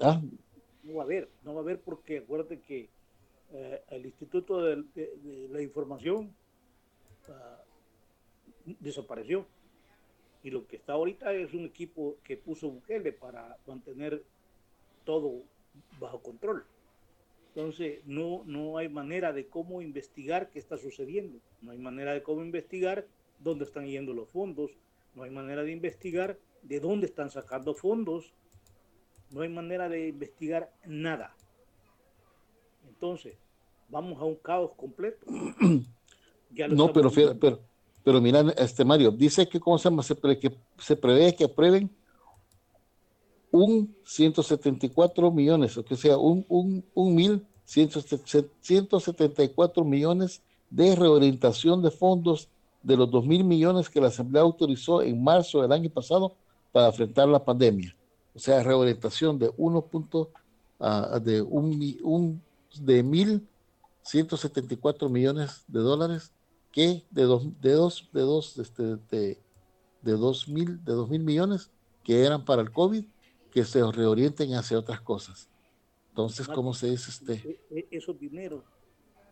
¿Ah? 0.00 0.20
No 0.82 0.94
va 0.96 1.02
a 1.02 1.04
haber, 1.04 1.28
no 1.44 1.54
va 1.54 1.60
a 1.60 1.62
haber 1.62 1.80
porque 1.82 2.18
acuérdate 2.18 2.58
que 2.62 2.90
eh, 3.52 3.84
el 3.90 4.06
Instituto 4.06 4.60
de, 4.60 4.74
de- 4.92 5.12
de 5.22 5.48
la 5.52 5.62
Información 5.62 6.34
ah, 7.28 7.58
desapareció. 8.80 9.46
Y 10.42 10.50
lo 10.50 10.66
que 10.66 10.76
está 10.76 10.94
ahorita 10.94 11.32
es 11.34 11.52
un 11.52 11.66
equipo 11.66 12.16
que 12.24 12.36
puso 12.36 12.70
Bukele 12.70 13.12
para 13.12 13.56
mantener 13.66 14.24
todo 15.04 15.42
bajo 15.98 16.20
control. 16.20 16.64
Entonces, 17.48 18.00
no, 18.06 18.42
no 18.46 18.78
hay 18.78 18.88
manera 18.88 19.32
de 19.32 19.48
cómo 19.48 19.82
investigar 19.82 20.50
qué 20.50 20.58
está 20.58 20.78
sucediendo. 20.78 21.38
No 21.60 21.72
hay 21.72 21.78
manera 21.78 22.14
de 22.14 22.22
cómo 22.22 22.42
investigar 22.42 23.06
dónde 23.40 23.64
están 23.64 23.86
yendo 23.86 24.14
los 24.14 24.28
fondos. 24.28 24.70
No 25.14 25.24
hay 25.24 25.30
manera 25.30 25.62
de 25.62 25.72
investigar 25.72 26.38
de 26.62 26.80
dónde 26.80 27.06
están 27.06 27.30
sacando 27.30 27.74
fondos. 27.74 28.32
No 29.30 29.42
hay 29.42 29.48
manera 29.48 29.88
de 29.88 30.08
investigar 30.08 30.72
nada. 30.86 31.34
Entonces, 32.88 33.36
vamos 33.88 34.20
a 34.20 34.24
un 34.24 34.36
caos 34.36 34.72
completo. 34.74 35.26
Ya 36.52 36.66
No, 36.66 36.92
pero, 36.92 37.10
fíjate, 37.10 37.38
pero, 37.38 37.60
pero 38.04 38.20
mira, 38.20 38.40
este 38.56 38.84
Mario, 38.84 39.10
dice 39.10 39.48
que, 39.48 39.58
¿cómo 39.60 39.78
se 39.78 39.88
llama? 39.90 40.02
Se, 40.02 40.14
pre- 40.14 40.38
que 40.38 40.54
se 40.78 40.96
prevé 40.96 41.34
que 41.34 41.44
aprueben 41.44 41.90
un 43.50 43.94
174 44.04 45.30
millones, 45.30 45.76
o 45.76 45.84
que 45.84 45.96
sea, 45.96 46.16
un, 46.16 46.46
un, 46.48 46.82
un 46.94 47.14
mil 47.14 47.44
174 47.64 49.84
millones 49.84 50.40
de 50.70 50.96
reorientación 50.96 51.82
de 51.82 51.90
fondos 51.90 52.48
de 52.82 52.96
los 52.96 53.10
2 53.10 53.26
mil 53.26 53.44
millones 53.44 53.88
que 53.90 54.00
la 54.00 54.06
Asamblea 54.08 54.42
autorizó 54.42 55.02
en 55.02 55.22
marzo 55.22 55.60
del 55.62 55.70
año 55.72 55.90
pasado 55.90 56.34
para 56.72 56.86
enfrentar 56.88 57.28
la 57.28 57.44
pandemia. 57.44 57.94
O 58.34 58.38
sea, 58.38 58.62
reorientación 58.62 59.38
de 59.38 59.52
1. 59.56 59.82
punto, 59.82 60.30
ah, 60.78 61.18
de 61.22 61.42
un, 61.42 61.78
un 62.02 62.40
de 62.80 63.04
1.174 63.04 65.10
millones 65.10 65.64
de 65.68 65.80
dólares 65.80 66.32
que 66.72 67.04
de 67.10 67.22
dos, 67.22 67.60
de 67.60 67.72
dos, 67.72 68.08
de 68.12 68.20
dos, 68.20 68.58
este, 68.58 68.82
de, 68.96 69.38
de 70.02 70.12
dos 70.12 70.48
mil, 70.48 70.82
de 70.84 70.92
dos 70.92 71.08
mil 71.08 71.22
millones 71.22 71.70
que 72.04 72.24
eran 72.24 72.44
para 72.44 72.62
el 72.62 72.70
COVID, 72.70 73.04
que 73.50 73.64
se 73.64 73.82
reorienten 73.90 74.54
hacia 74.54 74.78
otras 74.78 75.00
cosas. 75.00 75.48
Entonces, 76.10 76.46
¿cómo 76.48 76.72
se 76.74 76.90
dice 76.90 77.10
este? 77.10 77.32
E- 77.34 77.60
e- 77.70 77.88
Esos 77.90 78.18
dineros, 78.18 78.64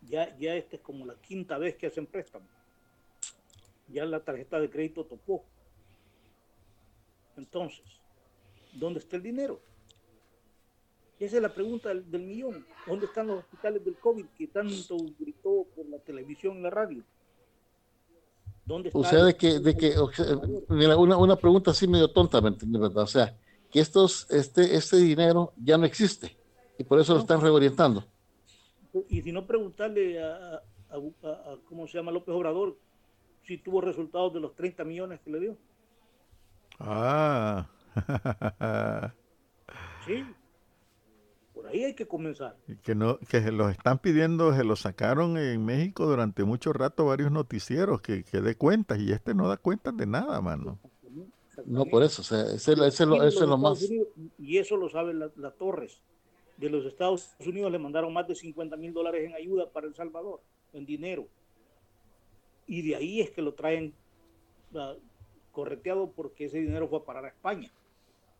ya, 0.03 0.37
ya 0.39 0.55
esta 0.55 0.77
es 0.77 0.83
como 0.83 1.07
la 1.07 1.15
quinta 1.15 1.59
vez 1.59 1.77
que 1.77 1.87
hacen 1.87 2.07
préstamo. 2.07 2.47
Ya 3.89 4.05
la 4.05 4.21
tarjeta 4.21 4.61
de 4.61 4.69
crédito 4.69 5.05
topó. 5.05 5.45
Entonces, 7.37 7.85
¿dónde 8.73 8.99
está 8.99 9.17
el 9.17 9.23
dinero? 9.23 9.61
Esa 11.19 11.37
es 11.37 11.43
la 11.43 11.53
pregunta 11.53 11.89
del, 11.89 12.09
del 12.11 12.23
millón. 12.23 12.67
¿Dónde 12.87 13.07
están 13.07 13.29
los 13.29 13.41
hospitales 13.41 13.85
del 13.85 13.97
COVID 13.97 14.27
que 14.37 14.47
tanto 14.49 14.97
gritó 15.19 15.67
por 15.75 15.87
la 15.89 15.99
televisión 15.99 16.59
y 16.59 16.63
la 16.63 16.71
radio? 16.71 17.03
¿Dónde 18.69 18.91
O 18.93 19.03
sea, 19.03 19.25
de 19.25 19.35
que, 19.35 19.59
de 19.61 19.77
que, 19.77 19.97
o 19.99 20.13
sea, 20.13 20.27
mira, 20.69 20.97
una, 20.97 21.17
una 21.17 21.37
pregunta 21.37 21.71
así 21.71 21.89
medio 21.89 22.11
tonta, 22.13 22.41
¿me 22.43 22.49
entiendes, 22.49 22.81
verdad? 22.83 23.03
O 23.05 23.07
sea, 23.07 23.35
que 23.73 23.81
estos, 23.81 24.31
este, 24.31 24.77
este 24.77 24.99
dinero 24.99 25.53
ya 25.57 25.79
no 25.79 25.87
existe 25.87 26.37
y 26.79 26.85
por 26.85 27.01
eso 27.01 27.15
lo 27.15 27.21
están 27.21 27.41
reorientando. 27.41 28.05
Y 29.09 29.23
si 29.23 29.33
no, 29.33 29.47
preguntarle 29.47 30.23
a, 30.23 30.27
a- 30.27 30.63
a- 30.91 31.53
a- 31.53 31.57
¿cómo 31.67 31.87
se 31.87 31.97
llama 31.99 32.13
López 32.13 32.35
Obrador 32.35 32.77
si 33.47 33.57
tuvo 33.57 33.81
resultados 33.81 34.35
de 34.35 34.41
los 34.41 34.55
30 34.55 34.85
millones 34.85 35.21
que 35.25 35.31
le 35.31 35.41
dio. 35.41 35.57
Ah. 36.79 37.67
Sí. 40.07 40.25
Por 41.59 41.67
ahí 41.67 41.83
hay 41.83 41.95
que 41.95 42.07
comenzar. 42.07 42.57
que 42.85 42.95
no 42.95 43.19
que 43.19 43.41
se 43.43 43.51
los 43.51 43.73
están 43.73 43.99
pidiendo, 43.99 44.55
se 44.55 44.63
los 44.63 44.79
sacaron 44.79 45.37
en 45.37 45.65
México 45.65 46.07
durante 46.07 46.45
mucho 46.45 46.73
rato 46.73 47.07
varios 47.07 47.33
noticieros 47.33 48.01
que, 48.01 48.23
que 48.23 48.41
dé 48.41 48.55
cuentas 48.55 49.01
y 49.01 49.11
este 49.11 49.35
no 49.35 49.49
da 49.49 49.57
cuentas 49.57 49.97
de 49.97 50.07
nada, 50.07 50.41
mano. 50.41 50.79
No, 51.67 51.85
por 51.87 52.05
eso, 52.05 52.23
o 52.23 52.25
sea, 52.25 52.43
ese, 52.43 52.75
ese 52.75 52.87
es 52.87 53.01
lo, 53.01 53.25
ese 53.25 53.43
es 53.43 53.59
más. 53.59 53.83
Unidos, 53.83 54.07
y 54.39 54.59
eso 54.59 54.77
lo 54.77 54.89
sabe 54.89 55.13
la, 55.15 55.33
la 55.35 55.51
Torres. 55.51 56.01
De 56.59 56.71
los 56.71 56.87
Estados 56.87 57.35
Unidos 57.45 57.73
le 57.73 57.81
mandaron 57.81 58.13
más 58.13 58.29
de 58.29 58.37
50 58.37 58.77
mil 58.77 58.93
dólares 58.93 59.27
en 59.27 59.35
ayuda 59.35 59.69
para 59.69 59.89
El 59.89 59.97
Salvador, 59.97 60.41
en 60.73 60.87
dinero. 60.87 61.27
Y 62.69 62.83
de 62.83 62.95
ahí 62.95 63.21
es 63.21 63.31
que 63.31 63.43
lo 63.43 63.55
traen 63.55 63.93
ah, 64.77 64.95
correteado 65.51 66.13
porque 66.13 66.45
ese 66.45 66.61
dinero 66.61 66.87
fue 66.87 67.01
a 67.01 67.05
parar 67.05 67.25
a 67.25 67.29
España 67.31 67.69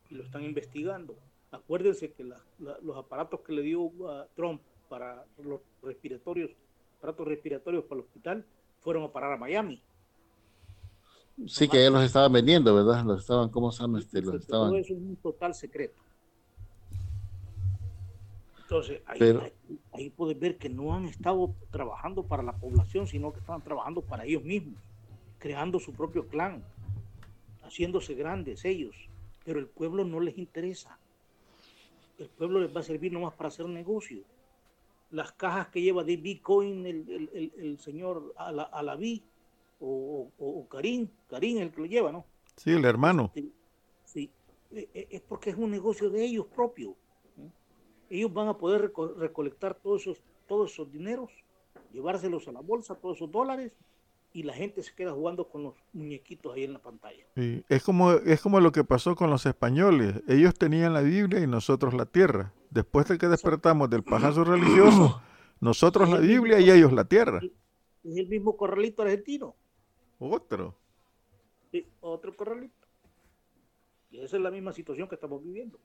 y 0.09 0.15
lo 0.15 0.23
están 0.23 0.45
investigando. 0.45 1.17
Acuérdense 1.51 2.11
que 2.11 2.23
la- 2.23 2.41
la- 2.59 2.77
los 2.81 2.95
aparatos 2.97 3.39
que 3.41 3.53
le 3.53 3.61
dio 3.63 3.91
a 4.09 4.27
Trump 4.35 4.61
para 4.87 5.25
los 5.43 5.61
respiratorios, 5.81 6.51
aparatos 6.99 7.27
respiratorios 7.27 7.83
para 7.85 8.01
el 8.01 8.05
hospital, 8.05 8.45
fueron 8.81 9.03
a 9.03 9.11
parar 9.11 9.33
a 9.33 9.37
Miami. 9.37 9.81
Sí, 11.47 11.67
que 11.69 11.81
ya 11.83 11.89
los 11.89 12.03
estaban 12.03 12.33
vendiendo, 12.33 12.75
¿verdad? 12.75 13.03
Los 13.05 13.21
estaban, 13.21 13.49
¿cómo 13.49 13.71
se 13.71 13.81
llama? 13.81 13.99
Este, 13.99 14.17
los 14.21 14.31
Todo 14.31 14.37
estaban. 14.39 14.75
eso 14.75 14.93
es 14.93 14.99
un 14.99 15.15
total 15.15 15.53
secreto. 15.55 15.99
Entonces, 18.61 19.01
ahí, 19.07 19.17
Pero- 19.19 19.41
ahí, 19.41 19.53
ahí 19.93 20.09
puedes 20.11 20.39
ver 20.39 20.57
que 20.57 20.69
no 20.69 20.93
han 20.93 21.05
estado 21.05 21.55
trabajando 21.71 22.23
para 22.23 22.43
la 22.43 22.53
población, 22.53 23.07
sino 23.07 23.31
que 23.33 23.39
estaban 23.39 23.63
trabajando 23.63 24.01
para 24.01 24.25
ellos 24.25 24.43
mismos, 24.43 24.75
creando 25.39 25.79
su 25.79 25.93
propio 25.93 26.27
clan, 26.27 26.63
haciéndose 27.63 28.13
grandes 28.13 28.65
ellos. 28.65 28.95
Pero 29.45 29.59
el 29.59 29.65
pueblo 29.67 30.03
no 30.05 30.19
les 30.19 30.37
interesa. 30.37 30.99
El 32.19 32.29
pueblo 32.29 32.59
les 32.59 32.75
va 32.75 32.81
a 32.81 32.83
servir 32.83 33.11
nomás 33.11 33.33
para 33.33 33.47
hacer 33.47 33.65
negocio. 33.67 34.23
Las 35.11 35.31
cajas 35.31 35.69
que 35.69 35.81
lleva 35.81 36.03
de 36.03 36.17
Bitcoin 36.17 36.85
el, 36.85 37.09
el, 37.09 37.29
el- 37.33 37.53
el 37.57 37.79
señor 37.79 38.33
Ala- 38.37 38.69
Alaví 38.71 39.23
o, 39.79 40.29
o, 40.37 40.45
o 40.59 40.67
Karim, 40.67 41.07
Karim 41.29 41.57
el 41.59 41.71
que 41.71 41.81
lo 41.81 41.87
lleva, 41.87 42.11
¿no? 42.11 42.25
Sí, 42.57 42.71
el 42.71 42.85
hermano. 42.85 43.31
Sí, 43.33 43.51
sí. 44.03 44.29
E- 44.71 44.89
e- 44.93 45.07
es 45.09 45.21
porque 45.21 45.49
es 45.49 45.55
un 45.55 45.71
negocio 45.71 46.09
de 46.09 46.23
ellos 46.25 46.45
propio. 46.47 46.91
¿eh? 47.37 47.49
Ellos 48.09 48.31
van 48.33 48.49
a 48.49 48.57
poder 48.57 48.91
reco- 48.93 49.15
recolectar 49.15 49.73
todos 49.75 50.01
esos, 50.01 50.21
todos 50.47 50.71
esos 50.73 50.91
dineros, 50.91 51.31
llevárselos 51.93 52.47
a 52.47 52.51
la 52.51 52.59
bolsa, 52.59 52.95
todos 52.95 53.15
esos 53.17 53.31
dólares, 53.31 53.71
y 54.31 54.43
la 54.43 54.53
gente 54.53 54.83
se 54.83 54.93
queda 54.93 55.11
jugando 55.13 55.47
con 55.49 55.63
los 55.63 55.73
muñequitos 55.93 56.53
ahí 56.53 56.63
en 56.63 56.73
la 56.73 56.79
pantalla. 56.79 57.25
Sí, 57.35 57.63
Es 57.67 57.83
como, 57.83 58.11
es 58.11 58.41
como 58.41 58.59
lo 58.59 58.71
que 58.71 58.83
pasó 58.83 59.15
con 59.15 59.29
los 59.29 59.45
españoles. 59.45 60.21
Ellos 60.27 60.53
tenían 60.53 60.93
la 60.93 61.01
Biblia 61.01 61.39
y 61.39 61.47
nosotros 61.47 61.93
la 61.93 62.05
tierra. 62.05 62.53
Después 62.69 63.07
de 63.07 63.17
que 63.17 63.27
despertamos 63.27 63.89
del 63.89 64.03
pajazo 64.03 64.43
religioso, 64.43 65.21
nosotros 65.59 66.09
la 66.09 66.19
Biblia 66.19 66.59
y 66.59 66.69
ellos 66.69 66.93
la 66.93 67.05
tierra. 67.05 67.39
Es 68.03 68.17
el 68.17 68.27
mismo 68.27 68.55
corralito 68.55 69.01
argentino, 69.01 69.55
Otro. 70.19 70.75
sí, 71.71 71.87
otro 71.99 72.35
corralito. 72.35 72.73
Y 74.11 74.19
esa 74.19 74.37
es 74.37 74.41
la 74.43 74.51
misma 74.51 74.73
situación 74.73 75.07
que 75.07 75.15
estamos 75.15 75.43
viviendo. 75.43 75.79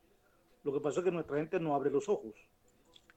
Lo 0.62 0.72
que 0.72 0.80
pasa 0.80 1.00
es 1.00 1.04
que 1.04 1.10
nuestra 1.10 1.36
gente 1.36 1.58
no 1.60 1.74
abre 1.74 1.90
los 1.90 2.08
ojos. 2.08 2.32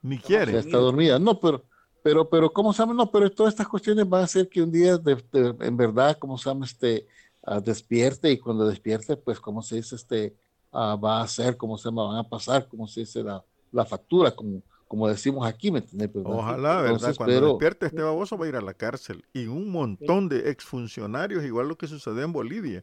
Ni 0.01 0.17
Ya 0.17 0.23
quiere. 0.23 0.57
está 0.59 0.77
dormida. 0.77 1.17
No, 1.19 1.39
pero, 1.39 1.63
pero, 2.07 2.29
pero, 2.29 2.53
¿cómo 2.53 2.71
se 2.71 2.79
llama? 2.81 2.93
No, 2.93 3.11
pero 3.11 3.29
todas 3.29 3.53
estas 3.53 3.67
cuestiones 3.67 4.07
van 4.07 4.21
a 4.21 4.23
hacer 4.23 4.47
que 4.47 4.61
un 4.61 4.71
día, 4.71 4.97
de- 4.97 5.15
de- 5.31 5.55
en 5.65 5.75
verdad, 5.75 6.17
¿cómo 6.17 6.37
se 6.37 6.49
llama? 6.49 6.65
Este, 6.65 7.05
ah, 7.43 7.59
despierte 7.59 8.31
y 8.31 8.37
cuando 8.37 8.65
despierte, 8.65 9.17
pues, 9.17 9.39
¿cómo 9.41 9.61
se 9.61 9.75
dice? 9.75 9.95
Este, 9.95 10.33
ah, 10.71 10.95
va 10.95 11.21
a 11.21 11.27
ser, 11.27 11.57
¿cómo 11.57 11.77
se 11.77 11.89
llama? 11.89 12.05
Van 12.07 12.17
a 12.19 12.23
pasar, 12.29 12.65
¿cómo 12.69 12.87
se 12.87 13.01
dice? 13.01 13.21
La, 13.23 13.43
la 13.73 13.83
factura, 13.85 14.31
como, 14.31 14.61
como 14.87 15.07
decimos 15.09 15.45
aquí, 15.45 15.69
¿me 15.69 15.79
entiendes? 15.79 16.13
¿Verdad? 16.13 16.31
Ojalá, 16.31 16.75
¿verdad? 16.77 16.91
Entonces, 16.93 17.17
Cuando 17.17 17.35
pero- 17.35 17.47
despierte 17.49 17.85
este 17.87 18.01
baboso 18.01 18.37
va 18.37 18.45
a 18.45 18.49
ir 18.49 18.55
a 18.55 18.61
la 18.61 18.73
cárcel. 18.73 19.25
Y 19.33 19.47
un 19.47 19.69
montón 19.69 20.29
de 20.29 20.49
exfuncionarios, 20.49 21.43
igual 21.43 21.67
lo 21.67 21.77
que 21.77 21.87
sucedió 21.87 22.21
en 22.23 22.31
Bolivia. 22.31 22.81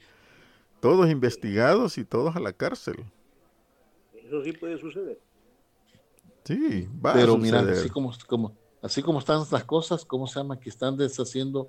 Todos 0.81 1.09
investigados 1.09 1.97
y 1.97 2.05
todos 2.05 2.37
a 2.37 2.41
la 2.41 2.53
cárcel. 2.53 2.97
Eso 4.23 4.45
sí 4.45 4.53
puede 4.53 4.79
suceder. 4.79 5.19
Sí, 6.45 6.87
va 7.03 7.15
pero 7.15 7.35
a 7.35 7.39
mira, 7.39 7.61
suceder. 7.61 7.79
así 7.81 7.89
como, 7.89 8.13
como, 8.27 8.55
así 8.85 9.03
como 9.03 9.19
están 9.19 9.43
las 9.51 9.65
cosas, 9.65 10.05
¿cómo 10.05 10.27
se 10.27 10.39
llama? 10.39 10.61
Que 10.61 10.69
están 10.69 10.97
deshaciendo 10.99 11.69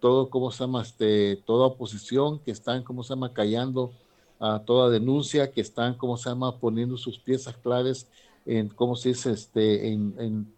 todo, 0.00 0.28
¿cómo 0.28 0.50
se 0.50 0.64
llama? 0.64 0.82
Este, 0.82 1.36
toda 1.46 1.68
oposición, 1.68 2.40
que 2.40 2.50
están, 2.50 2.82
¿cómo 2.82 3.04
se 3.04 3.10
llama? 3.10 3.32
Callando 3.32 3.92
a 4.40 4.58
toda 4.58 4.90
denuncia, 4.90 5.52
que 5.52 5.60
están, 5.60 5.94
¿cómo 5.94 6.16
se 6.16 6.28
llama? 6.28 6.58
Poniendo 6.58 6.96
sus 6.96 7.20
piezas 7.20 7.56
claves 7.56 8.08
en, 8.44 8.68
¿cómo 8.68 8.96
se 8.96 9.10
dice? 9.10 9.30
Este, 9.30 9.92
en, 9.92 10.52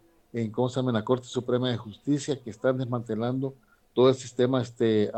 ¿cómo 0.51 0.69
se 0.69 0.81
la 0.81 1.05
Corte 1.05 1.27
Suprema 1.27 1.69
de 1.69 1.77
Justicia, 1.77 2.39
que 2.41 2.49
están 2.49 2.79
desmantelando 2.79 3.53
todo 3.93 4.09
el 4.09 4.15
sistema 4.15 4.61
este, 4.63 5.11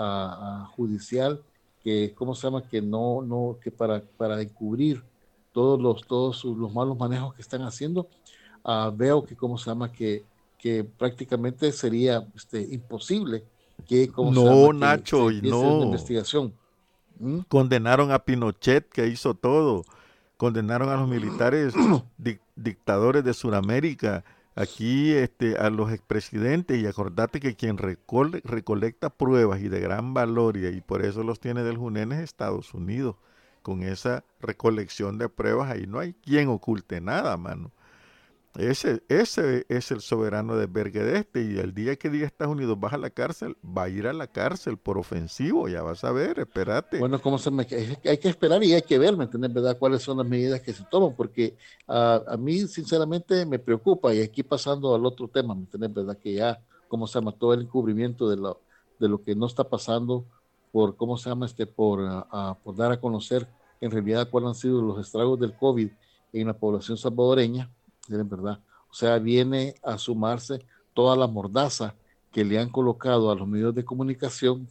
judicial, 0.75 1.41
que, 1.83 2.13
¿cómo 2.15 2.35
se 2.35 2.47
llama? 2.47 2.63
Que 2.67 2.81
no, 2.81 3.21
no, 3.21 3.57
que 3.63 3.71
para, 3.71 4.01
para 4.17 4.41
encubrir 4.41 5.01
todos 5.53 5.81
los, 5.81 6.05
todos 6.05 6.43
los 6.43 6.73
malos 6.73 6.97
manejos 6.97 7.33
que 7.33 7.41
están 7.41 7.61
haciendo, 7.61 8.07
ah, 8.65 8.91
veo 8.93 9.23
que, 9.23 9.37
¿cómo 9.37 9.57
se 9.57 9.69
llama? 9.69 9.89
Que, 9.89 10.25
que 10.61 10.83
prácticamente 10.83 11.71
sería 11.71 12.25
este, 12.35 12.61
imposible 12.61 13.43
que, 13.87 14.09
¿cómo 14.09 14.31
se 14.33 14.39
No? 14.39 14.67
Que 14.67 14.73
Nacho, 14.77 15.31
y 15.31 15.41
no. 15.41 15.83
investigación. 15.83 16.53
¿Mm? 17.19 17.39
Condenaron 17.47 18.11
a 18.11 18.19
Pinochet, 18.19 18.87
que 18.89 19.07
hizo 19.07 19.33
todo. 19.33 19.83
Condenaron 20.37 20.89
a 20.89 20.95
los 20.97 21.09
militares 21.09 21.73
dic- 22.19 22.41
dictadores 22.55 23.23
de 23.23 23.33
Sudamérica. 23.33 24.23
Aquí 24.53 25.11
este, 25.13 25.55
a 25.57 25.69
los 25.69 25.91
expresidentes. 25.91 26.79
Y 26.79 26.85
acordate 26.85 27.39
que 27.39 27.55
quien 27.55 27.77
recole- 27.77 28.41
recolecta 28.43 29.09
pruebas 29.09 29.61
y 29.61 29.69
de 29.69 29.79
gran 29.79 30.13
valor, 30.13 30.57
y, 30.57 30.67
y 30.67 30.81
por 30.81 31.03
eso 31.03 31.23
los 31.23 31.39
tiene 31.39 31.63
del 31.63 31.77
Junén, 31.77 32.11
es 32.11 32.19
Estados 32.19 32.73
Unidos. 32.75 33.15
Con 33.63 33.81
esa 33.83 34.23
recolección 34.39 35.17
de 35.17 35.29
pruebas, 35.29 35.71
ahí 35.71 35.85
no 35.87 35.99
hay 35.99 36.13
quien 36.13 36.49
oculte 36.49 37.01
nada, 37.01 37.37
mano. 37.37 37.71
Ese, 38.57 39.01
ese 39.07 39.65
es 39.69 39.91
el 39.91 40.01
soberano 40.01 40.57
de 40.57 40.65
vergue 40.65 41.03
de 41.03 41.19
este. 41.19 41.41
Y 41.41 41.57
el 41.57 41.73
día 41.73 41.95
que 41.95 42.09
diga 42.09 42.27
Estados 42.27 42.53
Unidos 42.53 42.79
baja 42.79 42.97
a 42.97 42.99
la 42.99 43.09
cárcel, 43.09 43.55
va 43.65 43.83
a 43.83 43.89
ir 43.89 44.07
a 44.07 44.13
la 44.13 44.27
cárcel 44.27 44.77
por 44.77 44.97
ofensivo. 44.97 45.69
Ya 45.69 45.81
vas 45.81 46.03
a 46.03 46.11
ver, 46.11 46.39
espérate. 46.39 46.99
Bueno, 46.99 47.21
¿cómo 47.21 47.37
se? 47.37 47.49
Que 47.65 47.97
Hay 48.09 48.17
que 48.17 48.29
esperar 48.29 48.61
y 48.63 48.73
hay 48.73 48.81
que 48.81 48.99
ver, 48.99 49.15
¿me 49.15 49.23
entiendes? 49.23 49.53
¿Verdad? 49.53 49.77
¿Cuáles 49.77 50.01
son 50.01 50.17
las 50.17 50.27
medidas 50.27 50.59
que 50.61 50.73
se 50.73 50.83
toman? 50.83 51.15
Porque 51.15 51.55
ah, 51.87 52.21
a 52.27 52.37
mí, 52.37 52.67
sinceramente, 52.67 53.45
me 53.45 53.57
preocupa. 53.57 54.13
Y 54.13 54.21
aquí 54.21 54.43
pasando 54.43 54.93
al 54.93 55.05
otro 55.05 55.27
tema, 55.29 55.55
¿me 55.55 55.61
entiendes? 55.61 55.93
¿Verdad? 55.93 56.17
Que 56.17 56.33
ya, 56.33 56.61
¿cómo 56.89 57.07
se 57.07 57.19
llama? 57.19 57.31
Todo 57.31 57.53
el 57.53 57.61
encubrimiento 57.61 58.29
de 58.29 58.35
lo, 58.35 58.61
de 58.99 59.07
lo 59.07 59.23
que 59.23 59.33
no 59.33 59.45
está 59.45 59.63
pasando 59.63 60.25
por, 60.71 60.95
¿cómo 60.95 61.17
se 61.17 61.29
llama? 61.29 61.45
Este, 61.45 61.65
por, 61.65 62.01
ah, 62.01 62.27
ah, 62.31 62.57
por 62.63 62.75
dar 62.75 62.91
a 62.91 62.99
conocer 62.99 63.47
en 63.79 63.91
realidad 63.91 64.29
cuáles 64.29 64.49
han 64.49 64.55
sido 64.55 64.81
los 64.81 64.99
estragos 64.99 65.39
del 65.39 65.55
COVID 65.55 65.89
en 66.33 66.47
la 66.47 66.53
población 66.53 66.97
salvadoreña, 66.97 67.69
¿en 68.19 68.29
verdad? 68.29 68.59
O 68.89 68.93
sea, 68.93 69.17
viene 69.19 69.75
a 69.83 69.97
sumarse 69.97 70.59
toda 70.93 71.15
la 71.15 71.27
mordaza 71.27 71.95
que 72.31 72.43
le 72.43 72.59
han 72.59 72.69
colocado 72.69 73.31
a 73.31 73.35
los 73.35 73.47
medios 73.47 73.73
de 73.75 73.83
comunicación. 73.83 74.67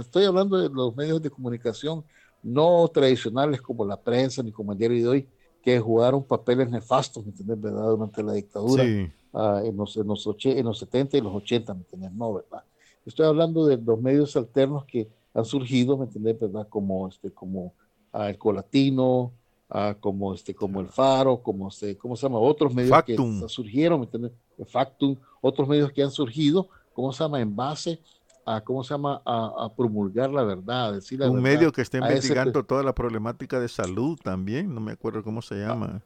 Estoy 0.00 0.24
hablando 0.24 0.56
de 0.58 0.68
los 0.68 0.94
medios 0.96 1.20
de 1.22 1.30
comunicación 1.30 2.04
no 2.42 2.88
tradicionales 2.88 3.60
como 3.60 3.84
la 3.84 4.00
prensa 4.00 4.42
ni 4.42 4.52
como 4.52 4.72
el 4.72 4.78
diario 4.78 5.02
de 5.02 5.08
hoy, 5.08 5.28
que 5.62 5.78
jugaron 5.78 6.24
papeles 6.24 6.70
nefastos, 6.70 7.24
¿me 7.24 7.30
entiendes? 7.30 7.60
¿Verdad? 7.60 7.90
Durante 7.90 8.22
la 8.22 8.32
dictadura, 8.32 8.84
Sí. 8.84 9.10
ah, 9.34 9.60
en, 9.64 9.76
los, 9.76 9.96
en, 9.96 10.06
los 10.06 10.26
en 10.44 10.64
los 10.64 10.78
70 10.78 11.18
y 11.18 11.20
los 11.20 11.34
80, 11.34 11.74
¿me 11.74 11.80
entiendes? 11.80 12.12
No, 12.12 12.32
¿verdad? 12.34 12.62
Estoy 13.04 13.26
hablando 13.26 13.66
de 13.66 13.76
los 13.76 14.00
medios 14.00 14.36
alternos 14.36 14.84
que 14.84 15.08
han 15.34 15.44
surgido, 15.44 15.96
¿me 15.98 16.04
entiendes? 16.06 16.38
¿Verdad? 16.40 16.66
Como, 16.68 17.08
este, 17.08 17.30
como 17.30 17.74
ah, 18.12 18.30
el 18.30 18.38
Colatino, 18.38 19.32
ah, 19.70 19.94
como, 19.98 20.34
este, 20.34 20.54
como 20.54 20.80
el 20.80 20.88
Faro, 20.88 21.38
como, 21.42 21.68
este, 21.68 21.96
¿cómo 21.96 22.16
se 22.16 22.22
llama? 22.22 22.38
Otros 22.38 22.74
medios 22.74 22.90
Factum. 22.90 23.40
que 23.40 23.48
surgieron, 23.48 24.08
Factum, 24.66 25.16
otros 25.40 25.68
medios 25.68 25.92
que 25.92 26.02
han 26.02 26.10
surgido, 26.10 26.68
¿cómo 26.92 27.12
se 27.12 27.22
llama? 27.24 27.40
En 27.40 27.54
base 27.54 28.00
a, 28.44 28.60
¿cómo 28.60 28.82
se 28.82 28.94
llama? 28.94 29.22
A, 29.24 29.66
a 29.66 29.74
promulgar 29.74 30.30
la 30.30 30.42
verdad, 30.42 30.86
a 30.86 30.92
decir 30.92 31.20
la 31.20 31.30
Un 31.30 31.42
verdad. 31.42 31.50
medio 31.58 31.72
que 31.72 31.82
está 31.82 31.98
ese 31.98 32.06
investigando 32.06 32.64
toda 32.64 32.82
la 32.82 32.94
problemática 32.94 33.60
de 33.60 33.68
salud 33.68 34.18
también, 34.22 34.74
no 34.74 34.80
me 34.80 34.92
acuerdo 34.92 35.22
cómo 35.22 35.40
se 35.42 35.56
llama. 35.56 36.02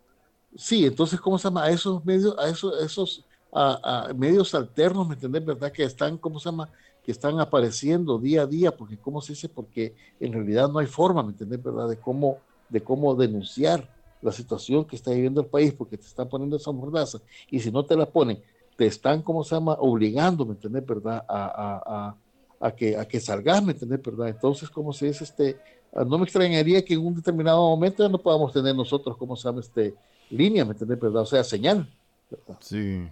Sí, 0.57 0.87
entonces, 0.87 1.21
¿cómo 1.21 1.39
se 1.39 1.45
llama? 1.49 1.65
A 1.65 1.71
esos 1.71 2.05
medios, 2.05 2.37
a 2.39 2.49
esos, 2.49 2.81
esos 2.83 3.25
a, 3.53 4.09
a 4.09 4.15
medios 4.15 4.55
alternos, 4.55 5.07
¿me 5.09 5.15
entendés? 5.15 5.45
¿Verdad? 5.45 5.73
Que 5.73 5.85
están, 5.85 6.17
¿cómo 6.19 6.39
se 6.39 6.49
llama? 6.51 6.69
Que 7.05 7.13
están 7.13 7.39
apareciendo 7.41 8.19
día 8.19 8.43
a 8.43 8.47
día, 8.47 8.77
porque, 8.77 8.97
¿cómo 8.97 9.21
se 9.21 9.33
dice? 9.33 9.49
Porque 9.49 9.95
en 10.21 10.33
realidad 10.33 10.69
no 10.69 10.79
hay 10.79 10.87
forma, 10.87 11.23
¿me 11.23 11.31
entendés? 11.31 11.63
¿Verdad? 11.63 11.89
De 11.89 11.97
cómo, 11.99 12.39
de 12.75 12.83
cómo 12.85 13.15
denunciar 13.15 13.89
la 14.21 14.33
situación 14.33 14.87
que 14.87 14.97
está 14.97 15.11
viviendo 15.13 15.41
el 15.43 15.49
país, 15.49 15.73
porque 15.75 15.99
te 15.99 16.07
están 16.07 16.29
poniendo 16.29 16.57
esa 16.57 16.73
mordaza, 16.73 17.19
y 17.51 17.61
si 17.61 17.71
no 17.71 17.85
te 17.87 17.97
la 17.97 18.07
ponen, 18.11 18.43
te 18.77 18.87
están, 18.87 19.23
¿cómo 19.23 19.45
se 19.45 19.55
llama? 19.55 19.77
Obligando, 19.81 20.47
¿me 20.47 20.55
entendés? 20.55 20.85
¿Verdad? 20.87 21.25
A, 21.29 21.45
a, 21.47 22.09
a, 22.11 22.69
a 22.69 22.75
que, 22.75 22.97
a 22.97 23.05
que 23.07 23.21
salgas, 23.21 23.63
¿me 23.65 23.73
entendés? 23.73 24.03
¿Verdad? 24.03 24.29
Entonces, 24.29 24.71
¿cómo 24.71 24.93
se 24.93 25.07
dice? 25.07 25.25
Este, 25.25 25.61
ah, 25.93 26.05
no 26.05 26.19
me 26.19 26.25
extrañaría 26.25 26.85
que 26.85 26.95
en 26.95 27.07
un 27.07 27.15
determinado 27.15 27.59
momento 27.69 28.03
ya 28.03 28.09
no 28.09 28.19
podamos 28.23 28.53
tener 28.53 28.75
nosotros, 28.75 29.17
¿cómo 29.19 29.37
se 29.37 29.49
llama? 29.49 29.61
Este, 29.61 29.95
línea, 30.31 30.65
¿me 30.65 30.73
entendés? 30.73 30.99
¿Verdad? 31.01 31.23
O 31.23 31.27
sea, 31.27 31.45
señal. 31.45 31.87
¿verdad? 32.31 32.59
Sí. 32.61 33.09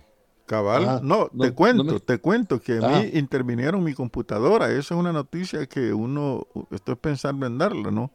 Cabal. 0.47 0.83
Ajá. 0.85 1.01
No, 1.03 1.29
No- 1.33 1.45
te 1.45 1.53
cuento, 1.55 1.85
no 1.85 1.93
me- 1.95 2.01
te 2.01 2.19
cuento 2.19 2.61
que 2.61 2.79
a 2.79 2.83
Ajá. 2.83 3.03
mí 3.03 3.11
intervinieron 3.15 3.83
mi 3.85 3.95
computadora. 3.95 4.71
Esa 4.71 4.79
es 4.95 5.01
una 5.01 5.13
noticia 5.13 5.67
que 5.67 5.93
uno, 5.95 6.47
estoy 6.71 6.97
pensando 6.97 7.47
en 7.47 7.59
darla, 7.59 7.91
¿no? 7.91 8.11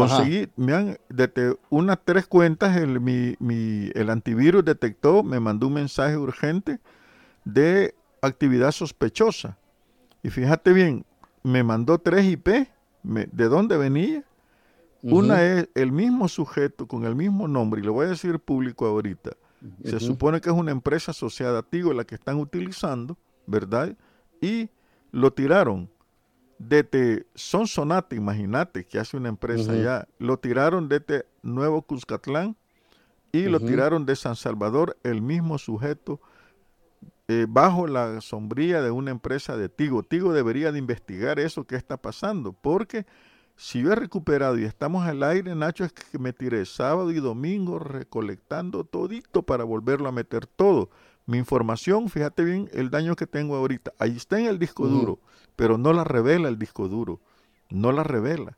Conseguí, 0.00 0.48
me 0.56 0.72
han, 0.74 0.98
desde 1.08 1.56
unas 1.70 1.98
tres 2.04 2.26
cuentas, 2.26 2.76
el, 2.76 3.00
mi, 3.00 3.34
mi- 3.38 3.90
el 3.94 4.10
antivirus 4.10 4.64
detectó, 4.64 5.22
me 5.22 5.40
mandó 5.40 5.66
un 5.68 5.74
mensaje 5.74 6.16
urgente 6.16 6.78
de 7.44 7.94
actividad 8.22 8.72
sospechosa. 8.72 9.56
Y 10.22 10.30
fíjate 10.30 10.72
bien, 10.72 11.04
me 11.42 11.62
mandó 11.62 11.98
tres 11.98 12.24
IP, 12.26 12.68
me- 13.02 13.26
¿de 13.32 13.48
dónde 13.48 13.76
venía? 13.76 14.24
Una 15.02 15.42
es 15.44 15.68
el 15.74 15.92
mismo 15.92 16.26
sujeto 16.28 16.86
con 16.88 17.04
el 17.04 17.14
mismo 17.14 17.46
nombre, 17.46 17.80
y 17.80 17.84
lo 17.84 17.92
voy 17.92 18.06
a 18.06 18.10
decir 18.10 18.38
público 18.40 18.86
ahorita. 18.86 19.32
Se 19.84 20.00
supone 20.00 20.40
que 20.40 20.50
es 20.50 20.54
una 20.56 20.70
empresa 20.72 21.12
asociada 21.12 21.60
a 21.60 21.62
Tigo 21.62 21.92
la 21.92 22.04
que 22.04 22.14
están 22.16 22.36
utilizando, 22.38 23.16
¿verdad? 23.46 23.96
Y 24.40 24.68
lo 25.12 25.32
tiraron 25.32 25.88
desde 26.58 27.26
Sonsonate, 27.34 28.16
imagínate 28.16 28.84
que 28.84 28.98
hace 28.98 29.16
una 29.16 29.28
empresa 29.28 29.72
Ujú. 29.72 29.82
ya, 29.82 30.08
lo 30.18 30.38
tiraron 30.38 30.88
desde 30.88 31.26
Nuevo 31.42 31.82
Cuscatlán 31.82 32.56
y 33.32 33.44
lo 33.44 33.60
tiraron 33.60 34.06
de 34.06 34.16
San 34.16 34.36
Salvador, 34.36 34.96
el 35.02 35.20
mismo 35.20 35.58
sujeto, 35.58 36.20
eh, 37.28 37.46
bajo 37.48 37.86
la 37.86 38.20
sombría 38.20 38.80
de 38.80 38.90
una 38.90 39.10
empresa 39.10 39.56
de 39.56 39.68
Tigo. 39.68 40.02
Tigo 40.02 40.32
debería 40.32 40.72
de 40.72 40.78
investigar 40.78 41.38
eso 41.38 41.64
que 41.64 41.76
está 41.76 41.96
pasando, 41.96 42.52
porque 42.52 43.04
si 43.56 43.82
yo 43.82 43.92
he 43.92 43.96
recuperado 43.96 44.58
y 44.58 44.64
estamos 44.64 45.06
al 45.06 45.22
aire, 45.22 45.54
Nacho, 45.54 45.84
es 45.84 45.92
que 45.92 46.18
me 46.18 46.32
tiré 46.32 46.64
sábado 46.66 47.10
y 47.10 47.20
domingo 47.20 47.78
recolectando 47.78 48.84
todito 48.84 49.42
para 49.42 49.64
volverlo 49.64 50.08
a 50.08 50.12
meter 50.12 50.46
todo. 50.46 50.90
Mi 51.26 51.38
información, 51.38 52.08
fíjate 52.08 52.44
bien 52.44 52.68
el 52.72 52.90
daño 52.90 53.16
que 53.16 53.26
tengo 53.26 53.56
ahorita. 53.56 53.92
Ahí 53.98 54.16
está 54.16 54.38
en 54.38 54.46
el 54.46 54.58
disco 54.58 54.88
duro, 54.88 55.18
pero 55.56 55.76
no 55.78 55.92
la 55.92 56.04
revela 56.04 56.48
el 56.48 56.58
disco 56.58 56.88
duro. 56.88 57.20
No 57.70 57.90
la 57.92 58.04
revela. 58.04 58.56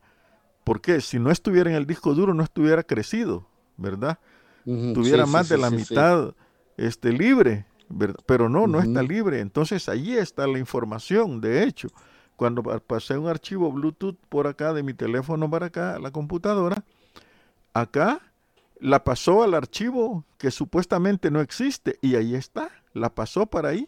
¿Por 0.64 0.80
qué? 0.80 1.00
Si 1.00 1.18
no 1.18 1.30
estuviera 1.30 1.70
en 1.70 1.76
el 1.76 1.86
disco 1.86 2.14
duro, 2.14 2.34
no 2.34 2.42
estuviera 2.44 2.82
crecido, 2.84 3.46
¿verdad? 3.76 4.18
Tuviera 4.92 5.26
Sí, 5.26 5.26
más 5.26 5.48
sí, 5.48 5.54
de 5.54 5.56
sí, 5.56 5.62
la 5.62 5.70
mitad 5.70 6.34
este, 6.76 7.12
libre, 7.12 7.66
¿verdad? 7.88 8.16
pero 8.26 8.48
no, 8.48 8.66
no 8.68 8.80
está 8.80 9.02
libre. 9.02 9.40
Entonces 9.40 9.88
allí 9.88 10.16
está 10.16 10.46
la 10.46 10.58
información. 10.58 11.40
De 11.40 11.64
hecho, 11.64 11.88
cuando 12.36 12.62
pa- 12.62 12.80
pasé 12.80 13.18
un 13.18 13.28
archivo 13.28 13.72
Bluetooth 13.72 14.16
por 14.28 14.46
acá 14.46 14.72
de 14.74 14.82
mi 14.82 14.94
teléfono 14.94 15.50
para 15.50 15.66
acá, 15.66 15.96
a 15.96 15.98
la 16.00 16.10
computadora, 16.10 16.84
acá 17.74 18.20
la 18.80 19.04
pasó 19.04 19.42
al 19.42 19.54
archivo 19.54 20.24
que 20.38 20.50
supuestamente 20.50 21.30
no 21.30 21.40
existe 21.40 21.98
y 22.02 22.14
ahí 22.16 22.34
está, 22.34 22.70
la 22.92 23.14
pasó 23.14 23.46
para 23.46 23.70
ahí. 23.70 23.86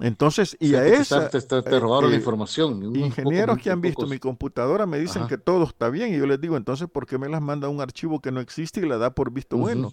Entonces, 0.00 0.56
y 0.58 0.74
O 0.74 0.78
sea, 0.78 0.80
a 0.80 0.84
te 0.84 0.94
esa... 0.94 1.28
te, 1.28 1.40
te- 1.42 1.76
eh, 1.76 1.80
robaron 1.80 2.10
la 2.10 2.16
eh, 2.16 2.18
información. 2.18 2.96
Ingenieros 2.96 3.58
que 3.58 3.70
han 3.70 3.80
visto 3.80 4.06
pocos- 4.06 4.10
mi 4.10 4.18
computadora 4.18 4.86
me 4.86 4.98
dicen 4.98 5.22
Ajá. 5.22 5.28
que 5.28 5.38
todo 5.38 5.64
está 5.64 5.90
bien 5.90 6.14
y 6.14 6.18
yo 6.18 6.26
les 6.26 6.40
digo, 6.40 6.56
entonces, 6.56 6.88
¿por 6.88 7.06
qué 7.06 7.18
me 7.18 7.28
las 7.28 7.40
manda 7.42 7.68
un 7.68 7.80
archivo 7.80 8.20
que 8.20 8.32
no 8.32 8.40
existe 8.40 8.80
y 8.80 8.86
la 8.88 8.98
da 8.98 9.14
por 9.14 9.30
visto 9.32 9.56
bueno? 9.58 9.92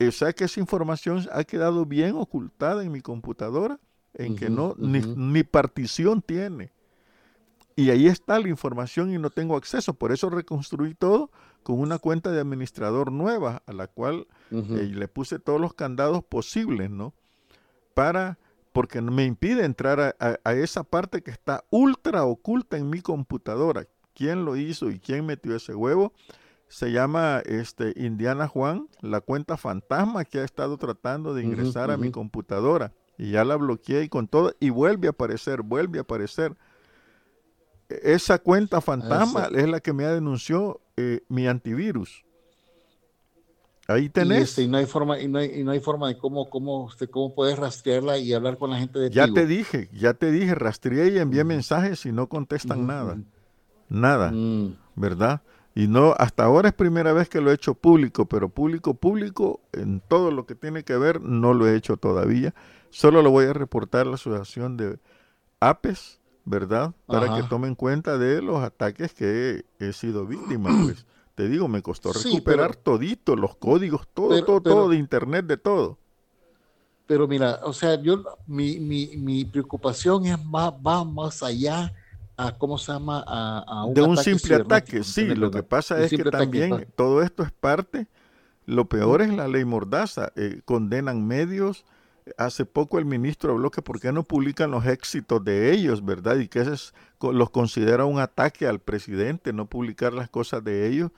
O 0.00 0.10
sea 0.10 0.32
que 0.32 0.44
esa 0.44 0.58
información 0.60 1.26
ha 1.32 1.44
quedado 1.44 1.84
bien 1.86 2.16
ocultada 2.16 2.82
en 2.82 2.90
mi 2.92 3.00
computadora, 3.02 3.78
en 4.14 4.36
que 4.36 4.50
no, 4.50 4.74
ni, 4.78 5.00
ni 5.00 5.42
partición 5.44 6.22
tiene. 6.22 6.72
Y 7.76 7.90
ahí 7.90 8.06
está 8.06 8.38
la 8.38 8.48
información 8.48 9.12
y 9.12 9.18
no 9.18 9.30
tengo 9.30 9.56
acceso. 9.56 9.94
Por 9.94 10.12
eso 10.12 10.28
reconstruí 10.30 10.94
todo 10.94 11.30
con 11.62 11.78
una 11.80 11.98
cuenta 11.98 12.30
de 12.30 12.40
administrador 12.40 13.10
nueva, 13.12 13.62
a 13.66 13.72
la 13.72 13.86
cual 13.86 14.26
eh, 14.78 14.84
le 14.92 15.08
puse 15.08 15.38
todos 15.38 15.60
los 15.60 15.74
candados 15.74 16.22
posibles, 16.24 16.90
¿no? 16.90 17.14
Para, 17.94 18.38
porque 18.72 19.00
me 19.00 19.24
impide 19.24 19.64
entrar 19.64 20.00
a, 20.00 20.14
a- 20.18 20.38
a 20.44 20.54
esa 20.54 20.82
parte 20.84 21.22
que 21.22 21.30
está 21.30 21.64
ultra 21.70 22.24
oculta 22.24 22.76
en 22.76 22.88
mi 22.90 23.00
computadora. 23.00 23.86
¿Quién 24.14 24.44
lo 24.44 24.56
hizo 24.56 24.90
y 24.90 24.98
quién 24.98 25.24
metió 25.26 25.56
ese 25.56 25.74
huevo? 25.74 26.12
Se 26.68 26.90
llama 26.92 27.42
este, 27.44 27.92
Indiana 27.96 28.48
Juan, 28.48 28.88
la 29.00 29.20
cuenta 29.20 29.56
fantasma 29.56 30.24
que 30.24 30.38
ha 30.40 30.44
estado 30.44 30.76
tratando 30.78 31.34
de 31.34 31.42
ingresar 31.42 31.90
a 31.90 31.96
mi 31.96 32.10
computadora. 32.12 32.92
Y 33.18 33.30
ya 33.32 33.44
la 33.44 33.56
bloqueé 33.56 34.04
y 34.04 34.08
con 34.08 34.26
todo, 34.28 34.54
y 34.58 34.70
vuelve 34.70 35.06
a 35.06 35.10
aparecer, 35.10 35.62
vuelve 35.62 35.98
a 35.98 36.02
aparecer. 36.02 36.56
E- 37.88 38.12
Esa 38.14 38.38
cuenta 38.38 38.80
fantasma 38.80 39.48
es 39.54 39.68
la 39.68 39.80
que 39.80 39.92
me 39.92 40.04
ha 40.04 40.12
denunció 40.12 40.80
eh, 40.96 41.20
mi 41.28 41.46
antivirus. 41.46 42.24
Ahí 43.88 44.04
Y, 44.04 44.08
tenés. 44.10 44.50
este, 44.50 44.62
y 44.62 44.68
no 44.68 44.78
hay 44.78 44.86
forma, 44.86 45.20
y 45.20 45.28
no 45.28 45.38
hay, 45.38 45.60
y 45.60 45.64
no 45.64 45.72
hay 45.72 45.80
forma 45.80 46.08
de 46.08 46.16
cómo, 46.16 46.48
cómo, 46.48 46.88
este, 46.90 47.08
cómo 47.08 47.34
puedes 47.34 47.58
rastrearla 47.58 48.16
y 48.18 48.32
hablar 48.32 48.56
con 48.56 48.70
la 48.70 48.78
gente 48.78 48.98
de 48.98 49.10
Ya 49.10 49.24
Tigo. 49.24 49.34
te 49.34 49.46
dije, 49.46 49.90
ya 49.92 50.14
te 50.14 50.30
dije, 50.30 50.54
rastreé 50.54 51.08
y 51.08 51.18
envié 51.18 51.44
mensajes 51.44 52.06
y 52.06 52.12
no 52.12 52.28
contestan 52.28 52.86
nada, 52.86 53.18
nada, 53.88 54.30
Mm, 54.30 54.76
¿verdad? 54.94 55.42
Y 55.74 55.88
no, 55.88 56.14
hasta 56.18 56.44
ahora 56.44 56.68
es 56.68 56.74
primera 56.74 57.12
vez 57.12 57.28
que 57.28 57.40
lo 57.40 57.50
he 57.50 57.54
hecho 57.54 57.74
público, 57.74 58.26
pero 58.26 58.48
público, 58.50 58.94
público, 58.94 59.60
en 59.72 60.00
todo 60.00 60.30
lo 60.30 60.46
que 60.46 60.54
tiene 60.54 60.84
que 60.84 60.96
ver, 60.96 61.20
no 61.22 61.54
lo 61.54 61.66
he 61.66 61.74
hecho 61.76 61.96
todavía. 61.96 62.54
Solo 62.90 63.22
lo 63.22 63.30
voy 63.30 63.46
a 63.46 63.52
reportar 63.54 64.02
a 64.02 64.10
la 64.10 64.14
Asociación 64.16 64.76
de 64.76 64.98
APES, 65.60 66.20
¿verdad? 66.44 66.92
Para 67.06 67.26
Ajá. 67.26 67.36
que 67.42 67.48
tomen 67.48 67.74
cuenta 67.74 68.18
de 68.18 68.42
los 68.42 68.62
ataques 68.62 69.14
que 69.14 69.64
he, 69.80 69.86
he 69.88 69.92
sido 69.92 70.26
víctima, 70.26 70.70
pues. 70.84 71.06
Te 71.34 71.48
digo, 71.48 71.66
me 71.66 71.80
costó 71.82 72.12
Sí, 72.12 72.28
recuperar 72.30 72.70
pero- 72.72 72.82
todito, 72.82 73.36
los 73.36 73.56
códigos, 73.56 74.06
todo, 74.12 74.28
pero- 74.30 74.44
todo, 74.44 74.62
pero- 74.62 74.74
todo 74.76 74.88
de 74.90 74.96
internet, 74.96 75.46
de 75.46 75.56
todo. 75.56 75.98
Pero 77.06 77.26
mira, 77.26 77.60
o 77.64 77.72
sea, 77.72 78.00
yo, 78.00 78.22
mi, 78.46 78.78
mi, 78.78 79.16
mi 79.16 79.44
preocupación 79.44 80.26
es 80.26 80.42
más, 80.44 80.72
va 80.74 81.04
más 81.04 81.42
allá 81.42 81.92
a, 82.36 82.52
¿cómo 82.56 82.78
se 82.78 82.92
llama? 82.92 83.24
A, 83.26 83.58
a 83.66 83.84
un 83.84 83.94
de 83.94 84.02
un 84.02 84.12
ataque 84.12 84.30
simple 84.30 84.54
ataque, 84.56 85.04
sí. 85.04 85.20
¿entiendes, 85.22 85.38
Lo 85.38 85.50
que 85.50 85.62
pasa 85.62 86.00
es 86.02 86.10
que 86.10 86.22
ataque, 86.22 86.30
también 86.30 86.70
pa- 86.70 86.84
todo 86.96 87.22
esto 87.22 87.42
es 87.42 87.50
parte. 87.52 88.06
Lo 88.66 88.88
peor 88.88 89.22
es 89.22 89.32
la 89.34 89.48
ley 89.48 89.64
Mordaza. 89.64 90.32
eh, 90.36 90.60
condenan 90.64 91.26
medios. 91.26 91.84
Hace 92.38 92.64
poco 92.64 92.98
el 92.98 93.04
ministro 93.04 93.52
habló 93.52 93.70
que 93.70 93.82
por 93.82 93.98
qué 94.00 94.12
no 94.12 94.22
publican 94.22 94.70
los 94.70 94.86
éxitos 94.86 95.42
de 95.44 95.72
ellos, 95.72 96.04
¿verdad? 96.04 96.36
Y 96.36 96.48
que 96.48 96.60
ese 96.60 96.74
es- 96.74 96.94
los 97.20 97.50
considera 97.50 98.04
un 98.04 98.20
ataque 98.20 98.66
al 98.66 98.78
presidente, 98.78 99.52
no 99.52 99.66
publicar 99.66 100.12
las 100.12 100.28
cosas 100.28 100.62
de 100.62 100.86
ellos. 100.88 101.10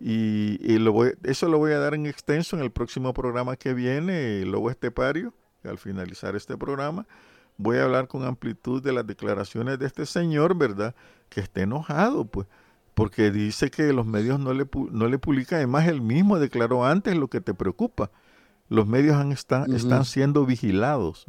Y, 0.00 0.78
lo 0.78 0.92
voy- 0.92 1.14
eso 1.24 1.48
lo 1.48 1.58
voy 1.58 1.72
a 1.72 1.78
dar 1.78 1.94
en 1.94 2.06
extenso 2.06 2.56
en 2.56 2.62
el 2.62 2.70
próximo 2.70 3.12
programa 3.14 3.56
que 3.56 3.74
viene, 3.74 4.44
Lobo 4.44 4.70
Estepario, 4.70 5.32
al 5.64 5.78
finalizar 5.78 6.36
este 6.36 6.56
programa. 6.56 7.06
Voy 7.58 7.78
a 7.78 7.84
hablar 7.84 8.06
con 8.08 8.24
amplitud 8.24 8.82
de 8.82 8.92
las 8.92 9.06
declaraciones 9.06 9.78
de 9.78 9.86
este 9.86 10.04
señor, 10.04 10.56
¿verdad? 10.56 10.94
Que 11.30 11.40
está 11.40 11.62
enojado, 11.62 12.26
pues, 12.26 12.46
porque 12.94 13.30
dice 13.30 13.70
que 13.70 13.92
los 13.92 14.06
medios 14.06 14.38
no 14.38 14.52
le, 14.52 14.66
no 14.90 15.08
le 15.08 15.18
publican. 15.18 15.56
Además, 15.58 15.86
él 15.88 16.00
mismo 16.02 16.38
declaró 16.38 16.84
antes 16.84 17.16
lo 17.16 17.28
que 17.28 17.40
te 17.40 17.54
preocupa. 17.54 18.10
Los 18.68 18.86
medios 18.86 19.16
han 19.16 19.32
está- 19.32 19.64
están 19.68 20.04
siendo 20.04 20.44
vigilados. 20.46 21.26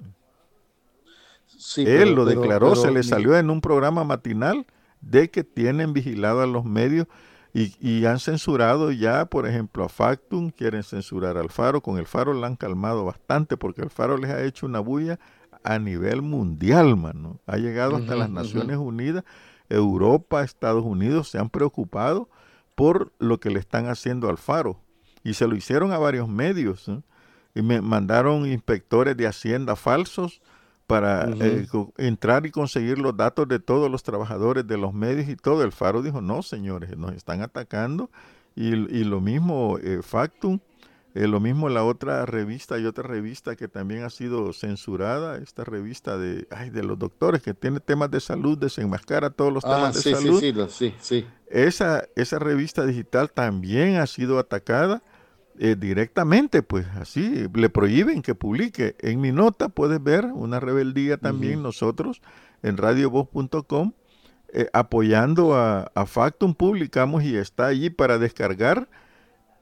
Sí, 1.46 1.82
Él 1.82 1.88
pero- 2.00 2.16
lo 2.16 2.26
declaró, 2.26 2.70
pero 2.70 2.82
se 2.82 2.92
le 2.92 3.04
salió 3.04 3.38
en 3.38 3.50
un 3.50 3.62
programa 3.62 4.04
matinal 4.04 4.66
de 5.02 5.30
que 5.30 5.44
tienen 5.44 5.94
vigilado 5.94 6.42
a 6.42 6.48
los 6.48 6.66
medios. 6.66 7.08
Y, 7.54 7.74
y, 7.80 8.06
han 8.06 8.20
censurado 8.20 8.92
ya, 8.92 9.26
por 9.26 9.48
ejemplo, 9.48 9.84
a 9.84 9.90
Factum, 9.90 10.52
quieren 10.52 10.84
censurar 10.84 11.38
al 11.38 11.50
Faro. 11.50 11.82
Con 11.82 11.98
el 11.98 12.06
Faro 12.06 12.34
la 12.34 12.46
han 12.46 12.56
calmado 12.56 13.04
bastante 13.06 13.58
porque 13.58 13.82
el 13.82 13.90
Faro 13.90 14.18
les 14.18 14.30
ha 14.30 14.44
hecho 14.44 14.66
una 14.68 14.80
bulla 14.80 15.18
a 15.64 15.80
nivel 15.80 16.22
mundial, 16.22 16.98
mano. 16.98 17.40
Ha 17.48 17.58
llegado 17.58 17.96
hasta 17.96 18.16
las 18.16 18.30
Naciones 18.30 18.78
Unidas, 18.78 19.24
Europa, 19.70 20.44
Estados 20.44 20.84
Unidos 20.84 21.30
se 21.30 21.40
han 21.40 21.50
preocupado 21.50 22.30
por 22.76 23.12
lo 23.18 23.40
que 23.40 23.50
le 23.50 23.60
están 23.60 23.88
haciendo 23.88 24.30
al 24.30 24.38
Faro. 24.38 24.80
Y 25.24 25.34
se 25.34 25.48
lo 25.48 25.56
hicieron 25.56 25.92
a 25.94 25.98
varios 25.98 26.28
medios. 26.30 26.92
Y 27.56 27.62
me 27.62 27.82
mandaron 27.82 28.46
inspectores 28.46 29.18
de 29.18 29.28
Hacienda 29.28 29.76
falsos 29.76 30.42
para 30.88 31.30
eh, 31.30 31.68
entrar 31.98 32.46
y 32.46 32.52
conseguir 32.52 32.98
los 32.98 33.16
datos 33.16 33.48
de 33.48 33.60
todos 33.60 33.92
los 33.92 34.04
trabajadores 34.04 34.66
de 34.66 34.78
los 34.78 34.94
medios 34.94 35.28
y 35.28 35.36
todo. 35.36 35.64
El 35.64 35.74
Faro 35.74 36.02
dijo, 36.02 36.22
no, 36.22 36.42
señores, 36.42 36.98
nos 36.98 37.14
están 37.14 37.42
atacando. 37.42 38.10
Y, 38.56 38.70
y 38.70 39.04
lo 39.04 39.20
mismo 39.22 39.78
eh, 39.84 40.00
Factum, 40.02 40.60
eh, 41.14 41.28
lo 41.28 41.40
mismo 41.40 41.68
la 41.68 41.84
otra 41.84 42.26
revista 42.26 42.80
y 42.80 42.86
otra 42.86 43.04
revista 43.04 43.56
que 43.56 43.68
también 43.68 44.04
ha 44.04 44.10
sido 44.10 44.54
censurada, 44.54 45.38
esta 45.38 45.64
revista 45.64 46.18
de, 46.18 46.48
ay, 46.52 46.70
de 46.70 46.84
los 46.84 46.98
doctores 46.98 47.42
que 47.42 47.54
tiene 47.54 47.80
temas 47.80 48.10
de 48.10 48.20
salud, 48.20 48.58
desenmascara 48.58 49.30
todos 49.30 49.52
los 49.52 49.64
temas 49.64 49.96
de 49.96 50.02
sí, 50.02 50.12
salud. 50.14 50.40
Sí, 50.40 50.54
sí, 50.54 50.68
sí, 50.70 50.96
sí. 51.00 51.28
Esa, 51.50 52.06
esa 52.16 52.40
revista 52.40 52.86
digital 52.86 53.32
también 53.32 53.98
ha 53.98 54.08
sido 54.08 54.40
atacada 54.40 55.02
eh, 55.60 55.76
directamente, 55.78 56.62
pues 56.62 56.86
así, 57.00 57.48
le 57.54 57.70
prohíben 57.70 58.22
que 58.22 58.36
publique. 58.36 58.96
En 59.00 59.22
mi 59.22 59.32
nota 59.32 59.70
puedes 59.70 60.02
ver 60.02 60.26
una 60.26 60.60
rebeldía 60.60 61.18
también 61.18 61.64
nosotros 61.64 62.22
en 62.64 62.78
radiovoz.com 62.78 63.94
eh, 64.54 64.70
apoyando 64.74 65.56
a, 65.56 65.92
a, 65.94 66.06
Factum, 66.06 66.54
publicamos 66.54 67.24
y 67.24 67.36
está 67.36 67.68
allí 67.68 67.90
para 67.90 68.18
descargar 68.18 68.88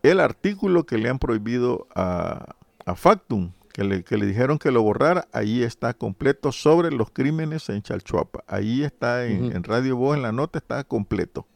el 0.03 0.19
artículo 0.19 0.85
que 0.85 0.97
le 0.97 1.09
han 1.09 1.17
prohibido 1.17 1.87
a, 1.95 2.55
a 2.85 2.95
Factum, 2.95 3.51
que 3.73 3.83
le, 3.83 4.03
que 4.03 4.17
le, 4.17 4.25
dijeron 4.25 4.59
que 4.59 4.71
lo 4.71 4.83
borrara, 4.83 5.27
ahí 5.31 5.63
está 5.63 5.93
completo 5.93 6.51
sobre 6.51 6.91
los 6.91 7.09
crímenes 7.09 7.67
en 7.69 7.81
Chalchuapa. 7.81 8.43
Ahí 8.47 8.83
está 8.83 9.25
en, 9.25 9.55
en 9.55 9.63
Radio 9.63 9.97
Voz, 9.97 10.17
en 10.17 10.21
la 10.21 10.31
nota 10.31 10.59
está 10.59 10.83
completo 10.83 11.47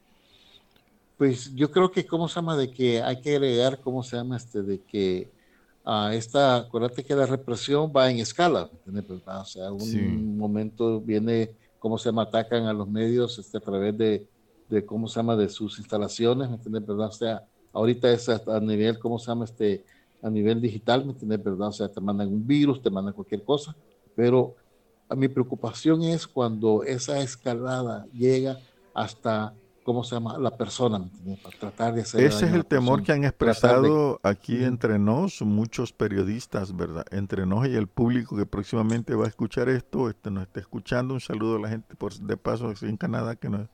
pues 1.20 1.54
yo 1.54 1.70
creo 1.70 1.92
que, 1.92 2.06
¿cómo 2.06 2.30
se 2.30 2.36
llama? 2.36 2.56
De 2.56 2.72
que 2.72 3.04
hay 3.04 3.20
que 3.20 3.36
agregar, 3.36 3.82
¿cómo 3.82 4.04
se 4.04 4.16
llama? 4.16 4.38
Este, 4.38 4.64
de 4.64 4.80
que 4.80 5.30
a 5.84 6.16
esta, 6.16 6.56
acuérdate 6.56 7.04
que 7.04 7.14
la 7.14 7.26
represión 7.26 7.92
va 7.94 8.10
en 8.10 8.20
escala, 8.20 8.70
¿entiendes? 8.86 9.22
O 9.28 9.44
sea, 9.44 9.70
un 9.70 9.82
sí. 9.82 10.00
momento 10.00 11.02
viene, 11.02 11.52
¿cómo 11.78 11.98
se 11.98 12.06
llama? 12.06 12.22
Atacan 12.22 12.68
a 12.68 12.74
los 12.74 12.88
medios 12.88 13.38
este, 13.38 13.58
a 13.58 13.60
través 13.60 13.98
de, 13.98 14.30
de, 14.70 14.86
¿cómo 14.86 15.10
se 15.10 15.20
llama? 15.20 15.36
De 15.36 15.50
sus 15.50 15.78
instalaciones, 15.78 16.48
¿me 16.48 16.56
entiendes? 16.56 16.88
¿Verdad? 16.88 17.08
O 17.08 17.12
sea, 17.12 17.44
ahorita 17.74 18.10
es 18.14 18.30
a 18.30 18.60
nivel, 18.62 18.98
¿cómo 18.98 19.20
se 19.20 19.28
llama? 19.28 19.44
Este, 19.44 19.84
a 20.22 20.30
nivel 20.30 20.62
digital, 20.62 21.04
¿me 21.04 21.12
entiendes? 21.12 21.44
¿Verdad? 21.44 21.68
O 21.68 21.74
sea, 21.74 21.90
te 21.90 22.00
mandan 22.00 22.30
un 22.30 22.48
virus, 22.48 22.82
te 22.82 22.90
mandan 22.90 23.14
cualquier 23.14 23.44
cosa, 23.44 23.76
pero 24.16 24.56
a 25.10 25.16
mi 25.18 25.28
preocupación 25.28 26.02
es 26.02 26.26
cuando 26.26 26.84
esa 26.84 27.20
escalada 27.20 28.08
llega 28.14 28.58
hasta 28.94 29.54
cómo 29.90 30.04
se 30.04 30.14
llama 30.14 30.38
la 30.38 30.56
persona, 30.56 31.04
para 31.42 31.58
tratar 31.58 31.96
de 31.96 32.02
hacer. 32.02 32.24
Ese 32.24 32.46
es 32.46 32.54
el 32.54 32.64
temor 32.64 33.02
que 33.02 33.12
han 33.12 33.24
expresado 33.24 34.20
de... 34.22 34.30
aquí 34.30 34.64
entre 34.64 35.00
nos 35.00 35.42
muchos 35.42 35.94
periodistas, 35.94 36.76
¿verdad? 36.76 37.08
Entre 37.10 37.48
nos 37.48 37.68
y 37.68 37.76
el 37.76 37.88
público 37.88 38.38
que 38.38 38.46
próximamente 38.46 39.16
va 39.16 39.26
a 39.26 39.30
escuchar 39.30 39.68
esto, 39.68 40.08
este, 40.08 40.30
nos 40.30 40.44
está 40.44 40.60
escuchando. 40.60 41.16
Un 41.16 41.22
saludo 41.22 41.56
a 41.56 41.60
la 41.62 41.70
gente 41.70 41.96
por 41.96 42.14
de 42.14 42.38
paso 42.38 42.72
en 42.84 42.98
Canadá, 42.98 43.36
que 43.36 43.50
nos, 43.50 43.68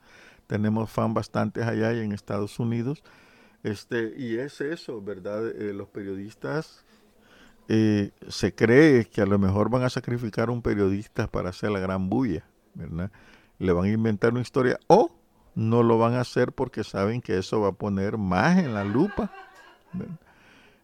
tenemos 0.47 0.89
fan 0.89 1.13
bastantes 1.13 1.65
allá 1.65 1.91
y 1.91 1.99
en 1.99 2.13
Estados 2.13 2.59
Unidos. 2.59 3.03
Este, 3.63 4.13
y 4.15 4.37
es 4.37 4.61
eso, 4.61 5.01
¿verdad? 5.01 5.45
Eh, 5.49 5.73
los 5.73 5.89
periodistas 5.89 6.85
eh, 7.67 8.11
se 8.29 8.55
cree 8.55 9.03
que 9.03 9.19
a 9.19 9.25
lo 9.25 9.37
mejor 9.37 9.69
van 9.69 9.83
a 9.83 9.89
sacrificar 9.89 10.47
a 10.47 10.53
un 10.53 10.61
periodista 10.61 11.27
para 11.27 11.49
hacer 11.49 11.71
la 11.71 11.79
gran 11.79 12.09
bulla, 12.09 12.45
¿verdad? 12.73 13.11
Le 13.59 13.73
van 13.73 13.83
a 13.83 13.89
inventar 13.89 14.31
una 14.31 14.43
historia 14.43 14.79
o 14.87 15.11
no 15.55 15.83
lo 15.83 15.97
van 15.97 16.13
a 16.13 16.21
hacer 16.21 16.51
porque 16.51 16.83
saben 16.83 17.21
que 17.21 17.37
eso 17.37 17.61
va 17.61 17.69
a 17.69 17.73
poner 17.73 18.17
más 18.17 18.57
en 18.57 18.73
la 18.73 18.83
lupa 18.83 19.31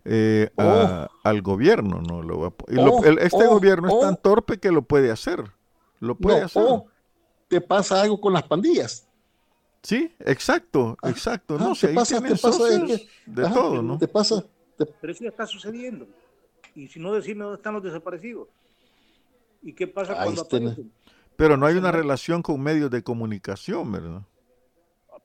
eh, 0.05 0.49
oh. 0.55 0.61
a, 0.61 1.09
al 1.23 1.41
gobierno. 1.41 2.01
No 2.01 2.21
lo 2.21 2.39
va 2.39 2.47
a, 2.47 2.53
y 2.71 2.75
lo, 2.75 2.95
Oh, 2.95 3.03
el, 3.05 3.19
este 3.19 3.45
oh, 3.45 3.49
gobierno 3.55 3.89
es 3.89 3.99
tan 3.99 4.17
torpe 4.17 4.59
que 4.59 4.71
lo 4.71 4.81
puede 4.81 5.11
hacer. 5.11 5.43
Lo 5.99 6.15
puede 6.15 6.39
No, 6.39 6.45
hacer. 6.45 6.63
o 6.65 6.85
te 7.47 7.61
pasa 7.61 8.01
algo 8.01 8.19
con 8.19 8.33
las 8.33 8.43
pandillas. 8.43 9.07
Sí, 9.83 10.13
exacto, 10.19 10.97
exacto. 11.03 11.57
Ah, 11.59 11.63
no, 11.63 11.75
si 11.75 11.81
te 11.81 11.87
ahí 11.87 11.95
pasa, 11.95 12.21
te 12.21 12.35
pasa 12.35 12.63
de 13.25 13.45
ajá, 13.45 13.53
todo, 13.53 13.81
¿no? 13.81 13.97
Te 13.97 14.07
pasa, 14.07 14.45
te- 14.77 14.85
Pero 14.85 15.13
eso 15.13 15.23
ya 15.23 15.29
está 15.29 15.45
sucediendo. 15.45 16.07
Y 16.75 16.87
si 16.87 16.99
no 16.99 17.11
decirme 17.13 17.43
dónde 17.43 17.57
están 17.57 17.73
los 17.73 17.83
desaparecidos. 17.83 18.47
¿Y 19.61 19.73
qué 19.73 19.87
pasa 19.87 20.13
Ahí 20.13 20.23
cuando 20.23 20.41
aparecen? 20.43 20.91
Pero 21.35 21.57
no 21.57 21.65
hay 21.65 21.75
una 21.75 21.91
relación 21.91 22.41
con 22.41 22.61
medios 22.61 22.89
de 22.91 23.03
comunicación, 23.03 23.91
¿verdad? 23.91 24.21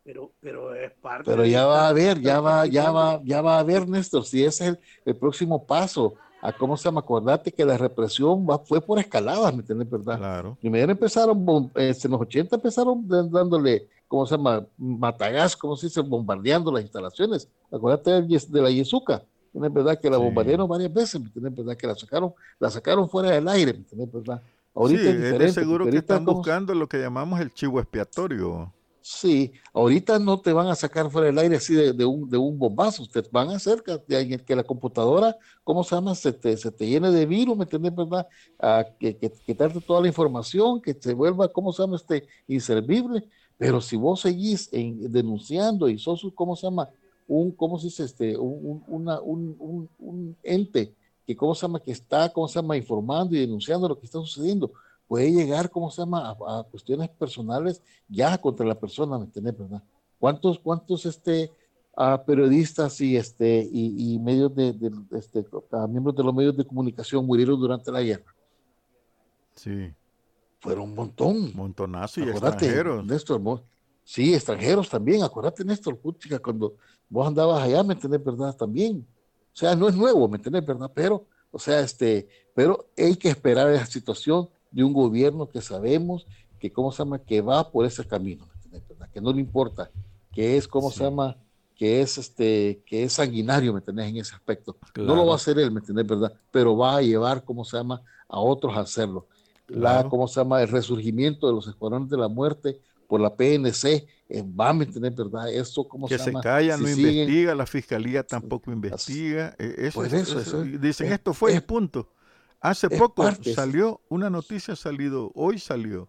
Pero, 0.07 0.31
pero 0.41 0.73
es 0.75 0.93
parte 0.93 1.25
pero 1.29 1.45
ya 1.45 1.67
va 1.67 1.87
a 1.87 1.89
haber, 1.89 2.21
ya 2.21 2.41
va, 2.41 2.65
ya 2.67 2.93
va, 2.93 3.21
ya 3.25 3.43
va 3.43 3.57
a 3.57 3.59
haber, 3.59 3.89
Néstor, 3.89 4.25
si 4.25 4.45
ese 4.45 4.65
es 4.65 4.71
el, 4.71 4.79
el 5.05 5.17
próximo 5.17 5.67
paso. 5.67 6.15
A 6.41 6.53
cómo 6.53 6.77
se 6.77 6.85
llama, 6.85 7.01
acordate 7.01 7.51
que 7.51 7.65
la 7.65 7.77
represión 7.77 8.47
va, 8.49 8.59
fue 8.61 8.81
por 8.81 9.01
escaladas, 9.01 9.53
¿me 9.53 9.61
entiendes, 9.63 9.91
verdad? 9.91 10.17
Claro. 10.19 10.57
Primero 10.61 10.93
empezaron, 10.93 11.45
eh, 11.75 11.93
en 12.05 12.11
los 12.13 12.21
80 12.21 12.55
empezaron 12.55 13.05
dándole, 13.09 13.89
¿cómo 14.07 14.25
se 14.27 14.37
llama? 14.37 14.65
Matagás, 14.79 15.57
¿cómo 15.57 15.75
se 15.77 15.87
dice? 15.89 16.01
Bombardeando 16.03 16.71
las 16.71 16.83
instalaciones. 16.83 17.49
Acuérdate 17.73 18.23
de 18.23 18.63
la 18.63 18.71
Yesuca. 18.71 19.25
¿no 19.55 19.67
¿Es 19.67 19.73
verdad 19.73 19.99
que 20.01 20.09
la 20.09 20.19
Sí. 20.19 20.23
bombardearon 20.23 20.69
varias 20.69 20.93
veces? 20.93 21.21
¿Me 21.21 21.27
entiendes? 21.27 21.57
¿Verdad? 21.57 21.77
Que 21.77 21.87
la 21.89 21.95
sacaron, 21.97 22.33
la 22.61 22.71
sacaron 22.71 23.09
fuera 23.09 23.31
del 23.31 23.49
aire, 23.49 23.73
¿me 23.73 23.79
entiendes? 23.81 24.13
¿Verdad? 24.13 24.41
Ahorita 24.73 25.01
sí, 25.01 25.09
es 25.09 25.41
es 25.41 25.55
seguro 25.55 25.87
que 25.87 25.97
están 25.97 26.25
¿cómo- 26.25 26.37
buscando 26.37 26.75
lo 26.75 26.87
que 26.87 26.99
llamamos 26.99 27.41
el 27.41 27.53
chivo 27.53 27.81
expiatorio. 27.81 28.73
Sí, 29.09 29.53
ahorita 29.73 30.19
no 30.19 30.41
te 30.41 30.53
van 30.53 30.67
a 30.67 30.75
sacar 30.75 31.09
fuera 31.13 31.29
del 31.29 31.39
aire 31.39 31.57
así 31.57 31.75
de, 31.75 32.05
un, 32.05 32.29
de 32.29 32.37
un 32.39 32.59
bombazo, 32.59 33.07
te 33.07 33.23
van 33.31 33.51
a 33.51 33.55
hacer 33.57 33.81
que, 33.85 34.45
que- 34.45 34.57
la 34.57 34.65
computadora, 34.65 35.37
¿cómo 35.63 35.85
se 35.85 35.95
llama? 35.95 36.15
Se 36.17 36.33
te, 36.33 36.57
se 36.57 36.73
te 36.73 36.89
llene 36.89 37.13
de 37.13 37.25
virus, 37.25 37.57
¿me 37.57 37.63
entiendes, 37.65 37.95
verdad? 37.95 38.27
A 38.59 38.85
que, 38.99 39.17
que, 39.17 39.31
quitarte 39.47 39.81
toda 39.81 40.01
la 40.01 40.09
información, 40.09 40.81
que 40.83 40.93
se 41.01 41.15
vuelva, 41.15 41.47
¿cómo 41.53 41.73
se 41.73 41.83
llama? 41.85 41.95
Este, 41.97 42.27
inservible. 42.49 43.23
Pero 43.57 43.81
si 43.81 43.97
vos 43.97 44.21
seguís 44.23 44.69
en- 44.73 45.11
denunciando 45.13 45.89
y 45.89 45.99
sos, 46.01 46.27
¿cómo 46.35 46.57
se 46.57 46.67
llama? 46.67 46.89
Un, 47.29 47.53
¿cómo 47.53 47.79
se 47.79 47.87
dice? 47.87 48.03
Este, 48.05 48.37
un- 48.37 48.83
un- 48.89 49.91
un 49.99 50.39
ente 50.43 50.97
que, 51.25 51.37
¿cómo 51.37 51.55
se 51.55 51.63
llama? 51.63 51.81
Que 51.81 51.93
está, 51.93 52.33
¿cómo 52.33 52.49
se 52.49 52.59
llama? 52.61 52.77
Informando 52.77 53.35
y 53.37 53.41
denunciando 53.41 53.89
lo 53.89 53.99
que 53.99 54.07
está 54.07 54.19
sucediendo. 54.19 54.73
Puede 55.09 55.31
llegar, 55.33 55.71
¿cómo 55.71 55.91
se 55.91 56.03
llama? 56.03 56.31
A, 56.31 56.61
a 56.61 56.65
cuestiones 56.65 57.09
personales 57.11 57.83
ya 58.09 58.37
contra 58.39 58.67
la 58.67 58.79
persona, 58.79 59.19
¿me 59.19 59.25
entiendes, 59.25 59.57
verdad? 59.57 59.83
¿Cuántos, 60.19 60.59
cuántos 60.59 61.07
este, 61.07 61.51
ah, 61.97 62.23
periodistas 62.27 63.01
y, 63.01 63.17
este, 63.17 63.69
y, 63.71 64.15
y 64.15 64.19
medios 64.19 64.55
de, 64.55 64.73
de- 64.73 64.91
este, 65.19 65.45
ah, 65.73 65.87
miembros 65.87 66.17
de 66.17 66.25
los 66.25 66.35
medios 66.35 66.57
de 66.57 66.67
comunicación 66.67 67.25
murieron 67.25 67.59
durante 67.61 67.93
la 67.93 68.03
guerra? 68.03 68.35
Sí, 69.55 69.93
Fueron 70.61 70.85
un 70.85 70.95
montón. 70.95 71.53
montonazo 71.55 72.21
y 72.21 72.25
Acuérdate, 72.25 72.67
extranjeros. 72.67 73.05
Néstor, 73.07 73.41
vos- 73.41 73.63
sí, 74.03 74.35
extranjeros 74.35 74.89
también, 74.89 75.23
acuérdate, 75.23 75.65
Néstor, 75.65 75.99
puchica, 75.99 76.39
cuando 76.39 76.77
vos 77.09 77.27
andabas 77.27 77.63
allá, 77.63 77.83
¿me 77.83 77.95
entendés, 77.95 78.25
verdad? 78.25 78.57
También. 78.57 79.07
O 79.53 79.57
sea, 79.57 79.75
no 79.77 79.89
es 79.89 79.95
nuevo, 79.95 80.29
¿me 80.29 80.37
entendés, 80.39 80.65
verdad? 80.67 80.91
Pero, 80.95 81.27
o 81.51 81.59
sea, 81.59 81.81
este, 81.81 82.29
pero 82.55 82.89
hay 82.97 83.17
que 83.17 83.29
esperar 83.29 83.71
esa 83.71 83.87
situación 83.87 84.49
de 84.71 84.85
un 84.85 84.93
gobierno 84.93 85.49
que 85.49 85.61
sabemos 85.61 86.27
que, 86.59 86.73
¿cómo 86.73 86.91
se 86.93 86.99
llama? 86.99 87.19
Que 87.19 87.41
va 87.41 87.71
por 87.71 87.85
ese 87.87 88.05
camino. 88.07 88.47
Que 89.13 89.21
no 89.21 89.33
le 89.33 89.41
importa, 89.41 89.91
que 90.33 90.57
es, 90.57 90.69
¿cómo 90.69 90.91
Sí. 90.91 90.99
se 90.99 91.05
llama? 91.05 91.37
Que 91.75 92.01
es, 92.01 92.19
este, 92.19 92.83
que 92.87 93.05
es 93.05 93.15
sanguinario, 93.15 93.73
¿me 93.73 93.79
entendés? 93.81 94.09
En 94.09 94.17
ese 94.19 94.35
aspecto. 94.35 94.77
No 94.97 95.03
lo 95.03 95.13
Claro. 95.15 95.27
va 95.27 95.33
a 95.33 95.37
hacer 95.37 95.59
él, 95.59 95.71
¿me 95.71 95.81
entendés, 95.81 96.07
verdad? 96.07 96.33
Pero 96.51 96.77
va 96.77 96.97
a 96.97 97.03
llevar, 97.03 97.45
¿cómo 97.45 97.65
se 97.65 97.77
llama? 97.77 98.03
A 98.29 98.39
otros 98.41 98.77
a 98.77 98.81
hacerlo 98.81 99.27
la, 99.69 99.79
Claro. 99.95 100.11
¿cómo 100.11 100.29
se 100.29 100.41
llama? 100.41 100.63
El 100.63 100.69
resurgimiento 100.69 101.47
de 101.49 101.53
los 101.55 101.67
escuadrones 101.67 102.09
de 102.09 102.17
la 102.17 102.29
muerte 102.29 102.81
por 103.09 103.21
la 103.21 103.35
PNC, 103.35 104.07
eh, 104.29 104.43
va 104.43 104.71
a 104.71 104.73
entender, 104.73 105.13
¿verdad? 105.15 105.51
Eso, 105.53 105.87
¿cómo 105.89 106.07
que 106.09 106.19
se 106.19 106.25
se 106.25 106.31
llama? 106.31 106.41
calla, 106.41 106.77
Si 106.77 106.83
no 106.83 106.89
siguen- 106.89 107.15
investiga, 107.15 107.55
la 107.55 107.67
fiscalía 107.67 108.23
tampoco 108.27 108.71
investiga. 108.73 109.55
eh, 109.59 109.75
Eso, 109.79 110.01
Pues 110.01 110.13
es- 110.13 110.23
eso, 110.29 110.39
eso- 110.41 110.63
eso 110.63 110.63
es- 110.63 110.81
dicen 110.81 111.07
es- 111.09 111.13
esto 111.15 111.33
fue 111.35 111.53
es- 111.55 111.63
punto. 111.63 112.09
Hace 112.61 112.89
es 112.91 112.99
poco 112.99 113.23
parte, 113.23 113.55
salió 113.55 114.01
una 114.09 114.31
noticia, 114.31 114.75
ha 114.75 114.77
salido, 114.77 115.31
hoy 115.35 115.59
salió. 115.59 116.09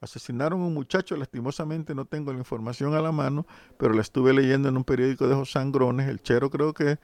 Asesinaron 0.00 0.60
a 0.62 0.66
un 0.66 0.74
muchacho, 0.74 1.16
lastimosamente 1.16 1.94
no 1.94 2.06
tengo 2.06 2.32
la 2.32 2.38
información 2.38 2.94
a 2.94 3.00
la 3.00 3.12
mano, 3.12 3.46
pero 3.78 3.94
la 3.94 4.00
estuve 4.00 4.32
leyendo 4.32 4.68
en 4.68 4.76
un 4.76 4.84
periódico 4.84 5.28
de 5.28 5.34
José 5.34 5.52
Sangrones, 5.52 6.08
el 6.08 6.20
Chero 6.20 6.50
creo 6.50 6.74
que, 6.74 6.98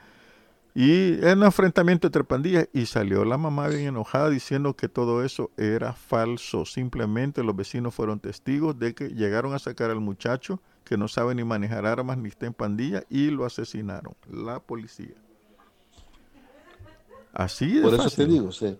y 0.74 1.14
era 1.18 1.34
un 1.34 1.44
enfrentamiento 1.44 2.08
entre 2.08 2.24
pandillas 2.24 2.68
y 2.72 2.86
salió 2.86 3.24
la 3.24 3.38
mamá 3.38 3.68
bien 3.68 3.86
enojada 3.86 4.30
diciendo 4.30 4.74
que 4.74 4.88
todo 4.88 5.24
eso 5.24 5.50
era 5.56 5.92
falso. 5.92 6.64
Simplemente 6.64 7.42
los 7.42 7.56
vecinos 7.56 7.94
fueron 7.94 8.20
testigos 8.20 8.78
de 8.78 8.94
que 8.94 9.08
llegaron 9.08 9.54
a 9.54 9.58
sacar 9.58 9.90
al 9.90 10.00
muchacho 10.00 10.60
que 10.84 10.96
no 10.96 11.08
sabe 11.08 11.34
ni 11.34 11.44
manejar 11.44 11.84
armas 11.84 12.18
ni 12.18 12.28
está 12.28 12.46
en 12.46 12.54
pandilla 12.54 13.02
y 13.10 13.30
lo 13.30 13.44
asesinaron, 13.44 14.14
la 14.30 14.60
policía. 14.60 15.14
Así 17.38 17.74
de 17.74 17.82
Por 17.82 17.94
eso 17.94 18.02
fácil. 18.02 18.26
te 18.26 18.32
digo, 18.32 18.48
o 18.48 18.52
sea, 18.52 18.76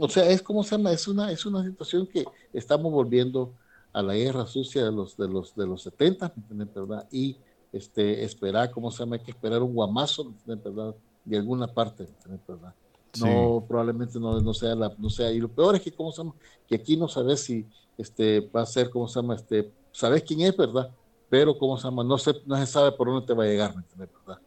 o 0.00 0.08
sea, 0.08 0.28
es 0.28 0.42
como 0.42 0.64
se 0.64 0.72
llama, 0.72 0.90
es 0.90 1.06
una, 1.06 1.30
es 1.30 1.46
una 1.46 1.64
situación 1.64 2.04
que 2.04 2.24
estamos 2.52 2.90
volviendo 2.90 3.52
a 3.92 4.02
la 4.02 4.14
guerra 4.14 4.44
sucia 4.44 4.84
de 4.84 4.90
los 4.90 5.16
de 5.16 5.28
los 5.28 5.54
de 5.54 5.66
los 5.68 5.82
70, 5.84 6.32
¿me 6.34 6.42
entiendes, 6.42 6.74
verdad? 6.74 7.08
Y 7.12 7.36
este 7.72 8.24
esperar, 8.24 8.72
¿cómo 8.72 8.90
se 8.90 8.98
llama? 8.98 9.14
Hay 9.16 9.22
que 9.22 9.30
esperar 9.30 9.62
un 9.62 9.72
guamazo, 9.72 10.24
¿me 10.24 10.30
entiendes, 10.32 10.74
verdad? 10.74 10.96
De 11.24 11.36
alguna 11.36 11.68
parte, 11.68 12.02
¿me 12.02 12.08
entiendes, 12.10 12.40
verdad? 12.48 12.74
No, 13.20 13.64
probablemente 13.68 14.18
no, 14.18 14.40
no 14.40 14.52
sea 14.52 14.74
la, 14.74 14.92
no 14.98 15.08
sea, 15.08 15.30
y 15.30 15.38
lo 15.38 15.48
peor 15.48 15.76
es 15.76 15.82
que, 15.82 15.92
¿cómo 15.92 16.10
se 16.10 16.18
llama? 16.18 16.34
Que 16.66 16.74
aquí 16.74 16.96
no 16.96 17.06
sabes 17.06 17.44
si 17.44 17.64
este 17.96 18.40
va 18.40 18.62
a 18.62 18.66
ser, 18.66 18.90
¿cómo 18.90 19.06
se 19.06 19.20
llama? 19.20 19.36
Este, 19.36 19.72
sabes 19.92 20.24
quién 20.24 20.40
es, 20.40 20.56
¿verdad? 20.56 20.90
Pero, 21.30 21.56
¿cómo 21.56 21.76
se 21.76 21.84
llama? 21.84 22.02
No 22.02 22.18
se, 22.18 22.34
no 22.46 22.56
se 22.56 22.66
sabe 22.66 22.90
por 22.90 23.06
dónde 23.06 23.28
te 23.28 23.32
va 23.32 23.44
a 23.44 23.46
llegar, 23.46 23.76
¿me 23.76 23.82
entiendes, 23.82 24.10
verdad? 24.26 24.42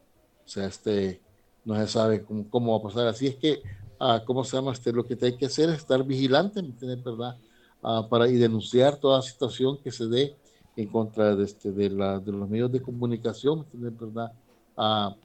O 0.46 0.48
sea, 0.48 0.66
este, 0.66 1.22
no 1.70 1.76
se 1.76 1.88
sabe 1.88 2.26
cómo, 2.26 2.50
cómo 2.50 2.72
va 2.72 2.80
a 2.80 2.92
pasar. 2.92 3.08
Así 3.08 3.28
es 3.28 3.36
que, 3.36 3.62
ah, 4.00 4.24
¿cómo 4.26 4.44
se 4.44 4.58
llama? 4.58 4.72
Este, 4.72 4.92
lo 4.92 5.06
que 5.06 5.16
hay 5.22 5.38
que 5.38 5.46
hacer 5.46 5.70
es 5.70 5.78
estar 5.78 6.04
vigilante, 6.04 6.64
¿me 6.64 6.70
entiendes, 6.70 7.04
verdad? 7.04 7.38
Ah, 7.84 8.08
para 8.10 8.28
y 8.28 8.38
denunciar 8.38 8.98
toda 8.98 9.22
situación 9.22 9.78
que 9.84 9.92
se 9.92 10.08
dé 10.08 10.36
en 10.76 10.88
contra 10.88 11.36
de, 11.36 11.44
este, 11.44 11.72
de, 11.72 11.92
la, 11.92 12.20
de 12.20 12.32
los 12.32 12.50
medios 12.50 12.72
de 12.72 12.82
comunicación, 12.82 13.60
¿me 13.60 13.64
entiendes, 13.66 13.98
verdad? 14.00 14.32
Ah, 14.76 15.16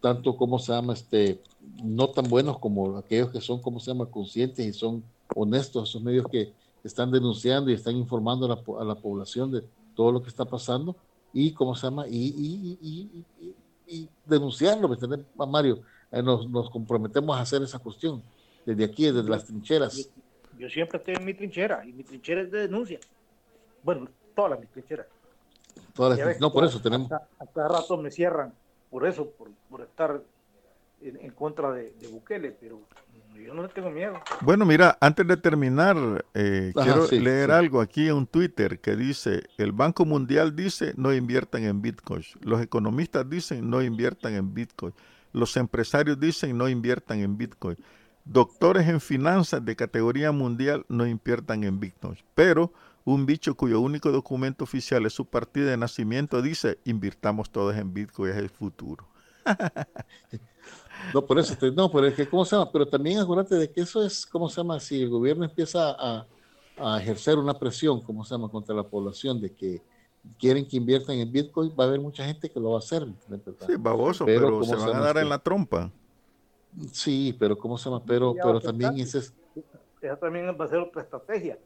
tanto 0.00 0.36
como 0.36 0.60
se 0.60 0.72
llama, 0.72 0.92
este, 0.92 1.42
no 1.82 2.08
tan 2.10 2.28
buenos 2.28 2.60
como 2.60 2.96
aquellos 2.96 3.30
que 3.32 3.40
son, 3.40 3.60
como 3.60 3.80
se 3.80 3.90
llama, 3.90 4.06
conscientes 4.08 4.64
y 4.64 4.72
son 4.72 5.04
honestos, 5.34 5.88
esos 5.88 6.02
medios 6.02 6.26
que 6.30 6.54
están 6.84 7.10
denunciando 7.10 7.70
y 7.70 7.74
están 7.74 7.96
informando 7.96 8.46
a 8.46 8.84
la, 8.84 8.94
población 8.94 9.50
de 9.50 9.64
todo 9.96 10.12
lo 10.12 10.22
que 10.22 10.28
está 10.28 10.44
pasando 10.44 10.96
y, 11.32 11.52
¿cómo 11.52 11.74
se 11.74 11.88
llama? 11.88 12.06
Y- 12.08 13.26
y- 13.88 14.08
denunciarlo, 14.24 14.88
¿me 14.88 14.96
Mario? 15.46 15.80
Eh, 16.12 16.22
nos, 16.22 16.48
nos 16.48 16.70
comprometemos 16.70 17.36
a 17.36 17.40
hacer 17.40 17.62
esa 17.62 17.78
cuestión 17.78 18.22
desde 18.64 18.84
aquí, 18.84 19.06
desde 19.06 19.28
las 19.28 19.44
trincheras. 19.44 20.10
Yo 20.58 20.68
siempre 20.68 20.98
estoy 20.98 21.14
en 21.14 21.24
mi 21.24 21.34
trinchera 21.34 21.84
y 21.86 21.92
mi 21.92 22.02
trinchera 22.04 22.42
es 22.42 22.50
de 22.50 22.60
denuncia. 22.60 22.98
Bueno, 23.82 24.08
todas 24.34 24.50
mis 24.58 24.68
trincheras. 24.70 25.06
Todas 25.94 26.18
las 26.18 26.26
ves 26.26 26.40
no, 26.40 26.52
por 26.52 26.64
eso 26.64 26.80
tenemos. 26.80 27.10
A, 27.12 27.22
a 27.38 27.46
cada 27.46 27.68
rato 27.68 27.96
me 27.96 28.10
cierran 28.10 28.52
por 28.90 29.06
eso, 29.06 29.30
por, 29.30 29.50
por 29.70 29.82
estar 29.82 30.20
en, 31.02 31.16
en 31.20 31.30
contra 31.32 31.72
de, 31.72 31.92
de 31.92 32.08
Bukele, 32.08 32.50
pero 32.52 32.80
yo 33.44 33.54
no 33.54 33.62
le 33.62 33.68
tengo 33.68 33.90
miedo. 33.90 34.20
Bueno, 34.40 34.64
mira, 34.64 34.96
antes 35.00 35.26
de 35.26 35.36
terminar, 35.36 36.24
eh, 36.34 36.72
Ajá, 36.74 36.84
quiero 36.84 37.06
sí, 37.06 37.20
leer 37.20 37.50
sí. 37.50 37.54
algo 37.54 37.80
aquí 37.80 38.08
en 38.08 38.14
un 38.14 38.26
Twitter 38.26 38.80
que 38.80 38.96
dice, 38.96 39.44
el 39.56 39.72
Banco 39.72 40.04
Mundial 40.04 40.56
dice 40.56 40.92
no 40.96 41.12
inviertan 41.12 41.64
en 41.64 41.82
Bitcoin, 41.82 42.22
los 42.40 42.60
economistas 42.60 43.28
dicen 43.28 43.68
no 43.68 43.82
inviertan 43.82 44.34
en 44.34 44.54
Bitcoin, 44.54 44.94
los 45.32 45.56
empresarios 45.56 46.18
dicen 46.18 46.56
no 46.56 46.68
inviertan 46.68 47.20
en 47.20 47.36
Bitcoin, 47.38 47.76
doctores 48.24 48.88
en 48.88 49.00
finanzas 49.00 49.64
de 49.64 49.76
categoría 49.76 50.32
mundial 50.32 50.84
no 50.88 51.06
inviertan 51.06 51.64
en 51.64 51.80
Bitcoin, 51.80 52.18
pero 52.34 52.72
un 53.04 53.24
bicho 53.24 53.54
cuyo 53.54 53.80
único 53.80 54.12
documento 54.12 54.64
oficial 54.64 55.06
es 55.06 55.14
su 55.14 55.24
partida 55.26 55.70
de 55.70 55.76
nacimiento 55.76 56.42
dice 56.42 56.78
invirtamos 56.84 57.50
todos 57.50 57.76
en 57.76 57.94
Bitcoin, 57.94 58.32
es 58.32 58.36
el 58.36 58.50
futuro. 58.50 59.08
No, 61.12 61.26
por 61.26 61.38
eso, 61.38 61.56
te- 61.56 61.72
no, 61.72 61.90
pero 61.90 62.06
es 62.06 62.14
que, 62.14 62.28
¿cómo 62.28 62.44
se 62.44 62.56
llama? 62.56 62.70
Pero 62.72 62.88
también 62.88 63.18
acuérdate 63.18 63.54
de 63.56 63.72
que 63.72 63.80
eso 63.80 64.04
es, 64.04 64.26
¿cómo 64.26 64.48
se 64.48 64.60
llama? 64.60 64.78
Si 64.80 65.00
el 65.02 65.08
gobierno 65.08 65.44
empieza 65.44 65.90
a, 65.98 66.28
a 66.76 67.00
ejercer 67.00 67.38
una 67.38 67.58
presión, 67.58 68.02
¿cómo 68.02 68.24
se 68.24 68.34
llama?, 68.34 68.50
contra 68.50 68.74
la 68.74 68.88
población 68.88 69.40
de 69.40 69.54
que 69.54 69.82
quieren 70.38 70.66
que 70.68 70.76
inviertan 70.76 71.16
en 71.18 71.32
Bitcoin, 71.32 71.74
va 71.78 71.84
a 71.84 71.86
haber 71.88 72.00
mucha 72.00 72.24
gente 72.24 72.50
que 72.50 72.60
lo 72.60 72.70
va 72.72 72.76
a 72.76 72.78
hacer, 72.80 73.06
¿me 73.26 73.36
entiendes? 73.36 73.66
Sí, 73.66 73.76
baboso, 73.78 74.32
Pero, 74.32 74.32
pero, 74.32 74.56
¿cómo 74.56 74.76
se 74.76 74.76
se 74.76 74.90
van 74.90 74.94
a 74.94 75.00
dar 75.00 75.16
en 75.18 75.28
este? 75.28 75.28
la 75.28 75.38
trompa. 75.38 75.92
Sí, 76.92 77.34
pero 77.38 77.56
¿cómo 77.58 77.78
se 77.78 77.88
llama? 77.90 78.04
Pero, 78.06 78.38
pero 78.40 78.62
también 78.62 78.96
afectar. 78.96 78.98
ese 78.98 79.18
es, 79.18 79.34
Esa 80.00 80.18
también 80.18 80.46
va 80.58 80.64
a 80.64 80.68
ser 80.68 80.78
otra 80.78 81.02
estrategia 81.02 81.58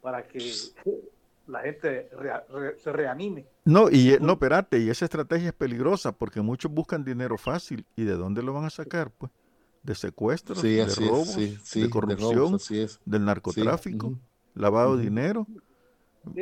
para 0.00 0.26
que 0.26 0.72
la 1.46 1.60
gente 1.60 2.08
re- 2.18 2.78
se 2.82 2.92
reanime. 2.92 3.46
No, 3.64 3.88
y 3.90 4.10
eh, 4.12 4.18
no, 4.20 4.32
espérate, 4.34 4.78
y 4.78 4.88
esa 4.90 5.04
estrategia 5.04 5.48
es 5.48 5.54
peligrosa 5.54 6.12
porque 6.12 6.40
muchos 6.40 6.70
buscan 6.72 7.04
dinero 7.04 7.38
fácil. 7.38 7.84
¿Y 7.96 8.04
de 8.04 8.14
dónde 8.14 8.42
lo 8.42 8.52
van 8.52 8.64
a 8.64 8.70
sacar? 8.70 9.10
Pues 9.16 9.30
de 9.82 9.94
secuestros, 9.94 10.58
sí, 10.60 10.74
de 10.74 10.82
así 10.82 11.04
es, 11.04 11.08
robos, 11.10 11.28
sí, 11.28 11.58
sí, 11.62 11.80
de 11.80 11.86
de 11.86 11.90
corrupción, 11.90 12.34
robos, 12.34 12.62
así 12.64 12.80
es. 12.80 12.98
del 13.04 13.24
narcotráfico, 13.24 14.18
lavado 14.54 14.96
de 14.96 15.04
dinero, 15.04 15.46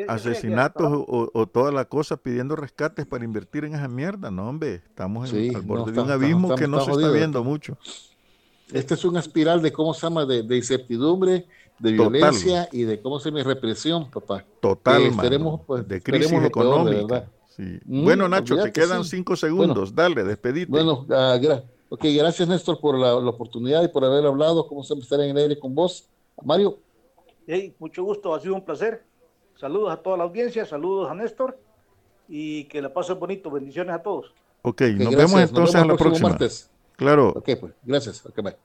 asesinatos 0.08 0.90
o, 0.90 1.30
o 1.32 1.46
toda 1.46 1.70
la 1.72 1.84
cosa 1.84 2.16
pidiendo 2.16 2.56
rescates 2.56 3.06
para 3.06 3.24
invertir 3.24 3.64
en 3.64 3.74
esa 3.74 3.88
mierda. 3.88 4.30
No, 4.30 4.48
hombre, 4.48 4.76
estamos 4.76 5.30
en- 5.32 5.36
Sí, 5.50 5.54
al 5.54 5.62
no, 5.66 5.68
borde 5.68 5.92
de 5.92 5.98
un 6.00 6.04
está- 6.06 6.14
abismo 6.14 6.48
está- 6.52 6.62
que 6.62 6.68
no 6.68 6.80
se 6.80 6.90
está 6.90 7.10
viendo 7.10 7.38
esto. 7.40 7.44
mucho. 7.44 7.78
Este 8.72 8.94
es 8.94 9.04
una 9.04 9.20
espiral 9.20 9.60
de, 9.60 9.72
¿cómo 9.72 9.92
se 9.92 10.06
llama?, 10.06 10.24
de, 10.24 10.42
de 10.42 10.56
incertidumbre, 10.56 11.46
de 11.78 11.96
Total. 11.96 12.12
violencia 12.12 12.68
y 12.72 12.82
de, 12.84 13.00
¿cómo 13.02 13.18
se 13.20 13.30
llama?, 13.30 13.42
represión, 13.42 14.10
papá. 14.10 14.44
Total, 14.60 15.02
Eh, 15.02 15.08
esperemos, 15.08 15.60
pues, 15.66 15.86
de 15.88 15.96
esperemos 15.96 16.28
crisis 16.30 16.42
lo 16.44 16.50
peor, 16.50 16.84
de 16.90 17.00
económica. 17.00 17.30
sí. 17.56 17.78
Mm, 17.84 18.04
bueno, 18.04 18.28
Nacho, 18.28 18.56
te 18.62 18.72
quedan 18.72 19.04
sí. 19.04 19.10
cinco 19.16 19.36
segundos. 19.36 19.94
Dale, 19.94 20.22
despedite. 20.24 20.70
Bueno, 20.70 21.04
ah, 21.10 21.36
gra- 21.40 21.64
ok, 21.88 22.04
gracias 22.16 22.48
Néstor 22.48 22.80
por 22.80 22.98
la, 22.98 23.14
la 23.20 23.30
oportunidad 23.30 23.82
y 23.82 23.88
por 23.88 24.04
haber 24.04 24.24
hablado, 24.24 24.66
como 24.66 24.82
siempre 24.82 25.02
estar 25.04 25.20
en 25.20 25.30
el 25.30 25.36
aire 25.36 25.58
con 25.58 25.74
vos. 25.74 26.08
Mario, 26.42 26.78
Hey, 27.46 27.74
mucho 27.78 28.02
gusto, 28.04 28.34
ha 28.34 28.40
sido 28.40 28.54
un 28.54 28.64
placer. 28.64 29.04
Saludos 29.60 29.92
a 29.92 29.96
toda 29.98 30.16
la 30.16 30.24
audiencia, 30.24 30.64
saludos 30.64 31.10
a 31.10 31.14
Néstor 31.14 31.58
y 32.28 32.64
que 32.64 32.80
la 32.80 32.92
pasen 32.92 33.18
bonito. 33.20 33.50
Bendiciones 33.50 33.94
a 33.94 34.02
todos. 34.02 34.32
ok, 34.62 34.80
ok, 34.80 34.80
nos 34.98 35.14
vemos 35.14 35.40
entonces 35.40 35.52
vemos 35.52 35.74
a 35.74 35.78
la 35.78 35.92
el 35.92 35.98
próximo 35.98 35.98
próxima. 35.98 36.28
martes. 36.30 36.70
Claro. 36.96 37.28
Ok, 37.36 37.50
pues, 37.60 37.72
gracias. 37.84 38.24
Ok, 38.24 38.40
bye. 38.42 38.56